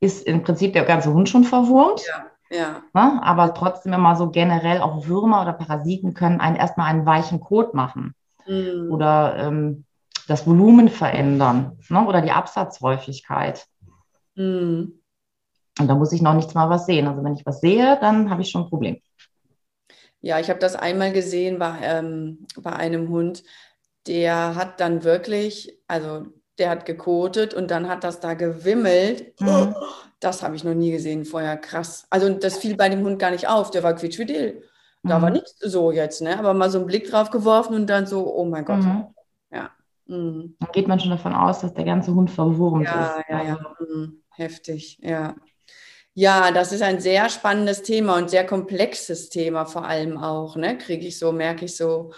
ist 0.00 0.26
im 0.26 0.42
Prinzip 0.42 0.72
der 0.72 0.84
ganze 0.84 1.12
Hund 1.12 1.28
schon 1.28 1.44
verwurmt. 1.44 2.02
Ja. 2.06 2.26
Ja. 2.52 2.82
Ne? 2.92 3.20
Aber 3.22 3.54
trotzdem 3.54 3.92
immer 3.94 4.14
so 4.14 4.30
generell 4.30 4.80
auch 4.80 5.06
Würmer 5.06 5.42
oder 5.42 5.54
Parasiten 5.54 6.12
können 6.12 6.40
einen 6.40 6.56
erstmal 6.56 6.90
einen 6.90 7.06
weichen 7.06 7.40
Kot 7.40 7.72
machen 7.72 8.14
mhm. 8.46 8.92
oder 8.92 9.36
ähm, 9.38 9.84
das 10.28 10.46
Volumen 10.46 10.88
verändern 10.88 11.78
ne? 11.88 12.06
oder 12.06 12.20
die 12.20 12.30
Absatzhäufigkeit. 12.30 13.66
Mhm. 14.34 15.00
Und 15.78 15.88
da 15.88 15.94
muss 15.94 16.12
ich 16.12 16.20
noch 16.20 16.34
nichts 16.34 16.52
mal 16.52 16.68
was 16.68 16.84
sehen. 16.84 17.08
Also 17.08 17.24
wenn 17.24 17.34
ich 17.34 17.46
was 17.46 17.60
sehe, 17.60 17.98
dann 18.00 18.28
habe 18.28 18.42
ich 18.42 18.50
schon 18.50 18.64
ein 18.64 18.68
Problem. 18.68 19.00
Ja, 20.20 20.38
ich 20.38 20.50
habe 20.50 20.60
das 20.60 20.76
einmal 20.76 21.12
gesehen 21.12 21.58
bei, 21.58 21.78
ähm, 21.82 22.46
bei 22.60 22.72
einem 22.72 23.08
Hund, 23.08 23.42
der 24.06 24.54
hat 24.54 24.80
dann 24.80 25.04
wirklich, 25.04 25.78
also 25.86 26.26
der 26.58 26.70
hat 26.70 26.86
gekotet 26.86 27.54
und 27.54 27.70
dann 27.70 27.88
hat 27.88 28.04
das 28.04 28.20
da 28.20 28.34
gewimmelt. 28.34 29.40
Mhm. 29.40 29.74
Das 30.20 30.42
habe 30.42 30.54
ich 30.54 30.64
noch 30.64 30.74
nie 30.74 30.92
gesehen 30.92 31.24
vorher, 31.24 31.56
krass. 31.56 32.06
Also 32.10 32.28
das 32.28 32.58
fiel 32.58 32.76
bei 32.76 32.88
dem 32.88 33.02
Hund 33.02 33.18
gar 33.18 33.30
nicht 33.30 33.48
auf, 33.48 33.70
der 33.70 33.82
war 33.82 33.94
quietschfidel. 33.94 34.62
Da 35.02 35.18
mhm. 35.18 35.22
war 35.22 35.30
nichts 35.30 35.56
so 35.60 35.90
jetzt, 35.90 36.22
ne? 36.22 36.38
aber 36.38 36.54
mal 36.54 36.70
so 36.70 36.78
einen 36.78 36.86
Blick 36.86 37.10
drauf 37.10 37.30
geworfen 37.30 37.74
und 37.74 37.86
dann 37.88 38.06
so, 38.06 38.32
oh 38.32 38.44
mein 38.44 38.64
Gott. 38.64 38.82
Mhm. 38.82 39.06
Ja. 39.50 39.70
Mhm. 40.06 40.56
Dann 40.60 40.72
geht 40.72 40.86
man 40.86 41.00
schon 41.00 41.10
davon 41.10 41.34
aus, 41.34 41.60
dass 41.60 41.74
der 41.74 41.84
ganze 41.84 42.14
Hund 42.14 42.30
verwurmt 42.30 42.84
ja, 42.84 43.06
ist. 43.06 43.24
Ja, 43.28 43.42
ja, 43.42 43.48
ja. 43.48 43.76
Mhm. 43.80 44.22
Heftig, 44.30 44.98
ja. 45.00 45.34
Ja, 46.14 46.52
das 46.52 46.72
ist 46.72 46.82
ein 46.82 47.00
sehr 47.00 47.30
spannendes 47.30 47.82
Thema 47.82 48.16
und 48.18 48.28
sehr 48.28 48.46
komplexes 48.46 49.30
Thema 49.30 49.64
vor 49.64 49.86
allem 49.86 50.18
auch, 50.18 50.56
ne? 50.56 50.76
Kriege 50.76 51.06
ich 51.06 51.18
so, 51.18 51.32
merke 51.32 51.64
ich 51.64 51.76
so. 51.76 52.12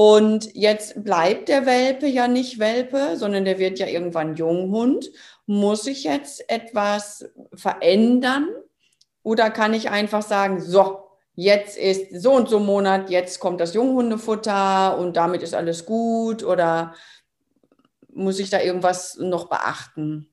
Und 0.00 0.54
jetzt 0.54 1.02
bleibt 1.02 1.48
der 1.48 1.66
Welpe 1.66 2.06
ja 2.06 2.28
nicht 2.28 2.60
Welpe, 2.60 3.16
sondern 3.16 3.44
der 3.44 3.58
wird 3.58 3.80
ja 3.80 3.88
irgendwann 3.88 4.36
Junghund. 4.36 5.10
Muss 5.44 5.88
ich 5.88 6.04
jetzt 6.04 6.48
etwas 6.48 7.28
verändern 7.52 8.46
oder 9.24 9.50
kann 9.50 9.74
ich 9.74 9.90
einfach 9.90 10.22
sagen, 10.22 10.60
so, 10.60 11.00
jetzt 11.34 11.76
ist 11.76 12.22
so 12.22 12.30
und 12.34 12.48
so 12.48 12.60
Monat, 12.60 13.10
jetzt 13.10 13.40
kommt 13.40 13.60
das 13.60 13.74
Junghundefutter 13.74 14.96
und 14.98 15.16
damit 15.16 15.42
ist 15.42 15.56
alles 15.56 15.84
gut 15.84 16.44
oder 16.44 16.94
muss 18.12 18.38
ich 18.38 18.50
da 18.50 18.60
irgendwas 18.60 19.16
noch 19.16 19.48
beachten? 19.48 20.27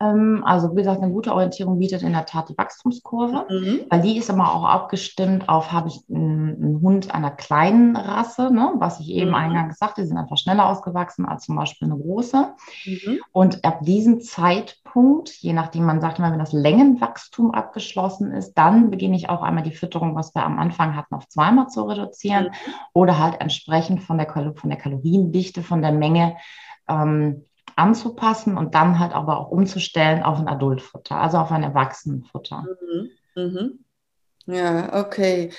Ähm, 0.00 0.42
also 0.44 0.72
wie 0.72 0.76
gesagt, 0.76 1.02
eine 1.02 1.12
gute 1.12 1.34
Orientierung 1.34 1.78
bietet 1.78 2.02
in 2.02 2.12
der 2.12 2.24
Tat 2.24 2.48
die 2.48 2.56
Wachstumskurve, 2.56 3.46
mhm. 3.48 3.80
weil 3.90 4.00
die 4.00 4.16
ist 4.16 4.30
immer 4.30 4.54
auch 4.54 4.64
abgestimmt 4.64 5.48
auf, 5.48 5.72
habe 5.72 5.88
ich 5.88 6.00
einen, 6.08 6.80
Hund 6.80 7.12
einer 7.12 7.32
kleinen 7.32 7.96
Rasse, 7.96 8.52
ne, 8.52 8.72
was 8.76 9.00
ich 9.00 9.10
eben 9.10 9.30
mhm. 9.30 9.34
eingangs 9.34 9.78
sagte, 9.78 10.02
die 10.02 10.06
sind 10.06 10.16
einfach 10.16 10.38
schneller 10.38 10.68
ausgewachsen 10.68 11.26
als 11.26 11.44
zum 11.44 11.56
Beispiel 11.56 11.90
eine 11.90 12.00
große. 12.00 12.54
Mhm. 12.86 13.18
Und 13.32 13.64
ab 13.64 13.80
diesem 13.82 14.20
Zeitpunkt, 14.20 15.30
je 15.30 15.52
nachdem 15.52 15.84
man 15.84 16.00
sagt 16.00 16.20
immer, 16.20 16.30
wenn 16.30 16.38
das 16.38 16.52
Längenwachstum 16.52 17.50
abgeschlossen 17.50 18.30
ist, 18.30 18.54
dann 18.54 18.90
beginne 18.90 19.16
ich 19.16 19.28
auch 19.28 19.42
einmal 19.42 19.64
die 19.64 19.74
Fütterung, 19.74 20.14
was 20.14 20.34
wir 20.34 20.44
am 20.44 20.60
Anfang 20.60 20.94
hatten, 20.94 21.16
auf 21.16 21.28
zweimal 21.28 21.68
zu 21.68 21.82
reduzieren 21.82 22.44
mhm. 22.44 22.72
oder 22.92 23.18
halt 23.18 23.40
entsprechend 23.40 24.02
von 24.02 24.18
der, 24.18 24.28
von 24.54 24.70
der 24.70 24.78
Kaloriendichte, 24.78 25.62
von 25.64 25.82
der 25.82 25.92
Menge 25.92 26.36
ähm, 26.88 27.44
anzupassen 27.78 28.58
und 28.58 28.74
dann 28.74 28.98
halt 28.98 29.12
aber 29.12 29.38
auch 29.38 29.50
umzustellen 29.50 30.22
auf 30.22 30.38
ein 30.38 30.48
Adultfutter, 30.48 31.16
also 31.16 31.38
auf 31.38 31.52
ein 31.52 31.62
Erwachsenenfutter. 31.62 32.66
Mhm. 32.82 33.10
Mhm. 33.34 33.84
Ja, 34.46 35.00
okay. 35.00 35.50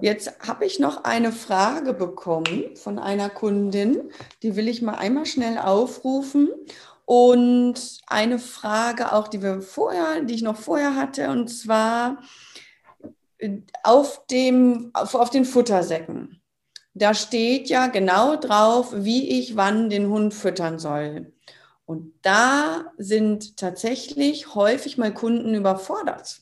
Jetzt 0.00 0.46
habe 0.46 0.64
ich 0.64 0.80
noch 0.80 1.04
eine 1.04 1.30
Frage 1.30 1.92
bekommen 1.92 2.74
von 2.74 2.98
einer 2.98 3.28
Kundin, 3.28 4.10
die 4.42 4.56
will 4.56 4.68
ich 4.68 4.82
mal 4.82 4.94
einmal 4.94 5.26
schnell 5.26 5.58
aufrufen. 5.58 6.48
Und 7.04 8.00
eine 8.06 8.38
Frage 8.38 9.12
auch, 9.12 9.28
die 9.28 9.42
wir 9.42 9.62
vorher, 9.62 10.22
die 10.22 10.34
ich 10.34 10.42
noch 10.42 10.56
vorher 10.56 10.94
hatte, 10.94 11.28
und 11.30 11.48
zwar 11.48 12.18
auf, 13.82 14.26
dem, 14.28 14.90
auf, 14.94 15.14
auf 15.14 15.30
den 15.30 15.44
Futtersäcken. 15.44 16.40
Da 16.94 17.14
steht 17.14 17.68
ja 17.68 17.88
genau 17.88 18.36
drauf, 18.36 18.92
wie 18.94 19.40
ich 19.40 19.56
wann 19.56 19.90
den 19.90 20.08
Hund 20.08 20.34
füttern 20.34 20.78
soll. 20.78 21.32
Und 21.90 22.12
da 22.22 22.84
sind 22.98 23.56
tatsächlich 23.56 24.54
häufig 24.54 24.96
mal 24.96 25.12
Kunden 25.12 25.56
überfordert. 25.56 26.40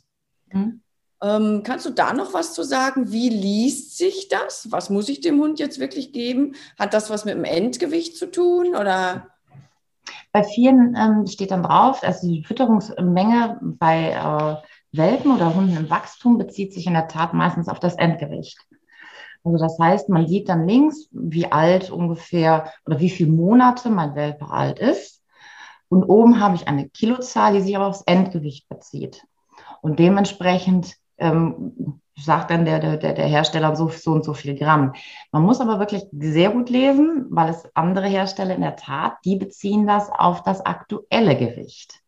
Mhm. 0.52 0.82
Ähm, 1.22 1.62
kannst 1.64 1.86
du 1.86 1.90
da 1.90 2.12
noch 2.12 2.34
was 2.34 2.52
zu 2.52 2.62
sagen? 2.62 3.12
Wie 3.12 3.30
liest 3.30 3.96
sich 3.96 4.28
das? 4.28 4.70
Was 4.70 4.90
muss 4.90 5.08
ich 5.08 5.22
dem 5.22 5.40
Hund 5.40 5.58
jetzt 5.58 5.80
wirklich 5.80 6.12
geben? 6.12 6.54
Hat 6.78 6.92
das 6.92 7.08
was 7.08 7.24
mit 7.24 7.32
dem 7.32 7.44
Endgewicht 7.44 8.18
zu 8.18 8.30
tun 8.30 8.76
oder? 8.76 9.28
Bei 10.32 10.44
vielen 10.44 10.94
ähm, 10.94 11.26
steht 11.26 11.50
dann 11.50 11.62
drauf, 11.62 12.02
also 12.02 12.28
die 12.28 12.44
Fütterungsmenge 12.44 13.58
bei 13.62 14.10
äh, 14.10 14.98
Welpen 14.98 15.34
oder 15.34 15.54
Hunden 15.54 15.78
im 15.78 15.88
Wachstum 15.88 16.36
bezieht 16.36 16.74
sich 16.74 16.86
in 16.86 16.92
der 16.92 17.08
Tat 17.08 17.32
meistens 17.32 17.70
auf 17.70 17.80
das 17.80 17.94
Endgewicht. 17.94 18.58
Also 19.44 19.56
das 19.56 19.78
heißt, 19.78 20.10
man 20.10 20.26
sieht 20.26 20.50
dann 20.50 20.68
links, 20.68 21.08
wie 21.10 21.50
alt 21.50 21.90
ungefähr 21.90 22.70
oder 22.84 23.00
wie 23.00 23.08
viele 23.08 23.30
Monate 23.30 23.88
mein 23.88 24.14
Welpe 24.14 24.50
alt 24.50 24.78
ist. 24.78 25.17
Und 25.88 26.04
oben 26.04 26.40
habe 26.40 26.54
ich 26.54 26.68
eine 26.68 26.88
Kilozahl, 26.88 27.54
die 27.54 27.60
sich 27.60 27.76
aber 27.76 27.86
aufs 27.86 28.02
Endgewicht 28.02 28.68
bezieht. 28.68 29.24
Und 29.80 29.98
dementsprechend 29.98 30.96
ähm, 31.18 32.00
sagt 32.16 32.50
dann 32.50 32.64
der, 32.64 32.78
der, 32.78 32.96
der 32.96 33.26
Hersteller 33.26 33.74
so, 33.76 33.88
so 33.88 34.12
und 34.12 34.24
so 34.24 34.34
viel 34.34 34.56
Gramm. 34.56 34.92
Man 35.32 35.42
muss 35.42 35.60
aber 35.60 35.78
wirklich 35.78 36.04
sehr 36.12 36.50
gut 36.50 36.70
lesen, 36.70 37.26
weil 37.30 37.48
es 37.50 37.68
andere 37.74 38.08
Hersteller 38.08 38.54
in 38.54 38.62
der 38.62 38.76
Tat, 38.76 39.18
die 39.24 39.36
beziehen 39.36 39.86
das 39.86 40.10
auf 40.10 40.42
das 40.42 40.64
aktuelle 40.64 41.36
Gewicht. 41.36 42.02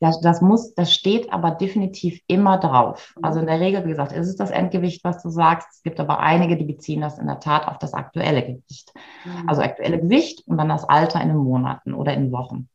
Das, 0.00 0.20
das 0.20 0.40
muss, 0.40 0.74
das 0.74 0.92
steht 0.94 1.32
aber 1.32 1.50
definitiv 1.50 2.20
immer 2.26 2.58
drauf. 2.58 3.14
Also 3.20 3.40
in 3.40 3.46
der 3.46 3.60
Regel, 3.60 3.84
wie 3.84 3.90
gesagt, 3.90 4.12
ist 4.12 4.28
es 4.28 4.36
das 4.36 4.50
Endgewicht, 4.50 5.04
was 5.04 5.22
du 5.22 5.28
sagst. 5.28 5.68
Es 5.70 5.82
gibt 5.82 6.00
aber 6.00 6.20
einige, 6.20 6.56
die 6.56 6.64
beziehen 6.64 7.02
das 7.02 7.18
in 7.18 7.26
der 7.26 7.40
Tat 7.40 7.68
auf 7.68 7.78
das 7.78 7.92
aktuelle 7.92 8.42
Gewicht. 8.42 8.94
Mhm. 9.24 9.48
Also 9.48 9.62
aktuelle 9.62 10.00
Gewicht 10.00 10.42
und 10.46 10.56
dann 10.56 10.70
das 10.70 10.88
Alter 10.88 11.20
in 11.20 11.28
den 11.28 11.36
Monaten 11.36 11.92
oder 11.92 12.14
in 12.14 12.32
Wochen. 12.32 12.68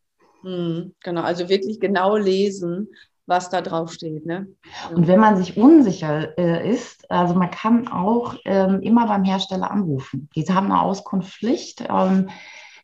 Mhm, 0.45 0.93
genau, 1.03 1.23
also 1.23 1.49
wirklich 1.49 1.79
genau 1.79 2.17
lesen, 2.17 2.89
was 3.25 3.49
da 3.49 3.61
drauf 3.61 3.91
steht. 3.91 4.27
Ne? 4.27 4.47
Und 4.93 5.07
wenn 5.07 5.19
man 5.19 5.37
sich 5.37 5.57
unsicher 5.57 6.37
äh, 6.37 6.71
ist, 6.71 7.09
also 7.09 7.33
man 7.33 7.49
kann 7.49 7.87
auch 7.87 8.35
ähm, 8.45 8.81
immer 8.81 9.07
beim 9.07 9.23
Hersteller 9.23 9.71
anrufen. 9.71 10.29
Die 10.35 10.43
haben 10.43 10.71
eine 10.71 10.81
Auskunftspflicht, 10.81 11.85
ähm, 11.89 12.29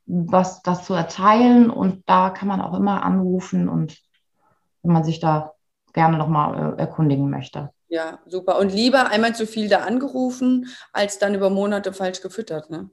was 0.08 0.64
das 0.64 0.86
zu 0.86 0.96
erteilen 0.96 1.70
und 1.70 2.02
da 2.10 2.32
kann 2.32 2.48
man 2.48 2.62
auch 2.62 2.76
immer 2.76 3.04
anrufen 3.04 3.70
und 3.70 4.00
wenn 4.82 4.94
man 4.94 5.04
sich 5.04 5.20
da 5.20 5.54
gerne 5.94 6.18
nochmal 6.18 6.74
äh, 6.74 6.82
erkundigen 6.82 7.30
möchte. 7.30 7.70
Ja, 7.90 8.18
super. 8.26 8.58
Und 8.58 8.74
lieber 8.74 9.10
einmal 9.12 9.36
zu 9.36 9.46
viel 9.46 9.70
da 9.70 9.82
angerufen, 9.82 10.68
als 10.94 11.20
dann 11.20 11.36
über 11.36 11.52
Monate 11.52 11.94
falsch 11.94 12.22
gefüttert, 12.22 12.72
ne? 12.72 12.90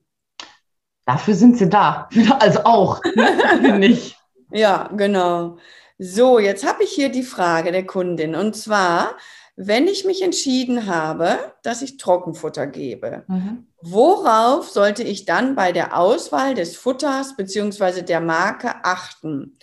Dafür 1.06 1.34
sind 1.34 1.56
sie 1.56 1.70
da. 1.70 2.10
Also 2.38 2.64
auch, 2.64 3.00
nicht. 3.78 4.17
Ja, 4.50 4.90
genau. 4.96 5.58
So, 5.98 6.38
jetzt 6.38 6.66
habe 6.66 6.84
ich 6.84 6.90
hier 6.90 7.08
die 7.08 7.22
Frage 7.22 7.72
der 7.72 7.86
Kundin. 7.86 8.34
Und 8.34 8.54
zwar, 8.56 9.16
wenn 9.56 9.88
ich 9.88 10.04
mich 10.04 10.22
entschieden 10.22 10.86
habe, 10.86 11.38
dass 11.62 11.82
ich 11.82 11.96
Trockenfutter 11.96 12.66
gebe, 12.66 13.24
mhm. 13.26 13.66
worauf 13.82 14.68
sollte 14.68 15.02
ich 15.02 15.24
dann 15.24 15.54
bei 15.54 15.72
der 15.72 15.98
Auswahl 15.98 16.54
des 16.54 16.76
Futters 16.76 17.36
bzw. 17.36 18.02
der 18.02 18.20
Marke 18.20 18.84
achten? 18.84 19.58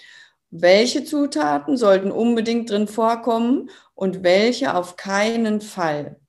welche 0.61 1.03
Zutaten 1.03 1.77
sollten 1.77 2.11
unbedingt 2.11 2.69
drin 2.69 2.87
vorkommen 2.87 3.69
und 3.93 4.23
welche 4.23 4.75
auf 4.75 4.95
keinen 4.95 5.61
Fall? 5.61 6.19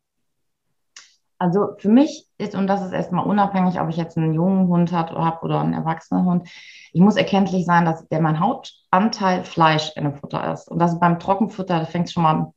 Also 1.38 1.74
für 1.78 1.90
mich 1.90 2.26
ist, 2.38 2.54
und 2.54 2.66
das 2.66 2.82
ist 2.82 2.92
erstmal 2.92 3.26
unabhängig, 3.26 3.78
ob 3.78 3.90
ich 3.90 3.96
jetzt 3.96 4.16
einen 4.16 4.32
jungen 4.32 4.68
Hund 4.68 4.92
habe 4.92 5.14
oder 5.42 5.60
einen 5.60 5.74
erwachsenen 5.74 6.24
Hund, 6.24 6.48
ich 6.92 7.00
muss 7.00 7.16
erkenntlich 7.16 7.66
sein, 7.66 7.84
dass 7.84 8.08
der 8.08 8.22
mein 8.22 8.40
Hauptanteil 8.40 9.44
Fleisch 9.44 9.92
in 9.96 10.04
dem 10.04 10.14
Futter 10.14 10.52
ist. 10.52 10.68
Und 10.68 10.78
das 10.78 10.94
ist 10.94 11.00
beim 11.00 11.18
Trockenfutter, 11.18 11.80
da 11.80 11.84
fängt 11.84 12.06
es 12.06 12.14
schon 12.14 12.22
mal 12.22 12.54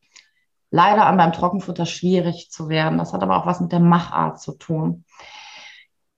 leider 0.72 1.06
an, 1.06 1.18
beim 1.18 1.34
Trockenfutter 1.34 1.86
schwierig 1.86 2.50
zu 2.50 2.70
werden. 2.70 2.98
Das 2.98 3.12
hat 3.12 3.22
aber 3.22 3.38
auch 3.38 3.46
was 3.46 3.60
mit 3.60 3.72
der 3.72 3.82
Machart 3.82 4.40
zu 4.40 4.54
tun. 4.54 5.04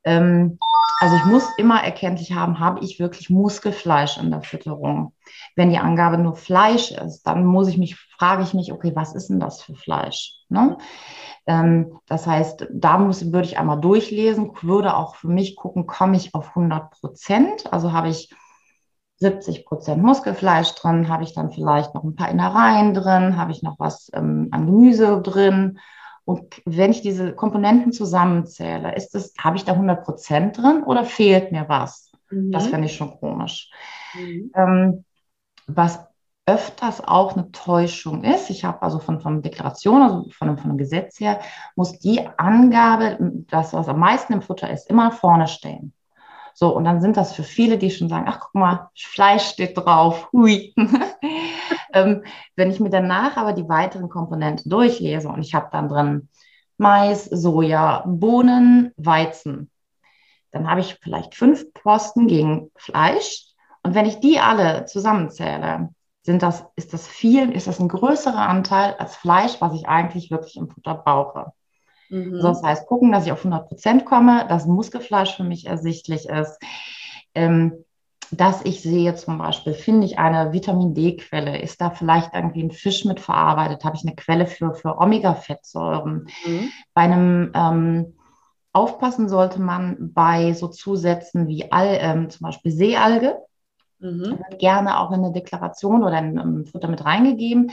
Ähm, 0.04 0.60
also 1.00 1.16
ich 1.16 1.26
muss 1.26 1.44
immer 1.58 1.84
erkenntlich 1.84 2.34
haben, 2.34 2.60
habe 2.60 2.82
ich 2.82 3.00
wirklich 3.00 3.32
Muskelfleisch 3.32 4.18
in 4.18 4.30
der 4.30 4.44
Fütterung? 4.44 5.16
Wenn 5.56 5.72
die 5.72 5.80
Angabe 5.80 6.20
nur 6.20 6.36
Fleisch 6.36 6.92
ist, 6.92 7.24
dann 7.24 7.44
muss 7.44 7.68
ich 7.70 7.80
mich, 7.80 7.96
frage 7.96 8.44
ich 8.44 8.54
mich, 8.54 8.72
okay, 8.72 8.92
was 8.94 9.16
ist 9.16 9.30
denn 9.30 9.40
das 9.40 9.64
für 9.64 9.74
Fleisch? 9.74 10.41
Ne? 10.52 10.78
Ähm, 11.48 12.00
das 12.08 12.28
heißt, 12.28 12.68
da 12.72 12.98
muss, 12.98 13.32
würde 13.32 13.48
ich 13.48 13.58
einmal 13.58 13.80
durchlesen, 13.80 14.52
würde 14.62 14.96
auch 14.96 15.16
für 15.16 15.28
mich 15.28 15.56
gucken, 15.56 15.88
komme 15.88 16.18
ich 16.18 16.36
auf 16.36 16.56
100 16.56 16.92
Prozent? 16.92 17.72
Also 17.74 17.92
habe 17.92 18.10
ich 18.10 18.34
70 19.18 19.66
Prozent 19.66 20.04
Muskelfleisch 20.04 20.74
drin, 20.76 21.10
habe 21.10 21.24
ich 21.24 21.34
dann 21.34 21.52
vielleicht 21.52 21.94
noch 21.96 22.04
ein 22.04 22.16
paar 22.16 22.30
Innereien 22.30 22.94
drin, 22.94 23.38
habe 23.38 23.52
ich 23.52 23.64
noch 23.64 23.80
was 23.80 24.10
ähm, 24.14 24.50
an 24.52 24.66
Gemüse 24.66 25.22
drin 25.22 25.80
und 26.26 26.62
wenn 26.66 26.92
ich 26.92 27.02
diese 27.02 27.34
Komponenten 27.34 27.92
zusammenzähle, 27.92 28.96
ist 28.96 29.16
es, 29.16 29.34
habe 29.40 29.58
ich 29.58 29.66
da 29.66 29.74
100 29.74 30.04
Prozent 30.04 30.58
drin 30.58 30.84
oder 30.84 31.04
fehlt 31.04 31.52
mir 31.52 31.68
was? 31.68 32.12
Mhm. 32.30 32.52
Das 32.52 32.68
fände 32.68 32.86
ich 32.86 32.96
schon 32.96 33.12
komisch. 33.20 33.70
Mhm. 34.14 34.52
Ähm, 34.56 35.06
was 35.68 36.00
öfters 36.46 37.02
auch 37.02 37.36
eine 37.36 37.52
Täuschung 37.52 38.24
ist, 38.24 38.50
ich 38.50 38.66
habe 38.66 38.82
also 38.82 39.00
von, 39.00 39.22
von 39.22 39.42
Deklaration, 39.42 40.02
also 40.02 40.30
von, 40.32 40.58
von 40.58 40.72
dem 40.72 40.78
Gesetz 40.78 41.20
her, 41.20 41.40
muss 41.76 42.00
die 42.00 42.28
Angabe, 42.38 43.18
das, 43.48 43.74
was 43.74 43.88
am 43.88 44.00
meisten 44.00 44.34
im 44.34 44.42
Futter 44.42 44.70
ist, 44.70 44.90
immer 44.90 45.12
vorne 45.12 45.48
stehen. 45.48 45.94
So, 46.54 46.76
und 46.76 46.84
dann 46.84 47.00
sind 47.02 47.16
das 47.16 47.34
für 47.34 47.44
viele, 47.44 47.78
die 47.78 47.92
schon 47.92 48.10
sagen, 48.10 48.26
ach, 48.28 48.40
guck 48.42 48.56
mal, 48.56 48.90
Fleisch 48.96 49.46
steht 49.46 49.78
drauf, 49.78 50.30
hui. 50.34 50.74
ähm, 51.94 52.24
wenn 52.56 52.72
ich 52.72 52.80
mir 52.80 52.90
danach 52.90 53.38
aber 53.38 53.54
die 53.54 53.70
weiteren 53.70 54.10
Komponenten 54.10 54.70
durchlese 54.70 55.30
und 55.30 55.42
ich 55.42 55.56
habe 55.56 55.70
dann 55.72 55.88
drin 55.88 56.30
Mais, 56.78 57.26
Soja, 57.26 58.04
Bohnen, 58.06 58.92
Weizen, 58.98 59.70
dann 60.52 60.70
habe 60.70 60.82
ich 60.82 60.98
vielleicht 61.02 61.36
fünf 61.36 61.74
Posten 61.74 62.28
gegen 62.28 62.72
Fleisch. 62.76 63.46
Und 63.84 63.96
wenn 63.96 64.06
ich 64.06 64.20
die 64.20 64.40
alle 64.40 64.86
zusammenzähle, 64.86 65.90
sind 66.24 66.44
das, 66.44 66.66
ist 66.76 66.94
das 66.94 67.08
viel, 67.08 67.52
ist 67.52 67.68
das 67.68 67.80
ein 67.80 67.88
größerer 67.88 68.48
Anteil 68.48 68.96
als 69.00 69.16
Fleisch, 69.16 69.60
was 69.60 69.74
ich 69.74 69.88
eigentlich 69.88 70.30
wirklich 70.30 70.56
im 70.58 70.70
Futter 70.70 70.96
brauche. 70.96 71.52
Mhm. 72.10 72.40
So, 72.40 72.50
das 72.50 72.62
heißt, 72.62 72.88
gucken, 72.88 73.12
dass 73.12 73.26
ich 73.26 73.32
auf 73.32 73.40
100 73.40 73.68
Prozent 73.68 74.06
komme, 74.06 74.46
dass 74.48 74.68
Muskelfleisch 74.68 75.36
für 75.36 75.44
mich 75.44 75.66
ersichtlich 75.66 76.30
ist. 76.30 76.60
Ähm, 77.34 77.86
dass 78.34 78.64
ich 78.64 78.82
sehe 78.82 79.14
zum 79.16 79.38
Beispiel, 79.38 79.74
finde 79.74 80.08
ich 80.08 80.18
eine 80.18 80.54
Vitamin 80.54 80.94
D-Quelle? 80.94 81.60
Ist 81.60 81.82
da 81.82 81.90
vielleicht 81.90 82.34
irgendwie 82.34 82.64
ein 82.64 82.72
Fisch 82.72 83.04
mit 83.04 83.20
verarbeitet? 83.20 83.84
Habe 83.84 83.98
ich 83.98 84.04
eine 84.04 84.16
Quelle 84.16 84.48
für, 84.48 84.74
für 84.74 84.98
Omega-Fettsäuren? 85.00 86.28
Mhm. 86.46 86.70
Bei 86.94 87.02
einem 87.02 87.52
ähm, 87.54 88.14
Aufpassen 88.72 89.28
sollte 89.28 89.62
man 89.62 90.14
bei 90.14 90.54
so 90.54 90.70
Zusätzen 90.70 91.48
wie 91.48 91.72
All, 91.74 91.98
ähm, 92.00 92.30
zum 92.30 92.46
Beispiel 92.46 92.72
Seealge, 92.72 93.38
mhm. 94.02 94.40
gerne 94.60 95.00
auch 95.00 95.12
in 95.12 95.24
eine 95.24 95.32
Deklaration 95.32 96.04
oder 96.04 96.20
in 96.20 96.38
ein 96.38 96.66
Futter 96.66 96.88
mit 96.88 97.06
reingegeben. 97.06 97.72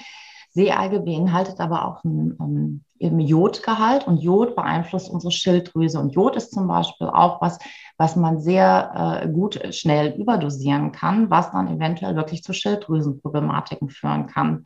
Seealge 0.51 1.01
beinhaltet 1.01 1.61
aber 1.61 1.87
auch 1.87 2.05
ein, 2.05 2.37
ein 2.39 2.85
im 2.99 3.20
Jodgehalt 3.20 4.07
und 4.07 4.18
Jod 4.18 4.57
beeinflusst 4.57 5.11
unsere 5.11 5.31
Schilddrüse. 5.31 6.01
Und 6.01 6.14
Jod 6.14 6.37
ist 6.37 6.53
zum 6.53 6.66
Beispiel 6.66 7.07
auch 7.07 7.41
was, 7.41 7.59
was 7.97 8.16
man 8.16 8.41
sehr 8.41 9.22
äh, 9.22 9.29
gut 9.29 9.61
schnell 9.74 10.14
überdosieren 10.18 10.93
kann, 10.93 11.31
was 11.31 11.53
dann 11.53 11.68
eventuell 11.68 12.16
wirklich 12.16 12.43
zu 12.43 12.53
Schilddrüsenproblematiken 12.53 13.89
führen 13.89 14.26
kann. 14.26 14.64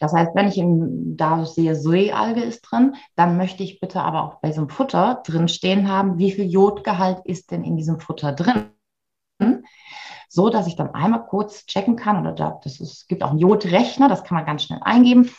Das 0.00 0.12
heißt, 0.12 0.34
wenn 0.34 0.48
ich 0.48 0.58
im, 0.58 1.16
da 1.16 1.44
sehe, 1.44 1.76
Seealge 1.76 2.42
ist 2.42 2.62
drin, 2.62 2.96
dann 3.14 3.36
möchte 3.36 3.62
ich 3.62 3.78
bitte 3.78 4.02
aber 4.02 4.24
auch 4.24 4.40
bei 4.40 4.48
diesem 4.48 4.68
Futter 4.68 5.22
drin 5.24 5.46
stehen 5.46 5.88
haben, 5.88 6.18
wie 6.18 6.32
viel 6.32 6.50
Jodgehalt 6.50 7.20
ist 7.24 7.52
denn 7.52 7.62
in 7.62 7.76
diesem 7.76 8.00
Futter 8.00 8.32
drin? 8.32 8.64
So 10.32 10.48
dass 10.48 10.66
ich 10.66 10.76
dann 10.76 10.94
einmal 10.94 11.26
kurz 11.26 11.66
checken 11.66 11.96
kann, 11.96 12.20
oder 12.20 12.32
da, 12.32 12.60
das 12.64 12.80
ist, 12.80 12.92
es 12.92 13.06
gibt 13.06 13.22
auch 13.22 13.30
einen 13.30 13.38
Jodrechner, 13.38 14.08
das 14.08 14.24
kann 14.24 14.36
man 14.36 14.46
ganz 14.46 14.64
schnell 14.64 14.80
eingeben 14.82 15.30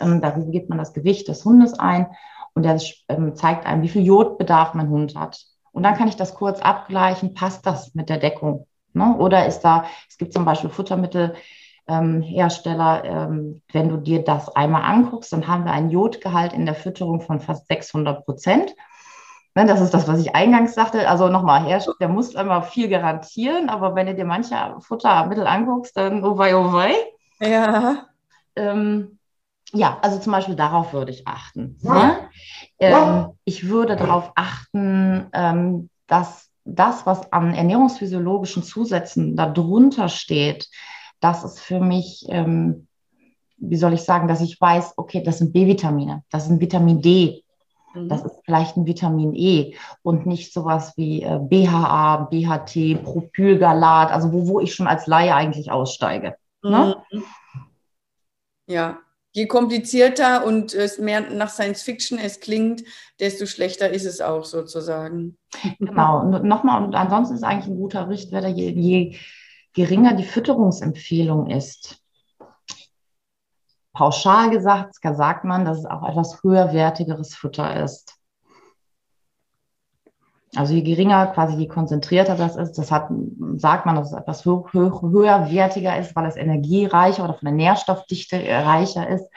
ähm, 0.00 0.20
da 0.20 0.30
gibt 0.30 0.68
man 0.68 0.78
das 0.78 0.92
Gewicht 0.92 1.28
des 1.28 1.44
Hundes 1.44 1.78
ein 1.78 2.08
und 2.54 2.64
der 2.64 2.80
ähm, 3.08 3.36
zeigt 3.36 3.64
einem, 3.66 3.82
wie 3.82 3.88
viel 3.88 4.04
Jodbedarf 4.04 4.74
mein 4.74 4.88
Hund 4.88 5.14
hat. 5.16 5.44
Und 5.72 5.82
dann 5.82 5.96
kann 5.96 6.06
ich 6.08 6.16
das 6.16 6.34
kurz 6.34 6.60
abgleichen, 6.60 7.34
passt 7.34 7.66
das 7.66 7.94
mit 7.94 8.08
der 8.08 8.16
Deckung? 8.18 8.66
Ne? 8.92 9.16
Oder 9.18 9.46
ist 9.46 9.60
da, 9.60 9.84
es 10.08 10.18
gibt 10.18 10.32
zum 10.32 10.44
Beispiel 10.44 10.70
Futtermittelhersteller, 10.70 13.04
ähm, 13.04 13.60
wenn 13.72 13.88
du 13.88 13.96
dir 13.96 14.22
das 14.22 14.54
einmal 14.54 14.82
anguckst, 14.82 15.32
dann 15.32 15.48
haben 15.48 15.64
wir 15.64 15.72
einen 15.72 15.90
Jodgehalt 15.90 16.52
in 16.52 16.64
der 16.64 16.76
Fütterung 16.76 17.20
von 17.20 17.40
fast 17.40 17.66
600 17.66 18.24
Prozent. 18.24 18.72
Ne, 19.56 19.66
das 19.66 19.80
ist 19.80 19.94
das, 19.94 20.08
was 20.08 20.20
ich 20.20 20.34
eingangs 20.34 20.74
sagte. 20.74 21.08
Also 21.08 21.28
nochmal, 21.28 21.80
der 22.00 22.08
muss 22.08 22.34
einmal 22.34 22.62
viel 22.62 22.88
garantieren, 22.88 23.68
aber 23.68 23.94
wenn 23.94 24.06
du 24.06 24.14
dir 24.14 24.24
manche 24.24 24.56
Futtermittel 24.80 25.46
anguckst, 25.46 25.96
dann 25.96 26.24
oh 26.24 26.36
wei, 26.36 26.56
oh 26.56 26.72
wei. 26.72 26.94
Ja. 27.40 28.06
Ähm, 28.56 29.18
ja, 29.72 29.98
also 30.02 30.18
zum 30.18 30.32
Beispiel 30.32 30.56
darauf 30.56 30.92
würde 30.92 31.12
ich 31.12 31.26
achten. 31.26 31.78
Ne? 31.82 32.28
Ähm, 32.78 33.28
ich 33.44 33.68
würde 33.68 33.96
darauf 33.96 34.32
achten, 34.34 35.28
ähm, 35.32 35.88
dass 36.06 36.50
das, 36.64 37.06
was 37.06 37.32
an 37.32 37.54
ernährungsphysiologischen 37.54 38.62
Zusätzen 38.62 39.36
darunter 39.36 40.08
steht, 40.08 40.68
das 41.20 41.44
ist 41.44 41.60
für 41.60 41.80
mich, 41.80 42.26
ähm, 42.28 42.88
wie 43.56 43.76
soll 43.76 43.92
ich 43.92 44.02
sagen, 44.02 44.28
dass 44.28 44.40
ich 44.40 44.60
weiß, 44.60 44.94
okay, 44.96 45.22
das 45.22 45.38
sind 45.38 45.52
B-Vitamine, 45.52 46.22
das 46.30 46.48
ein 46.48 46.60
Vitamin 46.60 47.00
D, 47.00 47.43
mhm. 47.94 48.08
das 48.08 48.24
ist 48.24 48.40
vielleicht 48.44 48.76
ein 48.76 48.86
Vitamin 48.86 49.34
E 49.34 49.76
und 50.02 50.26
nicht 50.26 50.52
sowas 50.52 50.92
wie 50.96 51.22
äh, 51.22 51.38
BHA, 51.40 52.28
BHT, 52.30 53.02
Propylgalat, 53.02 54.10
also 54.10 54.32
wo, 54.32 54.46
wo 54.48 54.60
ich 54.60 54.74
schon 54.74 54.86
als 54.86 55.06
Laie 55.06 55.34
eigentlich 55.34 55.70
aussteige. 55.70 56.36
Ne? 56.62 56.96
Mhm. 57.10 57.24
Ja, 58.66 58.98
je 59.32 59.46
komplizierter 59.46 60.46
und 60.46 60.72
es 60.74 60.98
mehr 60.98 61.20
nach 61.30 61.50
Science 61.50 61.82
Fiction 61.82 62.18
es 62.18 62.40
klingt, 62.40 62.82
desto 63.20 63.46
schlechter 63.46 63.90
ist 63.90 64.06
es 64.06 64.20
auch 64.20 64.44
sozusagen. 64.44 65.36
Genau, 65.78 66.20
und 66.22 66.44
nochmal, 66.44 66.84
und 66.84 66.94
ansonsten 66.94 67.34
ist 67.34 67.44
eigentlich 67.44 67.66
ein 67.66 67.76
guter 67.76 68.08
Richtwert, 68.08 68.56
je, 68.56 68.70
je 68.70 69.16
geringer 69.74 70.14
die 70.14 70.24
Fütterungsempfehlung 70.24 71.50
ist. 71.50 72.03
Pauschal 73.94 74.50
gesagt, 74.50 74.96
sagt 75.00 75.44
man, 75.44 75.64
dass 75.64 75.78
es 75.78 75.86
auch 75.86 76.06
etwas 76.06 76.42
höherwertigeres 76.42 77.34
Futter 77.34 77.82
ist. 77.82 78.18
Also 80.56 80.74
je 80.74 80.82
geringer, 80.82 81.28
quasi 81.28 81.56
je 81.56 81.66
konzentrierter 81.66 82.36
das 82.36 82.56
ist, 82.56 82.78
das 82.78 82.90
hat, 82.90 83.08
sagt 83.56 83.86
man, 83.86 83.96
dass 83.96 84.12
es 84.12 84.18
etwas 84.18 84.44
höher, 84.44 84.64
höherwertiger 84.72 85.98
ist, 85.98 86.14
weil 86.14 86.26
es 86.26 86.36
energiereicher 86.36 87.24
oder 87.24 87.34
von 87.34 87.46
der 87.46 87.54
Nährstoffdichte 87.54 88.36
reicher 88.36 89.08
ist. 89.08 89.28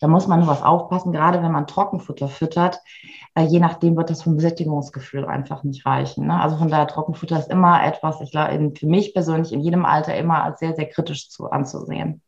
Da 0.00 0.08
muss 0.08 0.26
man 0.26 0.40
nur 0.40 0.48
was 0.48 0.62
aufpassen, 0.62 1.12
gerade 1.12 1.42
wenn 1.42 1.52
man 1.52 1.66
Trockenfutter 1.66 2.28
füttert. 2.28 2.80
Äh, 3.34 3.44
je 3.44 3.60
nachdem 3.60 3.96
wird 3.96 4.10
das 4.10 4.22
vom 4.22 4.38
Sättigungsgefühl 4.40 5.26
einfach 5.26 5.62
nicht 5.62 5.86
reichen. 5.86 6.26
Ne? 6.26 6.40
Also 6.40 6.56
von 6.56 6.68
daher 6.68 6.88
Trockenfutter 6.88 7.38
ist 7.38 7.50
immer 7.50 7.84
etwas, 7.84 8.20
ich 8.20 8.30
glaube, 8.30 8.72
für 8.76 8.86
mich 8.86 9.14
persönlich 9.14 9.52
in 9.52 9.60
jedem 9.60 9.84
Alter 9.84 10.16
immer 10.16 10.42
als 10.42 10.58
sehr, 10.58 10.74
sehr 10.74 10.88
kritisch 10.88 11.28
zu, 11.28 11.50
anzusehen. 11.50 12.20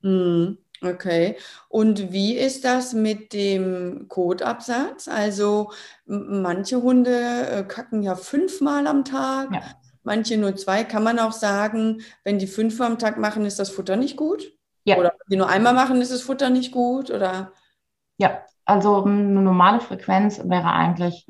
Mm. 0.00 0.56
Okay. 0.82 1.36
Und 1.68 2.12
wie 2.12 2.36
ist 2.36 2.64
das 2.64 2.92
mit 2.92 3.32
dem 3.32 4.06
Kotabsatz? 4.08 5.06
Also 5.06 5.70
manche 6.06 6.82
Hunde 6.82 7.46
äh, 7.48 7.62
kacken 7.64 8.02
ja 8.02 8.16
fünfmal 8.16 8.86
am 8.88 9.04
Tag, 9.04 9.54
ja. 9.54 9.62
manche 10.02 10.36
nur 10.36 10.56
zwei. 10.56 10.82
Kann 10.82 11.04
man 11.04 11.20
auch 11.20 11.32
sagen, 11.32 12.02
wenn 12.24 12.38
die 12.38 12.48
fünfmal 12.48 12.90
am 12.90 12.98
Tag 12.98 13.16
machen, 13.16 13.46
ist 13.46 13.60
das 13.60 13.70
Futter 13.70 13.96
nicht 13.96 14.16
gut? 14.16 14.52
Ja. 14.84 14.96
Oder 14.96 15.10
wenn 15.10 15.30
die 15.30 15.36
nur 15.36 15.48
einmal 15.48 15.74
machen, 15.74 16.00
ist 16.02 16.12
das 16.12 16.22
Futter 16.22 16.50
nicht 16.50 16.72
gut? 16.72 17.10
Oder? 17.10 17.52
Ja, 18.18 18.44
also 18.64 19.04
eine 19.04 19.40
normale 19.40 19.80
Frequenz 19.80 20.40
wäre 20.44 20.72
eigentlich 20.72 21.26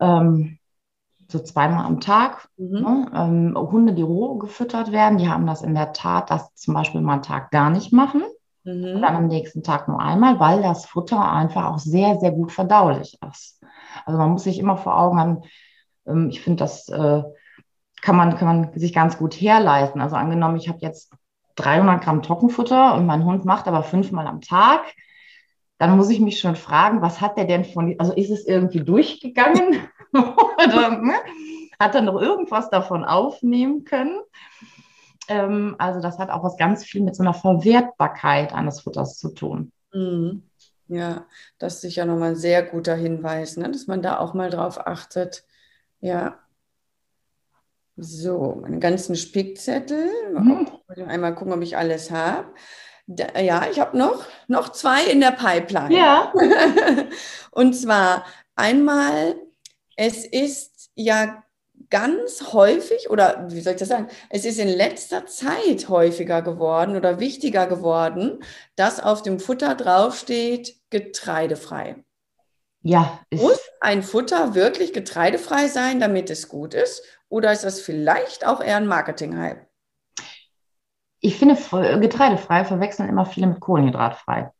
ähm, 0.00 0.58
so 1.34 1.40
zweimal 1.40 1.84
am 1.84 2.00
Tag. 2.00 2.48
Mhm. 2.56 2.80
Ne? 2.80 3.10
Ähm, 3.14 3.56
Hunde, 3.56 3.92
die 3.92 4.02
roh 4.02 4.36
gefüttert 4.36 4.92
werden, 4.92 5.18
die 5.18 5.28
haben 5.28 5.46
das 5.46 5.62
in 5.62 5.74
der 5.74 5.92
Tat, 5.92 6.30
dass 6.30 6.46
sie 6.54 6.54
zum 6.54 6.74
Beispiel 6.74 7.00
mal 7.00 7.14
einen 7.14 7.22
Tag 7.22 7.50
gar 7.50 7.70
nicht 7.70 7.92
machen 7.92 8.22
mhm. 8.62 8.94
und 8.94 9.02
dann 9.02 9.16
am 9.16 9.26
nächsten 9.26 9.62
Tag 9.62 9.88
nur 9.88 10.00
einmal, 10.00 10.38
weil 10.38 10.62
das 10.62 10.86
Futter 10.86 11.30
einfach 11.30 11.66
auch 11.66 11.78
sehr, 11.78 12.18
sehr 12.20 12.30
gut 12.30 12.52
verdaulich 12.52 13.18
ist. 13.28 13.60
Also 14.06 14.18
man 14.18 14.30
muss 14.30 14.44
sich 14.44 14.58
immer 14.58 14.76
vor 14.76 14.96
Augen 14.96 15.18
haben, 15.18 15.42
ähm, 16.06 16.28
ich 16.30 16.40
finde, 16.40 16.62
das 16.62 16.88
äh, 16.88 17.22
kann, 18.00 18.16
man, 18.16 18.36
kann 18.36 18.46
man 18.46 18.78
sich 18.78 18.92
ganz 18.92 19.18
gut 19.18 19.34
herleiten. 19.34 20.00
Also 20.00 20.14
angenommen, 20.14 20.56
ich 20.56 20.68
habe 20.68 20.78
jetzt 20.82 21.12
300 21.56 22.02
Gramm 22.02 22.22
Trockenfutter 22.22 22.94
und 22.94 23.06
mein 23.06 23.24
Hund 23.24 23.44
macht 23.44 23.66
aber 23.66 23.82
fünfmal 23.82 24.26
am 24.28 24.40
Tag 24.40 24.82
dann 25.78 25.96
muss 25.96 26.10
ich 26.10 26.20
mich 26.20 26.38
schon 26.38 26.56
fragen, 26.56 27.02
was 27.02 27.20
hat 27.20 27.36
der 27.36 27.46
denn 27.46 27.64
von, 27.64 27.96
also 27.98 28.12
ist 28.12 28.30
es 28.30 28.46
irgendwie 28.46 28.80
durchgegangen? 28.80 29.76
Oder 30.66 30.98
ne? 30.98 31.14
hat 31.78 31.94
er 31.94 32.02
noch 32.02 32.20
irgendwas 32.20 32.70
davon 32.70 33.04
aufnehmen 33.04 33.84
können? 33.84 34.20
Ähm, 35.28 35.76
also 35.78 36.00
das 36.00 36.18
hat 36.18 36.30
auch 36.30 36.44
was 36.44 36.56
ganz 36.56 36.84
viel 36.84 37.02
mit 37.02 37.16
so 37.16 37.22
einer 37.22 37.34
Verwertbarkeit 37.34 38.52
eines 38.52 38.80
Futters 38.80 39.18
zu 39.18 39.30
tun. 39.30 39.72
Mhm. 39.92 40.42
Ja, 40.88 41.26
das 41.58 41.76
ist 41.76 41.80
sicher 41.80 42.04
nochmal 42.04 42.30
ein 42.30 42.36
sehr 42.36 42.62
guter 42.62 42.94
Hinweis, 42.94 43.56
ne? 43.56 43.70
dass 43.70 43.86
man 43.86 44.02
da 44.02 44.18
auch 44.18 44.34
mal 44.34 44.50
drauf 44.50 44.86
achtet. 44.86 45.44
Ja. 46.00 46.38
So, 47.96 48.58
meine 48.60 48.80
ganzen 48.80 49.16
Spickzettel. 49.16 50.10
Mhm. 50.32 50.68
Einmal 51.06 51.34
gucken, 51.34 51.54
ob 51.54 51.62
ich 51.62 51.76
alles 51.76 52.10
habe. 52.10 52.48
Ja, 53.06 53.66
ich 53.70 53.80
habe 53.80 53.96
noch, 53.96 54.24
noch 54.48 54.70
zwei 54.70 55.04
in 55.04 55.20
der 55.20 55.30
Pipeline. 55.30 55.94
Ja. 55.94 56.32
Und 57.50 57.74
zwar 57.74 58.24
einmal, 58.56 59.36
es 59.96 60.24
ist 60.24 60.90
ja 60.94 61.42
ganz 61.90 62.52
häufig, 62.52 63.10
oder 63.10 63.46
wie 63.50 63.60
soll 63.60 63.74
ich 63.74 63.78
das 63.78 63.88
sagen, 63.88 64.08
es 64.30 64.44
ist 64.44 64.58
in 64.58 64.68
letzter 64.68 65.26
Zeit 65.26 65.88
häufiger 65.88 66.42
geworden 66.42 66.96
oder 66.96 67.20
wichtiger 67.20 67.66
geworden, 67.66 68.42
dass 68.76 69.00
auf 69.00 69.22
dem 69.22 69.40
Futter 69.40 69.74
draufsteht, 69.74 70.76
getreidefrei. 70.90 71.96
Ja. 72.82 73.20
Muss 73.32 73.60
ein 73.80 74.02
Futter 74.02 74.54
wirklich 74.54 74.92
getreidefrei 74.92 75.68
sein, 75.68 76.00
damit 76.00 76.30
es 76.30 76.48
gut 76.48 76.74
ist? 76.74 77.02
Oder 77.28 77.52
ist 77.52 77.64
das 77.64 77.80
vielleicht 77.80 78.46
auch 78.46 78.60
eher 78.60 78.76
ein 78.76 78.86
Marketing-Hype? 78.86 79.66
ich 81.24 81.38
finde, 81.38 81.54
getreidefrei 82.00 82.66
verwechseln 82.66 83.08
immer 83.08 83.24
viele 83.24 83.46
mit 83.46 83.58
kohlenhydratfrei. 83.58 84.52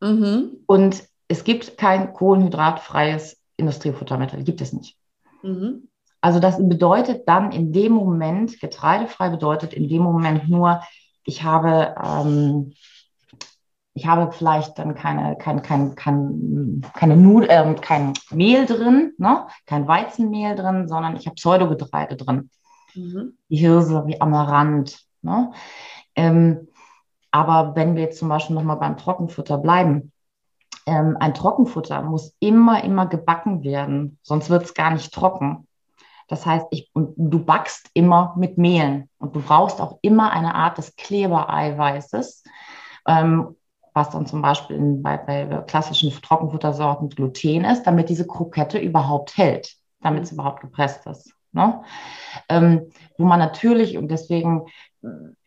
Mhm. 0.00 0.62
Und 0.66 1.02
es 1.26 1.42
gibt 1.42 1.76
kein 1.76 2.12
kohlenhydratfreies 2.12 3.42
Industriefuttermittel, 3.56 4.42
gibt 4.44 4.60
es 4.60 4.72
nicht. 4.72 4.96
Mhm. 5.42 5.88
Also 6.20 6.40
das 6.40 6.56
bedeutet 6.56 7.28
dann 7.28 7.52
in 7.52 7.72
dem 7.72 7.92
Moment, 7.92 8.58
getreidefrei 8.58 9.28
bedeutet 9.28 9.74
in 9.74 9.88
dem 9.88 10.02
Moment 10.02 10.48
nur, 10.48 10.80
ich 11.24 11.42
habe, 11.42 11.94
ähm, 12.02 12.72
ich 13.92 14.06
habe 14.06 14.32
vielleicht 14.32 14.78
dann 14.78 14.94
keine, 14.94 15.36
kein, 15.36 15.62
kein, 15.62 15.94
kein, 15.94 16.82
keine 16.94 17.16
Nud 17.16 17.44
äh, 17.48 17.74
kein 17.80 18.14
Mehl 18.30 18.64
drin, 18.66 19.12
ne? 19.18 19.46
kein 19.66 19.86
Weizenmehl 19.86 20.56
drin, 20.56 20.88
sondern 20.88 21.16
ich 21.16 21.26
habe 21.26 21.34
Pseudogetreide 21.34 22.16
drin. 22.16 22.48
Mhm. 22.94 23.36
Die 23.50 23.56
Hirse 23.56 24.04
wie 24.06 24.20
Amaranth. 24.20 25.00
Ne? 25.20 25.52
Ähm, 26.16 26.68
aber 27.30 27.76
wenn 27.76 27.96
wir 27.96 28.02
jetzt 28.02 28.18
zum 28.18 28.28
Beispiel 28.28 28.54
nochmal 28.54 28.76
beim 28.76 28.96
Trockenfutter 28.96 29.58
bleiben, 29.58 30.12
ähm, 30.86 31.16
ein 31.18 31.34
Trockenfutter 31.34 32.02
muss 32.02 32.34
immer, 32.40 32.84
immer 32.84 33.06
gebacken 33.06 33.62
werden, 33.62 34.18
sonst 34.22 34.50
wird 34.50 34.64
es 34.64 34.74
gar 34.74 34.92
nicht 34.92 35.12
trocken. 35.12 35.66
Das 36.28 36.46
heißt, 36.46 36.66
ich, 36.70 36.90
und 36.94 37.14
du 37.16 37.38
backst 37.38 37.90
immer 37.92 38.34
mit 38.36 38.56
Mehlen 38.56 39.10
und 39.18 39.36
du 39.36 39.42
brauchst 39.42 39.80
auch 39.80 39.98
immer 40.02 40.32
eine 40.32 40.54
Art 40.54 40.78
des 40.78 40.96
Klebereiweißes, 40.96 42.44
ähm, 43.06 43.56
was 43.92 44.10
dann 44.10 44.26
zum 44.26 44.42
Beispiel 44.42 44.76
in, 44.76 45.02
bei, 45.02 45.18
bei 45.18 45.44
klassischen 45.66 46.10
Trockenfuttersorten 46.10 47.10
Gluten 47.10 47.64
ist, 47.64 47.84
damit 47.84 48.08
diese 48.08 48.26
Krokette 48.26 48.78
überhaupt 48.78 49.36
hält, 49.36 49.76
damit 50.00 50.26
sie 50.26 50.34
überhaupt 50.34 50.60
gepresst 50.60 51.06
ist. 51.06 51.34
Ne? 51.52 51.82
Ähm, 52.48 52.90
wo 53.16 53.24
man 53.24 53.38
natürlich, 53.38 53.96
und 53.96 54.08
deswegen 54.08 54.66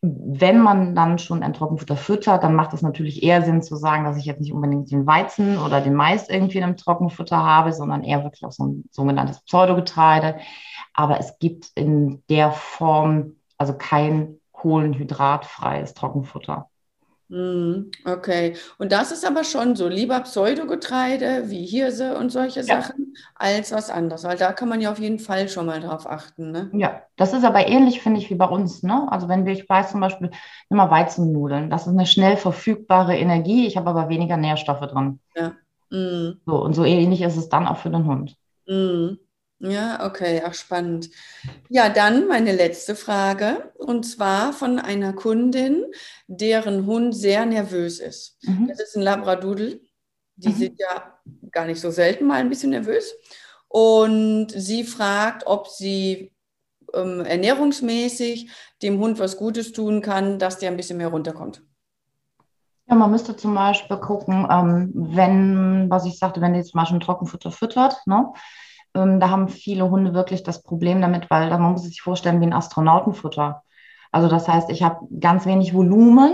wenn 0.01 0.59
man 0.59 0.95
dann 0.95 1.17
schon 1.17 1.43
ein 1.43 1.53
Trockenfutter 1.53 1.97
füttert, 1.97 2.43
dann 2.43 2.55
macht 2.55 2.73
es 2.73 2.81
natürlich 2.81 3.23
eher 3.23 3.41
Sinn 3.41 3.61
zu 3.61 3.75
sagen, 3.75 4.03
dass 4.03 4.17
ich 4.17 4.25
jetzt 4.25 4.39
nicht 4.39 4.53
unbedingt 4.53 4.91
den 4.91 5.07
Weizen 5.07 5.57
oder 5.57 5.81
den 5.81 5.95
Mais 5.95 6.29
irgendwie 6.29 6.59
in 6.59 6.63
einem 6.63 6.77
Trockenfutter 6.77 7.37
habe, 7.37 7.73
sondern 7.73 8.03
eher 8.03 8.23
wirklich 8.23 8.45
auch 8.45 8.51
so 8.51 8.65
ein 8.65 8.83
sogenanntes 8.91 9.41
Pseudogetreide. 9.41 10.37
Aber 10.93 11.19
es 11.19 11.39
gibt 11.39 11.71
in 11.75 12.23
der 12.29 12.51
Form 12.51 13.37
also 13.57 13.73
kein 13.73 14.39
kohlenhydratfreies 14.51 15.93
Trockenfutter. 15.93 16.69
Mhm, 17.29 17.91
okay, 18.05 18.55
und 18.77 18.93
das 18.93 19.11
ist 19.11 19.25
aber 19.25 19.43
schon 19.43 19.75
so 19.75 19.89
lieber 19.89 20.21
Pseudogetreide 20.21 21.49
wie 21.49 21.65
Hirse 21.65 22.17
und 22.17 22.31
solche 22.31 22.61
ja. 22.61 22.81
Sachen 22.81 23.15
als 23.35 23.73
was 23.73 23.89
anderes, 23.89 24.23
weil 24.23 24.37
da 24.37 24.53
kann 24.53 24.69
man 24.69 24.79
ja 24.79 24.91
auf 24.91 24.99
jeden 24.99 25.19
Fall 25.19 25.49
schon 25.49 25.65
mal 25.65 25.81
drauf 25.81 26.09
achten. 26.09 26.51
Ne? 26.51 26.69
Ja, 26.73 27.01
das 27.17 27.33
ist 27.33 27.43
aber 27.43 27.67
ähnlich, 27.67 28.01
finde 28.01 28.21
ich, 28.21 28.29
wie 28.29 28.35
bei 28.35 28.45
uns. 28.45 28.81
Ne? 28.81 29.07
Also 29.11 29.27
wenn 29.27 29.45
wir, 29.45 29.51
ich 29.51 29.67
weiß 29.67 29.91
zum 29.91 29.99
Beispiel, 29.99 30.31
immer 30.69 30.89
Weizennudeln, 30.89 31.69
das 31.69 31.81
ist 31.81 31.93
eine 31.93 32.05
schnell 32.05 32.37
verfügbare 32.37 33.17
Energie, 33.17 33.67
ich 33.67 33.75
habe 33.75 33.89
aber 33.89 34.07
weniger 34.07 34.37
Nährstoffe 34.37 34.87
drin. 34.87 35.19
Ja. 35.35 35.53
Mhm. 35.89 36.39
So, 36.45 36.63
und 36.63 36.73
so 36.73 36.85
ähnlich 36.85 37.21
ist 37.21 37.35
es 37.35 37.49
dann 37.49 37.67
auch 37.67 37.77
für 37.77 37.89
den 37.89 38.05
Hund. 38.05 38.37
Mhm. 38.67 39.19
Ja, 39.59 40.05
okay, 40.05 40.43
ach 40.45 40.53
spannend. 40.53 41.09
Ja, 41.69 41.89
dann 41.89 42.27
meine 42.27 42.55
letzte 42.55 42.95
Frage 42.95 43.71
und 43.75 44.03
zwar 44.03 44.53
von 44.53 44.77
einer 44.77 45.13
Kundin, 45.13 45.83
deren 46.27 46.85
Hund 46.85 47.15
sehr 47.15 47.45
nervös 47.45 47.99
ist. 47.99 48.37
Mhm. 48.43 48.67
Das 48.67 48.79
ist 48.79 48.95
ein 48.95 49.01
Labradoodle. 49.01 49.79
Die 50.35 50.49
mhm. 50.49 50.53
sind 50.53 50.79
ja 50.79 51.19
gar 51.51 51.65
nicht 51.65 51.81
so 51.81 51.89
selten 51.89 52.25
mal 52.25 52.35
ein 52.35 52.49
bisschen 52.49 52.69
nervös. 52.69 53.15
Und 53.67 54.51
sie 54.51 54.83
fragt, 54.83 55.47
ob 55.47 55.67
sie 55.67 56.31
ähm, 56.93 57.21
ernährungsmäßig 57.21 58.51
dem 58.83 58.99
Hund 58.99 59.19
was 59.19 59.37
Gutes 59.37 59.71
tun 59.71 60.01
kann, 60.01 60.37
dass 60.37 60.59
der 60.59 60.69
ein 60.69 60.77
bisschen 60.77 60.97
mehr 60.97 61.09
runterkommt. 61.09 61.63
Ja, 62.89 62.95
man 62.95 63.11
müsste 63.11 63.35
zum 63.35 63.53
Beispiel 63.53 63.97
gucken, 63.97 64.47
ähm, 64.49 64.91
wenn, 64.93 65.89
was 65.89 66.05
ich 66.05 66.17
sagte, 66.17 66.39
wenn 66.39 66.53
die 66.53 66.63
zum 66.63 66.79
Beispiel 66.79 66.97
ein 66.97 67.01
Trockenfutter 67.01 67.51
füttert, 67.51 67.97
ne? 68.05 68.31
Ähm, 68.93 69.19
da 69.19 69.29
haben 69.29 69.49
viele 69.49 69.89
Hunde 69.89 70.13
wirklich 70.13 70.43
das 70.43 70.61
Problem 70.61 71.01
damit, 71.01 71.29
weil 71.29 71.49
man 71.49 71.73
muss 71.73 71.83
sich 71.83 72.01
vorstellen 72.01 72.41
wie 72.41 72.45
ein 72.45 72.53
Astronautenfutter. 72.53 73.63
Also 74.11 74.29
das 74.29 74.47
heißt, 74.47 74.69
ich 74.69 74.83
habe 74.83 75.05
ganz 75.19 75.45
wenig 75.45 75.73
Volumen 75.73 76.33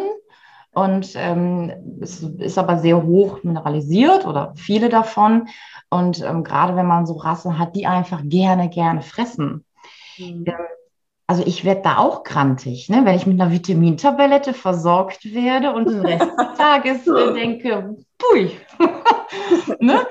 und 0.71 1.13
ähm, 1.15 1.71
es 2.01 2.23
ist 2.23 2.57
aber 2.57 2.79
sehr 2.79 3.03
hoch 3.03 3.43
mineralisiert 3.43 4.25
oder 4.25 4.53
viele 4.55 4.89
davon. 4.89 5.47
Und 5.89 6.21
ähm, 6.21 6.43
gerade 6.43 6.75
wenn 6.75 6.87
man 6.87 7.05
so 7.05 7.13
Rassen 7.13 7.59
hat, 7.59 7.75
die 7.75 7.85
einfach 7.85 8.21
gerne, 8.23 8.69
gerne 8.69 9.01
fressen. 9.01 9.65
Mhm. 10.17 10.45
Ähm, 10.47 10.55
also 11.27 11.43
ich 11.45 11.63
werde 11.63 11.81
da 11.83 11.97
auch 11.97 12.23
krantig, 12.23 12.89
ne? 12.89 13.05
wenn 13.05 13.15
ich 13.15 13.25
mit 13.25 13.39
einer 13.39 13.51
Vitamintablette 13.51 14.53
versorgt 14.53 15.23
werde 15.33 15.73
und 15.73 15.89
den 15.89 16.05
Rest 16.05 16.31
des 16.37 16.57
Tages 16.57 17.07
äh, 17.07 17.33
denke, 17.33 17.95
pui. 18.17 18.51
ne? 19.79 20.05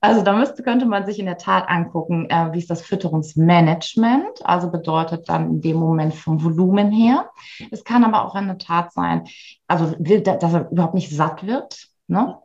Also 0.00 0.22
da 0.22 0.32
müsste, 0.32 0.62
könnte 0.62 0.86
man 0.86 1.06
sich 1.06 1.18
in 1.18 1.26
der 1.26 1.38
Tat 1.38 1.68
angucken, 1.68 2.28
äh, 2.30 2.52
wie 2.52 2.58
ist 2.58 2.70
das 2.70 2.82
Fütterungsmanagement, 2.82 4.44
also 4.44 4.70
bedeutet 4.70 5.28
dann 5.28 5.50
in 5.50 5.60
dem 5.60 5.76
Moment 5.76 6.14
vom 6.14 6.42
Volumen 6.42 6.90
her. 6.90 7.30
Es 7.70 7.84
kann 7.84 8.04
aber 8.04 8.24
auch 8.24 8.34
in 8.34 8.46
der 8.46 8.58
Tat 8.58 8.92
sein, 8.92 9.26
also 9.66 9.94
will, 9.98 10.20
dass 10.20 10.52
er 10.52 10.70
überhaupt 10.70 10.94
nicht 10.94 11.10
satt 11.10 11.46
wird. 11.46 11.88
Ne? 12.08 12.38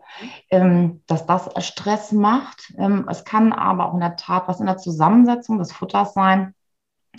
Ähm, 0.50 1.04
dass 1.06 1.28
das 1.28 1.50
Stress 1.66 2.12
macht. 2.12 2.74
Ähm, 2.78 3.08
es 3.10 3.24
kann 3.26 3.54
aber 3.54 3.88
auch 3.88 3.94
in 3.94 4.00
der 4.00 4.16
Tat 4.16 4.48
was 4.48 4.60
in 4.60 4.66
der 4.66 4.78
Zusammensetzung 4.78 5.60
des 5.60 5.72
Futters 5.72 6.14
sein, 6.14 6.56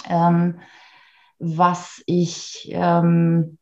ähm, 0.08 0.58
was 1.38 2.02
ich, 2.06 2.68
ähm, 2.72 3.58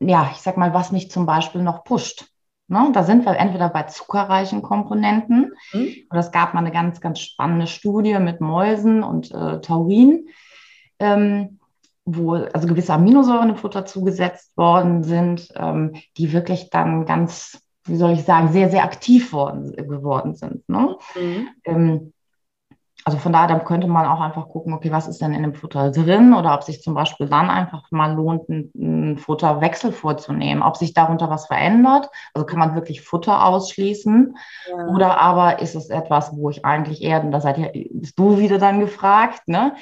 ja, 0.00 0.30
ich 0.32 0.38
sag 0.38 0.56
mal, 0.56 0.72
was 0.72 0.92
mich 0.92 1.10
zum 1.10 1.26
Beispiel 1.26 1.62
noch 1.62 1.84
pusht. 1.84 2.26
Ne? 2.68 2.90
Da 2.92 3.04
sind 3.04 3.24
wir 3.24 3.36
entweder 3.36 3.68
bei 3.68 3.84
zuckerreichen 3.84 4.62
Komponenten, 4.62 5.52
mhm. 5.72 5.94
oder 6.10 6.20
es 6.20 6.32
gab 6.32 6.54
mal 6.54 6.60
eine 6.60 6.72
ganz, 6.72 7.00
ganz 7.00 7.20
spannende 7.20 7.66
Studie 7.66 8.18
mit 8.18 8.40
Mäusen 8.40 9.02
und 9.02 9.30
äh, 9.32 9.60
Taurin, 9.60 10.28
ähm, 10.98 11.60
wo 12.04 12.34
also 12.34 12.66
gewisse 12.66 12.92
Aminosäuren 12.92 13.50
im 13.50 13.56
Futter 13.56 13.84
zugesetzt 13.84 14.56
worden 14.56 15.02
sind, 15.02 15.48
ähm, 15.56 15.94
die 16.16 16.32
wirklich 16.32 16.70
dann 16.70 17.04
ganz, 17.04 17.60
wie 17.84 17.96
soll 17.96 18.12
ich 18.12 18.24
sagen, 18.24 18.52
sehr, 18.52 18.70
sehr 18.70 18.84
aktiv 18.84 19.32
worden, 19.32 19.74
geworden 19.76 20.34
sind. 20.34 20.68
Ne? 20.68 20.96
Mhm. 21.14 21.48
Ähm, 21.64 22.12
also 23.06 23.18
von 23.18 23.32
daher, 23.32 23.46
dann 23.46 23.64
könnte 23.64 23.86
man 23.86 24.04
auch 24.04 24.20
einfach 24.20 24.48
gucken, 24.48 24.72
okay, 24.72 24.90
was 24.90 25.06
ist 25.06 25.20
denn 25.20 25.32
in 25.32 25.44
dem 25.44 25.54
Futter 25.54 25.92
drin 25.92 26.34
oder 26.34 26.52
ob 26.54 26.64
sich 26.64 26.82
zum 26.82 26.94
Beispiel 26.94 27.28
dann 27.28 27.50
einfach 27.50 27.88
mal 27.92 28.12
lohnt, 28.12 28.48
einen 28.48 29.16
Futterwechsel 29.16 29.92
vorzunehmen, 29.92 30.60
ob 30.60 30.76
sich 30.76 30.92
darunter 30.92 31.30
was 31.30 31.46
verändert. 31.46 32.08
Also 32.34 32.44
kann 32.44 32.58
man 32.58 32.74
wirklich 32.74 33.02
Futter 33.02 33.44
ausschließen 33.44 34.36
ja. 34.68 34.86
oder 34.88 35.20
aber 35.20 35.60
ist 35.60 35.76
es 35.76 35.88
etwas, 35.88 36.36
wo 36.36 36.50
ich 36.50 36.64
eigentlich 36.64 37.00
eher, 37.00 37.22
und 37.22 37.30
da 37.30 37.40
seid 37.40 37.58
ihr, 37.58 37.70
bist 37.92 38.18
du 38.18 38.38
wieder 38.38 38.58
dann 38.58 38.80
gefragt, 38.80 39.46
ne, 39.46 39.76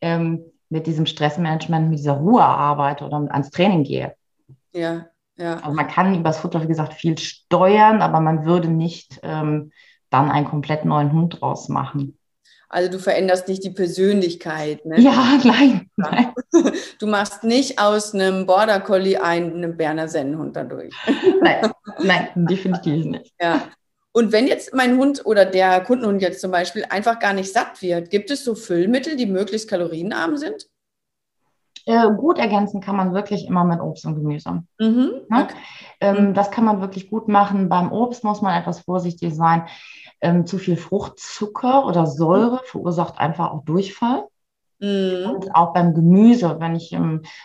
ähm, 0.00 0.44
mit 0.68 0.86
diesem 0.86 1.06
Stressmanagement, 1.06 1.90
mit 1.90 1.98
dieser 1.98 2.18
Ruhearbeit 2.18 3.02
oder 3.02 3.26
ans 3.28 3.50
Training 3.50 3.82
gehe. 3.82 4.14
Ja, 4.72 5.06
ja. 5.36 5.56
Also 5.56 5.72
man 5.72 5.88
kann 5.88 6.14
über 6.14 6.28
das 6.28 6.38
Futter, 6.38 6.62
wie 6.62 6.68
gesagt, 6.68 6.94
viel 6.94 7.18
steuern, 7.18 8.02
aber 8.02 8.20
man 8.20 8.44
würde 8.44 8.68
nicht 8.68 9.18
ähm, 9.24 9.72
dann 10.10 10.30
einen 10.30 10.46
komplett 10.46 10.84
neuen 10.84 11.10
Hund 11.10 11.40
draus 11.40 11.68
machen. 11.68 12.17
Also 12.70 12.90
du 12.90 12.98
veränderst 12.98 13.48
nicht 13.48 13.64
die 13.64 13.70
Persönlichkeit. 13.70 14.84
Ne? 14.84 15.00
Ja, 15.00 15.38
nein, 15.42 15.90
nein. 15.96 16.32
Du 16.98 17.06
machst 17.06 17.44
nicht 17.44 17.78
aus 17.78 18.14
einem 18.14 18.44
Border 18.44 18.80
Collie 18.80 19.22
einen 19.22 19.76
Berner 19.76 20.08
Sennenhund 20.08 20.56
dadurch. 20.56 20.92
Nein, 21.40 21.70
nein, 22.00 22.28
definitiv 22.34 23.04
nicht. 23.04 23.32
Ja. 23.40 23.62
Und 24.12 24.32
wenn 24.32 24.48
jetzt 24.48 24.74
mein 24.74 24.98
Hund 24.98 25.24
oder 25.24 25.44
der 25.44 25.80
Kundenhund 25.82 26.20
jetzt 26.20 26.40
zum 26.40 26.50
Beispiel 26.50 26.84
einfach 26.90 27.20
gar 27.20 27.32
nicht 27.32 27.52
satt 27.52 27.80
wird, 27.82 28.10
gibt 28.10 28.30
es 28.30 28.44
so 28.44 28.56
Füllmittel, 28.56 29.16
die 29.16 29.26
möglichst 29.26 29.68
kalorienarm 29.70 30.36
sind? 30.36 30.66
Äh, 31.86 32.10
gut 32.16 32.38
ergänzen 32.38 32.80
kann 32.80 32.96
man 32.96 33.14
wirklich 33.14 33.46
immer 33.46 33.64
mit 33.64 33.80
Obst 33.80 34.04
und 34.04 34.16
Gemüse. 34.16 34.62
Mhm, 34.78 35.10
ne? 35.28 35.44
okay. 35.44 35.54
ähm, 36.00 36.34
das 36.34 36.50
kann 36.50 36.64
man 36.64 36.80
wirklich 36.80 37.08
gut 37.08 37.28
machen. 37.28 37.68
Beim 37.68 37.92
Obst 37.92 38.24
muss 38.24 38.42
man 38.42 38.60
etwas 38.60 38.80
vorsichtig 38.80 39.34
sein. 39.34 39.66
Ähm, 40.20 40.46
zu 40.46 40.58
viel 40.58 40.76
Fruchtzucker 40.76 41.86
oder 41.86 42.06
Säure 42.06 42.60
verursacht 42.64 43.18
einfach 43.18 43.52
auch 43.52 43.64
Durchfall. 43.64 44.24
Mhm. 44.80 45.30
Und 45.30 45.54
auch 45.54 45.72
beim 45.72 45.94
Gemüse, 45.94 46.56
wenn 46.60 46.76
ich, 46.76 46.96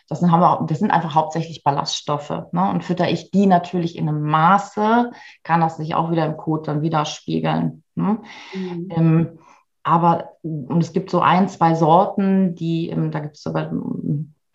das 0.07 0.19
sind, 0.19 0.32
haben 0.32 0.41
wir, 0.41 0.65
das 0.67 0.80
sind 0.80 0.91
einfach 0.91 1.15
hauptsächlich 1.15 1.63
Ballaststoffe. 1.63 2.30
Ne? 2.51 2.69
Und 2.69 2.84
fütter 2.84 3.09
ich 3.09 3.32
die 3.32 3.47
natürlich 3.47 3.97
in 3.97 4.07
einem 4.07 4.24
Maße, 4.24 5.11
kann 5.43 5.61
das 5.61 5.78
sich 5.78 5.95
auch 5.95 6.11
wieder 6.11 6.26
im 6.26 6.38
Code 6.38 6.63
dann 6.63 6.82
widerspiegeln. 6.82 7.84
Ne? 7.95 8.19
Mhm. 8.53 8.88
Ähm, 8.91 9.39
aber 9.84 10.30
und 10.43 10.82
es 10.82 10.93
gibt 10.93 11.09
so 11.09 11.19
ein, 11.19 11.49
zwei 11.49 11.76
Sorten, 11.76 12.55
die, 12.55 12.89
ähm, 12.89 13.11
da 13.11 13.19
gibt 13.19 13.36
es 13.36 13.43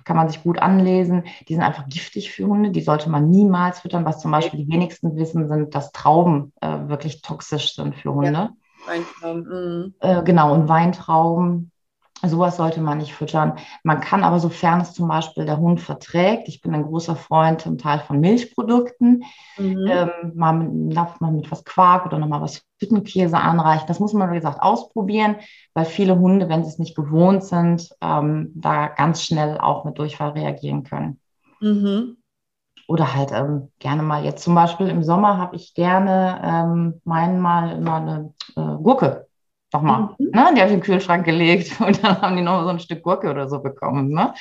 kann 0.08 0.16
man 0.16 0.28
sich 0.30 0.42
gut 0.42 0.58
anlesen. 0.58 1.24
Die 1.48 1.54
sind 1.54 1.62
einfach 1.62 1.86
giftig 1.86 2.32
für 2.32 2.46
Hunde. 2.46 2.70
Die 2.70 2.80
sollte 2.80 3.10
man 3.10 3.28
niemals 3.28 3.80
füttern. 3.80 4.06
Was 4.06 4.20
zum 4.20 4.30
Beispiel 4.30 4.64
die 4.64 4.72
wenigsten 4.72 5.14
wissen, 5.16 5.46
sind, 5.48 5.74
dass 5.74 5.92
Trauben 5.92 6.54
äh, 6.62 6.88
wirklich 6.88 7.20
toxisch 7.20 7.74
sind 7.74 7.94
für 7.94 8.14
Hunde. 8.14 8.32
Ja, 8.32 8.50
Weintrauben. 8.86 9.44
Mhm. 9.44 9.94
Äh, 10.00 10.22
genau, 10.22 10.54
und 10.54 10.66
Weintrauben 10.66 11.70
Sowas 12.26 12.56
sollte 12.56 12.80
man 12.80 12.98
nicht 12.98 13.14
füttern. 13.14 13.58
Man 13.84 14.00
kann 14.00 14.24
aber, 14.24 14.40
sofern 14.40 14.80
es 14.80 14.92
zum 14.92 15.06
Beispiel 15.06 15.44
der 15.44 15.58
Hund 15.58 15.80
verträgt, 15.80 16.48
ich 16.48 16.60
bin 16.60 16.74
ein 16.74 16.82
großer 16.82 17.14
Freund 17.14 17.60
zum 17.60 17.78
Teil 17.78 18.00
von 18.00 18.18
Milchprodukten, 18.18 19.22
mhm. 19.56 19.86
ähm, 19.88 20.10
mal, 20.34 20.52
mit, 20.52 20.96
mal 21.20 21.30
mit 21.30 21.50
was 21.50 21.64
Quark 21.64 22.06
oder 22.06 22.18
nochmal 22.18 22.40
was 22.40 22.64
Hüttenkäse 22.80 23.38
anreichen. 23.38 23.86
Das 23.86 24.00
muss 24.00 24.14
man, 24.14 24.32
wie 24.32 24.36
gesagt, 24.36 24.60
ausprobieren, 24.60 25.36
weil 25.74 25.84
viele 25.84 26.18
Hunde, 26.18 26.48
wenn 26.48 26.64
sie 26.64 26.70
es 26.70 26.78
nicht 26.78 26.96
gewohnt 26.96 27.44
sind, 27.44 27.90
ähm, 28.00 28.50
da 28.54 28.88
ganz 28.88 29.22
schnell 29.22 29.58
auch 29.58 29.84
mit 29.84 29.98
Durchfall 29.98 30.30
reagieren 30.30 30.82
können. 30.82 31.20
Mhm. 31.60 32.16
Oder 32.88 33.14
halt 33.14 33.30
ähm, 33.32 33.70
gerne 33.78 34.02
mal 34.02 34.24
jetzt 34.24 34.42
zum 34.42 34.54
Beispiel 34.54 34.88
im 34.88 35.04
Sommer 35.04 35.36
habe 35.36 35.54
ich 35.56 35.74
gerne 35.74 36.40
ähm, 36.42 37.00
meinen 37.04 37.38
mal 37.38 37.76
immer 37.76 37.96
eine 37.96 38.34
äh, 38.56 38.82
Gurke 38.82 39.27
doch 39.70 39.82
mal. 39.82 40.14
Mhm. 40.18 40.30
Ne? 40.32 40.50
Die 40.54 40.60
habe 40.60 40.68
ich 40.68 40.74
in 40.74 40.80
den 40.80 40.80
Kühlschrank 40.80 41.24
gelegt 41.24 41.80
und 41.86 42.02
dann 42.02 42.20
haben 42.20 42.36
die 42.36 42.42
noch 42.42 42.62
so 42.62 42.68
ein 42.68 42.80
Stück 42.80 43.02
Gurke 43.02 43.30
oder 43.30 43.48
so 43.48 43.60
bekommen. 43.60 44.10
Ne? 44.10 44.34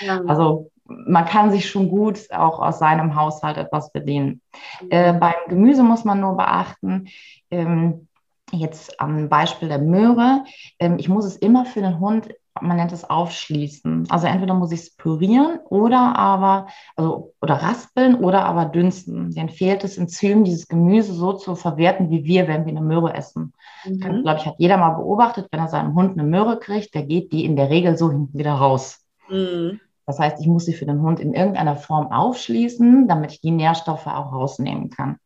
Ja. 0.00 0.20
Also 0.26 0.70
man 0.84 1.24
kann 1.24 1.50
sich 1.50 1.68
schon 1.68 1.88
gut 1.88 2.30
auch 2.32 2.58
aus 2.58 2.80
seinem 2.80 3.14
Haushalt 3.14 3.56
etwas 3.56 3.92
bedienen. 3.92 4.40
Mhm. 4.82 4.88
Äh, 4.90 5.12
beim 5.12 5.34
Gemüse 5.48 5.82
muss 5.82 6.04
man 6.04 6.20
nur 6.20 6.36
beachten, 6.36 7.08
ähm, 7.50 8.08
jetzt 8.52 9.00
am 9.00 9.28
Beispiel 9.28 9.68
der 9.68 9.78
Möhre, 9.78 10.44
ähm, 10.78 10.96
ich 10.98 11.08
muss 11.08 11.24
es 11.24 11.36
immer 11.36 11.64
für 11.66 11.80
den 11.80 12.00
Hund 12.00 12.28
man 12.62 12.76
nennt 12.76 12.92
es 12.92 13.08
Aufschließen. 13.08 14.06
Also 14.10 14.26
entweder 14.26 14.54
muss 14.54 14.72
ich 14.72 14.80
es 14.80 14.96
pürieren 14.96 15.60
oder 15.68 16.16
aber, 16.16 16.68
also 16.96 17.32
oder 17.40 17.54
raspeln 17.54 18.16
oder 18.16 18.44
aber 18.44 18.66
dünsten. 18.66 19.30
Denen 19.30 19.48
fehlt 19.48 19.84
das 19.84 19.98
Enzym, 19.98 20.44
dieses 20.44 20.68
Gemüse 20.68 21.12
so 21.12 21.32
zu 21.32 21.54
verwerten, 21.54 22.10
wie 22.10 22.24
wir, 22.24 22.48
wenn 22.48 22.64
wir 22.64 22.72
eine 22.72 22.80
Möhre 22.80 23.14
essen. 23.14 23.52
Mhm. 23.84 24.00
Kann, 24.00 24.22
glaube 24.22 24.40
ich, 24.40 24.46
hat 24.46 24.56
jeder 24.58 24.76
mal 24.76 24.90
beobachtet, 24.90 25.48
wenn 25.50 25.60
er 25.60 25.68
seinem 25.68 25.94
Hund 25.94 26.18
eine 26.18 26.28
Möhre 26.28 26.58
kriegt, 26.58 26.94
der 26.94 27.04
geht 27.04 27.32
die 27.32 27.44
in 27.44 27.56
der 27.56 27.70
Regel 27.70 27.96
so 27.96 28.10
hinten 28.10 28.38
wieder 28.38 28.52
raus. 28.52 29.04
Mhm. 29.28 29.80
Das 30.06 30.18
heißt, 30.18 30.40
ich 30.40 30.46
muss 30.46 30.64
sie 30.64 30.74
für 30.74 30.86
den 30.86 31.02
Hund 31.02 31.20
in 31.20 31.34
irgendeiner 31.34 31.76
Form 31.76 32.10
aufschließen, 32.10 33.06
damit 33.06 33.32
ich 33.32 33.40
die 33.40 33.52
Nährstoffe 33.52 34.06
auch 34.06 34.32
rausnehmen 34.32 34.90
kann. 34.90 35.18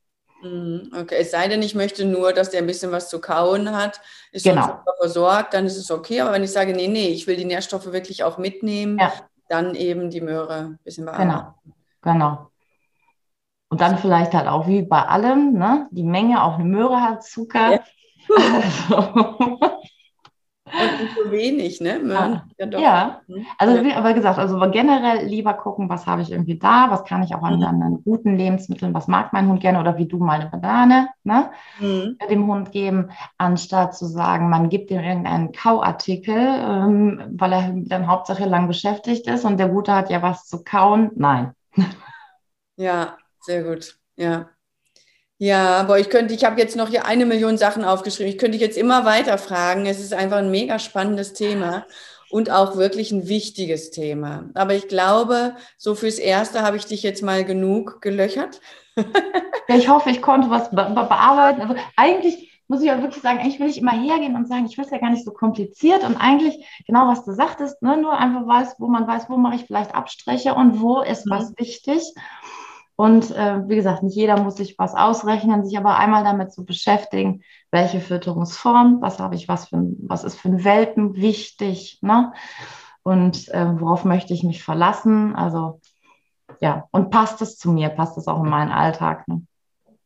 Mhm, 0.45 0.93
okay, 0.95 1.17
es 1.21 1.31
sei 1.31 1.49
denn, 1.49 1.63
ich 1.63 1.75
möchte 1.75 2.05
nur, 2.05 2.35
dass 2.35 2.51
der 2.51 2.61
ein 2.61 2.67
bisschen 2.67 2.93
was 2.93 3.09
zu 3.09 3.21
kauen 3.21 3.75
hat, 3.75 4.01
ist 4.31 4.45
genau. 4.45 4.81
versorgt, 4.99 5.55
dann 5.55 5.65
ist 5.65 5.79
es 5.79 5.91
okay. 5.91 6.21
Aber 6.21 6.33
wenn 6.33 6.45
ich 6.45 6.53
sage, 6.53 6.75
nee, 6.75 6.89
nee, 6.89 7.09
ich 7.09 7.27
will 7.27 7.37
die 7.37 7.47
Nährstoffe 7.47 7.87
wirklich 7.87 8.25
auch 8.25 8.37
mitnehmen, 8.37 8.99
ja. 8.99 9.13
dann 9.49 9.75
eben 9.75 10.11
die 10.11 10.21
Möhre 10.21 10.55
ein 10.55 10.79
bisschen 10.85 11.07
bearbeiten. 11.07 11.31
Genau, 11.31 11.55
genau. 12.03 12.51
Und 13.71 13.81
dann 13.81 13.99
vielleicht 13.99 14.35
halt 14.35 14.47
auch 14.47 14.69
wie 14.69 14.83
bei 14.83 15.03
allem, 15.03 15.55
ne? 15.55 15.89
die 15.91 16.05
Menge, 16.05 16.45
auch 16.45 16.55
eine 16.55 16.65
Möhre 16.65 17.01
hat 17.01 17.25
Zucker. 17.25 17.73
Ja. 17.73 17.81
Also, 18.27 19.59
und 21.01 21.11
zu 21.11 21.31
wenig, 21.31 21.81
ne? 21.81 21.99
Möhren, 22.01 22.43
ja, 22.59 22.67
ja, 22.67 22.81
ja. 22.81 23.21
Mhm. 23.27 23.47
also 23.59 23.85
wie 23.85 23.93
aber 23.93 24.15
gesagt, 24.15 24.39
also 24.39 24.59
generell 24.71 25.27
lieber 25.27 25.55
gucken, 25.55 25.89
was 25.89 26.07
habe 26.07 26.23
ich 26.23 26.33
irgendwie 26.33 26.59
da, 26.59 26.91
was 26.91 27.05
kann 27.05 27.23
ich 27.23 27.35
auch 27.35 27.43
an, 27.43 27.59
mhm. 27.59 27.65
an 27.65 28.03
guten 28.05 28.37
Lebensmitteln, 28.37 28.95
was 28.95 29.09
mag 29.09 29.33
mein 29.33 29.49
Hund 29.49 29.61
gerne 29.61 29.81
oder 29.81 29.97
wie 29.99 30.07
du 30.07 30.19
mal 30.19 30.41
eine 30.41 30.51
Banane 30.51 31.09
ne, 31.25 31.51
mhm. 31.81 32.19
dem 32.31 32.47
Hund 32.47 32.73
geben, 32.73 33.11
anstatt 33.39 33.97
zu 33.97 34.07
sagen, 34.07 34.51
man 34.51 34.69
gibt 34.69 34.91
ihm 34.91 35.01
irgendeinen 35.01 35.53
Kauartikel, 35.53 36.37
ähm, 36.37 37.23
weil 37.33 37.53
er 37.53 37.73
dann 37.75 38.07
Hauptsache 38.07 38.45
lang 38.45 38.69
beschäftigt 38.69 39.27
ist 39.27 39.45
und 39.45 39.59
der 39.59 39.69
Gute 39.69 39.95
hat 39.95 40.11
ja 40.11 40.23
was 40.23 40.47
zu 40.47 40.63
kauen. 40.63 41.11
Nein. 41.17 41.53
Ja, 42.77 43.19
sehr 43.41 43.63
gut. 43.63 43.99
Ja. 44.17 44.49
Ja, 45.45 45.79
aber 45.79 46.01
ich 46.01 46.09
könnte, 46.09 46.33
ich 46.33 46.43
habe 46.43 46.59
jetzt 46.59 46.75
noch 46.75 46.89
hier 46.89 47.05
eine 47.05 47.27
Million 47.27 47.59
Sachen 47.59 47.85
aufgeschrieben. 47.85 48.33
Ich 48.33 48.39
könnte 48.39 48.53
dich 48.53 48.63
jetzt 48.63 48.79
immer 48.79 49.05
weiter 49.05 49.37
fragen. 49.37 49.85
Es 49.85 50.01
ist 50.01 50.15
einfach 50.15 50.39
ein 50.39 50.51
mega 50.51 50.79
spannendes 50.79 51.35
Thema 51.35 51.85
und 52.31 52.51
auch 52.51 52.79
wirklich 52.79 53.13
ein 53.13 53.29
wichtiges 53.29 53.91
Thema. 53.91 54.49
Aber 54.55 54.73
ich 54.73 54.89
glaube, 54.89 55.55
so 55.77 55.95
fürs 55.95 56.19
Erste 56.19 56.63
habe 56.63 56.79
ich 56.79 56.87
dich 56.87 57.03
jetzt 57.03 57.23
mal 57.23 57.45
genug 57.45 58.01
gelöchert. 58.01 58.63
ja, 58.97 59.77
ich 59.77 59.91
hoffe, 59.91 60.09
ich 60.09 60.23
konnte 60.23 60.49
was 60.49 60.71
be 60.71 60.77
bearbeiten. 60.77 61.61
Also 61.61 61.75
eigentlich 61.95 62.63
muss 62.67 62.81
ich 62.81 62.91
auch 62.91 63.03
wirklich 63.03 63.23
sagen, 63.23 63.41
eigentlich 63.41 63.61
will 63.61 63.69
ich 63.69 63.77
immer 63.77 63.93
hergehen 63.93 64.37
und 64.37 64.49
sagen, 64.49 64.65
ich 64.65 64.79
will 64.79 64.87
es 64.87 64.93
ja 64.93 64.99
gar 64.99 65.11
nicht 65.11 65.27
so 65.27 65.33
kompliziert 65.33 66.05
und 66.05 66.17
eigentlich 66.17 66.65
genau, 66.87 67.07
was 67.07 67.23
du 67.27 67.33
sagtest, 67.33 67.83
ne, 67.83 67.99
nur 67.99 68.15
einfach 68.15 68.47
weiß, 68.47 68.77
wo 68.79 68.87
man 68.87 69.07
weiß, 69.07 69.29
wo 69.29 69.37
mache 69.37 69.57
ich 69.57 69.67
vielleicht 69.67 69.95
Abstriche 69.95 70.55
und 70.55 70.81
wo 70.81 71.03
ist 71.03 71.27
mhm. 71.27 71.33
was 71.33 71.53
wichtig. 71.59 72.01
Und 72.97 73.31
äh, 73.33 73.69
wie 73.69 73.75
gesagt, 73.75 74.03
nicht 74.03 74.15
jeder 74.15 74.41
muss 74.41 74.57
sich 74.57 74.79
was 74.79 74.95
ausrechnen, 74.95 75.65
sich 75.65 75.77
aber 75.77 75.99
einmal 75.99 76.23
damit 76.23 76.53
zu 76.53 76.65
beschäftigen, 76.65 77.43
welche 77.71 78.01
Fütterungsform, 78.01 78.99
was 79.01 79.19
habe 79.19 79.35
ich, 79.35 79.49
was, 79.49 79.69
für, 79.69 79.79
was 79.99 80.23
ist 80.23 80.37
für 80.37 80.49
einen 80.49 80.65
Welpen 80.65 81.17
wichtig, 81.17 81.99
ne? 82.03 82.33
Und 83.03 83.49
äh, 83.49 83.81
worauf 83.81 84.05
möchte 84.05 84.33
ich 84.33 84.45
mich 84.45 84.63
verlassen? 84.63 85.35
Also 85.37 85.81
ja, 86.61 86.89
und 86.91 87.11
passt 87.11 87.43
es 87.43 87.59
zu 87.59 87.71
mir, 87.71 87.91
passt 87.91 88.17
es 88.17 88.29
auch 88.29 88.43
in 88.43 88.49
meinen 88.49 88.73
Alltag? 88.73 89.29
Ne? 89.29 89.43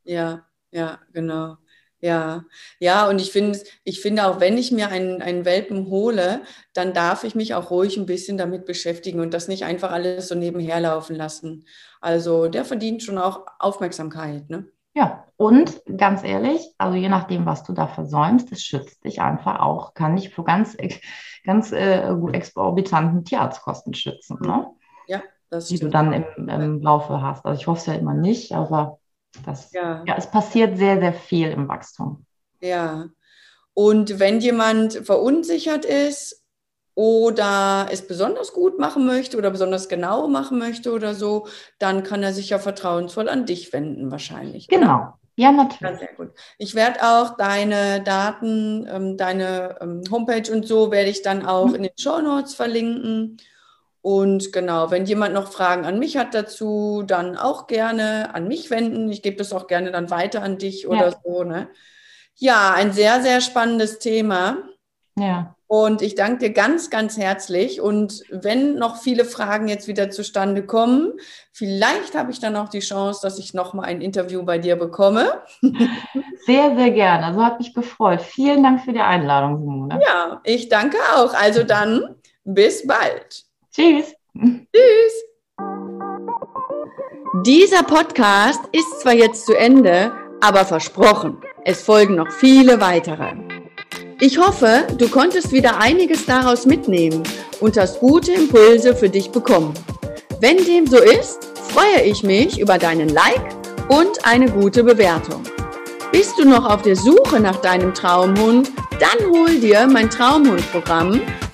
Ja, 0.04 0.40
ja, 0.70 0.98
genau. 1.12 1.56
Ja, 2.00 2.44
ja, 2.78 3.08
und 3.08 3.20
ich 3.20 3.32
finde, 3.32 3.58
ich 3.82 4.00
finde 4.00 4.26
auch, 4.26 4.38
wenn 4.38 4.56
ich 4.56 4.70
mir 4.70 4.88
einen, 4.88 5.20
einen 5.20 5.44
Welpen 5.44 5.88
hole, 5.88 6.42
dann 6.72 6.92
darf 6.92 7.24
ich 7.24 7.34
mich 7.34 7.54
auch 7.54 7.70
ruhig 7.72 7.96
ein 7.96 8.06
bisschen 8.06 8.38
damit 8.38 8.66
beschäftigen 8.66 9.18
und 9.18 9.34
das 9.34 9.48
nicht 9.48 9.64
einfach 9.64 9.90
alles 9.90 10.28
so 10.28 10.36
nebenher 10.36 10.78
laufen 10.78 11.16
lassen. 11.16 11.66
Also 12.00 12.46
der 12.46 12.64
verdient 12.64 13.02
schon 13.02 13.18
auch 13.18 13.46
Aufmerksamkeit, 13.58 14.48
ne? 14.48 14.68
Ja, 14.94 15.26
und 15.36 15.80
ganz 15.96 16.24
ehrlich, 16.24 16.74
also 16.78 16.96
je 16.96 17.08
nachdem, 17.08 17.46
was 17.46 17.62
du 17.64 17.72
da 17.72 17.86
versäumst, 17.86 18.50
es 18.52 18.62
schützt 18.62 19.04
dich 19.04 19.20
einfach 19.20 19.60
auch, 19.60 19.94
kann 19.94 20.16
dich 20.16 20.30
für 20.30 20.44
ganz, 20.44 20.76
ganz 21.44 21.72
äh, 21.72 22.08
exorbitanten 22.32 23.24
Tierarztkosten 23.24 23.94
schützen. 23.94 24.38
Ne? 24.40 24.66
Ja, 25.06 25.22
das 25.50 25.68
Die 25.68 25.78
du 25.78 25.88
dann 25.88 26.12
im, 26.12 26.48
im 26.48 26.82
Laufe 26.82 27.22
hast. 27.22 27.44
Also 27.44 27.60
ich 27.60 27.66
hoffe 27.66 27.80
es 27.80 27.86
ja 27.86 27.94
immer 27.94 28.14
nicht, 28.14 28.52
aber 28.52 28.98
das, 29.44 29.72
ja. 29.72 30.02
ja, 30.06 30.14
es 30.16 30.30
passiert 30.30 30.78
sehr, 30.78 30.98
sehr 31.00 31.12
viel 31.12 31.50
im 31.50 31.68
Wachstum. 31.68 32.24
Ja. 32.60 33.08
Und 33.74 34.18
wenn 34.18 34.40
jemand 34.40 34.94
verunsichert 34.94 35.84
ist 35.84 36.44
oder 36.94 37.86
es 37.92 38.06
besonders 38.06 38.52
gut 38.52 38.78
machen 38.78 39.06
möchte 39.06 39.36
oder 39.38 39.50
besonders 39.50 39.88
genau 39.88 40.26
machen 40.26 40.58
möchte 40.58 40.92
oder 40.92 41.14
so, 41.14 41.46
dann 41.78 42.02
kann 42.02 42.22
er 42.24 42.32
sich 42.32 42.50
ja 42.50 42.58
vertrauensvoll 42.58 43.28
an 43.28 43.46
dich 43.46 43.72
wenden 43.72 44.10
wahrscheinlich. 44.10 44.66
Genau. 44.66 44.96
Oder? 44.96 45.18
Ja, 45.36 45.52
natürlich. 45.52 46.00
Sehr 46.00 46.14
gut. 46.16 46.32
Ich 46.58 46.74
werde 46.74 47.00
auch 47.00 47.36
deine 47.36 48.02
Daten, 48.02 48.88
ähm, 48.90 49.16
deine 49.16 49.76
ähm, 49.80 50.02
Homepage 50.10 50.50
und 50.50 50.66
so 50.66 50.90
werde 50.90 51.10
ich 51.10 51.22
dann 51.22 51.46
auch 51.46 51.68
mhm. 51.68 51.74
in 51.76 51.82
den 51.84 51.92
Show 51.96 52.20
Notes 52.20 52.56
verlinken. 52.56 53.36
Und 54.00 54.52
genau, 54.52 54.90
wenn 54.90 55.06
jemand 55.06 55.34
noch 55.34 55.50
Fragen 55.50 55.84
an 55.84 55.98
mich 55.98 56.16
hat 56.16 56.34
dazu, 56.34 57.02
dann 57.06 57.36
auch 57.36 57.66
gerne 57.66 58.34
an 58.34 58.46
mich 58.46 58.70
wenden. 58.70 59.10
Ich 59.10 59.22
gebe 59.22 59.36
das 59.36 59.52
auch 59.52 59.66
gerne 59.66 59.90
dann 59.90 60.10
weiter 60.10 60.42
an 60.42 60.58
dich 60.58 60.86
oder 60.86 61.10
ja. 61.10 61.14
so. 61.24 61.44
Ne? 61.44 61.68
Ja, 62.34 62.72
ein 62.74 62.92
sehr, 62.92 63.20
sehr 63.22 63.40
spannendes 63.40 63.98
Thema. 63.98 64.58
Ja. 65.18 65.56
Und 65.66 66.00
ich 66.00 66.14
danke 66.14 66.38
dir 66.38 66.52
ganz, 66.54 66.88
ganz 66.88 67.18
herzlich. 67.18 67.82
Und 67.82 68.22
wenn 68.30 68.76
noch 68.76 68.96
viele 68.96 69.26
Fragen 69.26 69.68
jetzt 69.68 69.86
wieder 69.86 70.08
zustande 70.08 70.64
kommen, 70.64 71.12
vielleicht 71.52 72.16
habe 72.16 72.30
ich 72.30 72.40
dann 72.40 72.56
auch 72.56 72.70
die 72.70 72.78
Chance, 72.78 73.20
dass 73.22 73.38
ich 73.38 73.52
noch 73.52 73.74
mal 73.74 73.82
ein 73.82 74.00
Interview 74.00 74.42
bei 74.44 74.58
dir 74.58 74.76
bekomme. 74.76 75.42
Sehr, 76.46 76.74
sehr 76.76 76.92
gerne. 76.92 77.26
Also 77.26 77.44
hat 77.44 77.58
mich 77.58 77.74
gefreut. 77.74 78.22
Vielen 78.22 78.62
Dank 78.62 78.80
für 78.80 78.94
die 78.94 79.00
Einladung, 79.00 79.58
Simone. 79.58 80.00
Ja, 80.02 80.40
ich 80.44 80.70
danke 80.70 80.96
auch. 81.14 81.34
Also 81.34 81.62
dann 81.62 82.14
bis 82.44 82.86
bald. 82.86 83.47
Tschüss. 83.78 84.12
Tschüss. 84.34 85.14
Dieser 87.46 87.84
Podcast 87.84 88.60
ist 88.72 89.02
zwar 89.02 89.12
jetzt 89.12 89.46
zu 89.46 89.54
Ende, 89.54 90.10
aber 90.40 90.64
versprochen, 90.64 91.36
es 91.64 91.82
folgen 91.82 92.16
noch 92.16 92.32
viele 92.32 92.80
weitere. 92.80 93.34
Ich 94.18 94.36
hoffe, 94.36 94.84
du 94.98 95.08
konntest 95.08 95.52
wieder 95.52 95.80
einiges 95.80 96.26
daraus 96.26 96.66
mitnehmen 96.66 97.22
und 97.60 97.76
hast 97.76 98.00
gute 98.00 98.32
Impulse 98.32 98.96
für 98.96 99.08
dich 99.08 99.30
bekommen. 99.30 99.74
Wenn 100.40 100.56
dem 100.56 100.88
so 100.88 100.98
ist, 100.98 101.44
freue 101.70 102.02
ich 102.02 102.24
mich 102.24 102.58
über 102.58 102.78
deinen 102.78 103.10
Like 103.10 103.54
und 103.88 104.26
eine 104.26 104.50
gute 104.50 104.82
Bewertung. 104.82 105.44
Bist 106.10 106.36
du 106.36 106.48
noch 106.48 106.68
auf 106.68 106.82
der 106.82 106.96
Suche 106.96 107.38
nach 107.38 107.60
deinem 107.60 107.94
Traumhund? 107.94 108.72
Dann 108.98 109.30
hol 109.30 109.60
dir 109.60 109.86
mein 109.86 110.10
Traumhundprogramm 110.10 111.20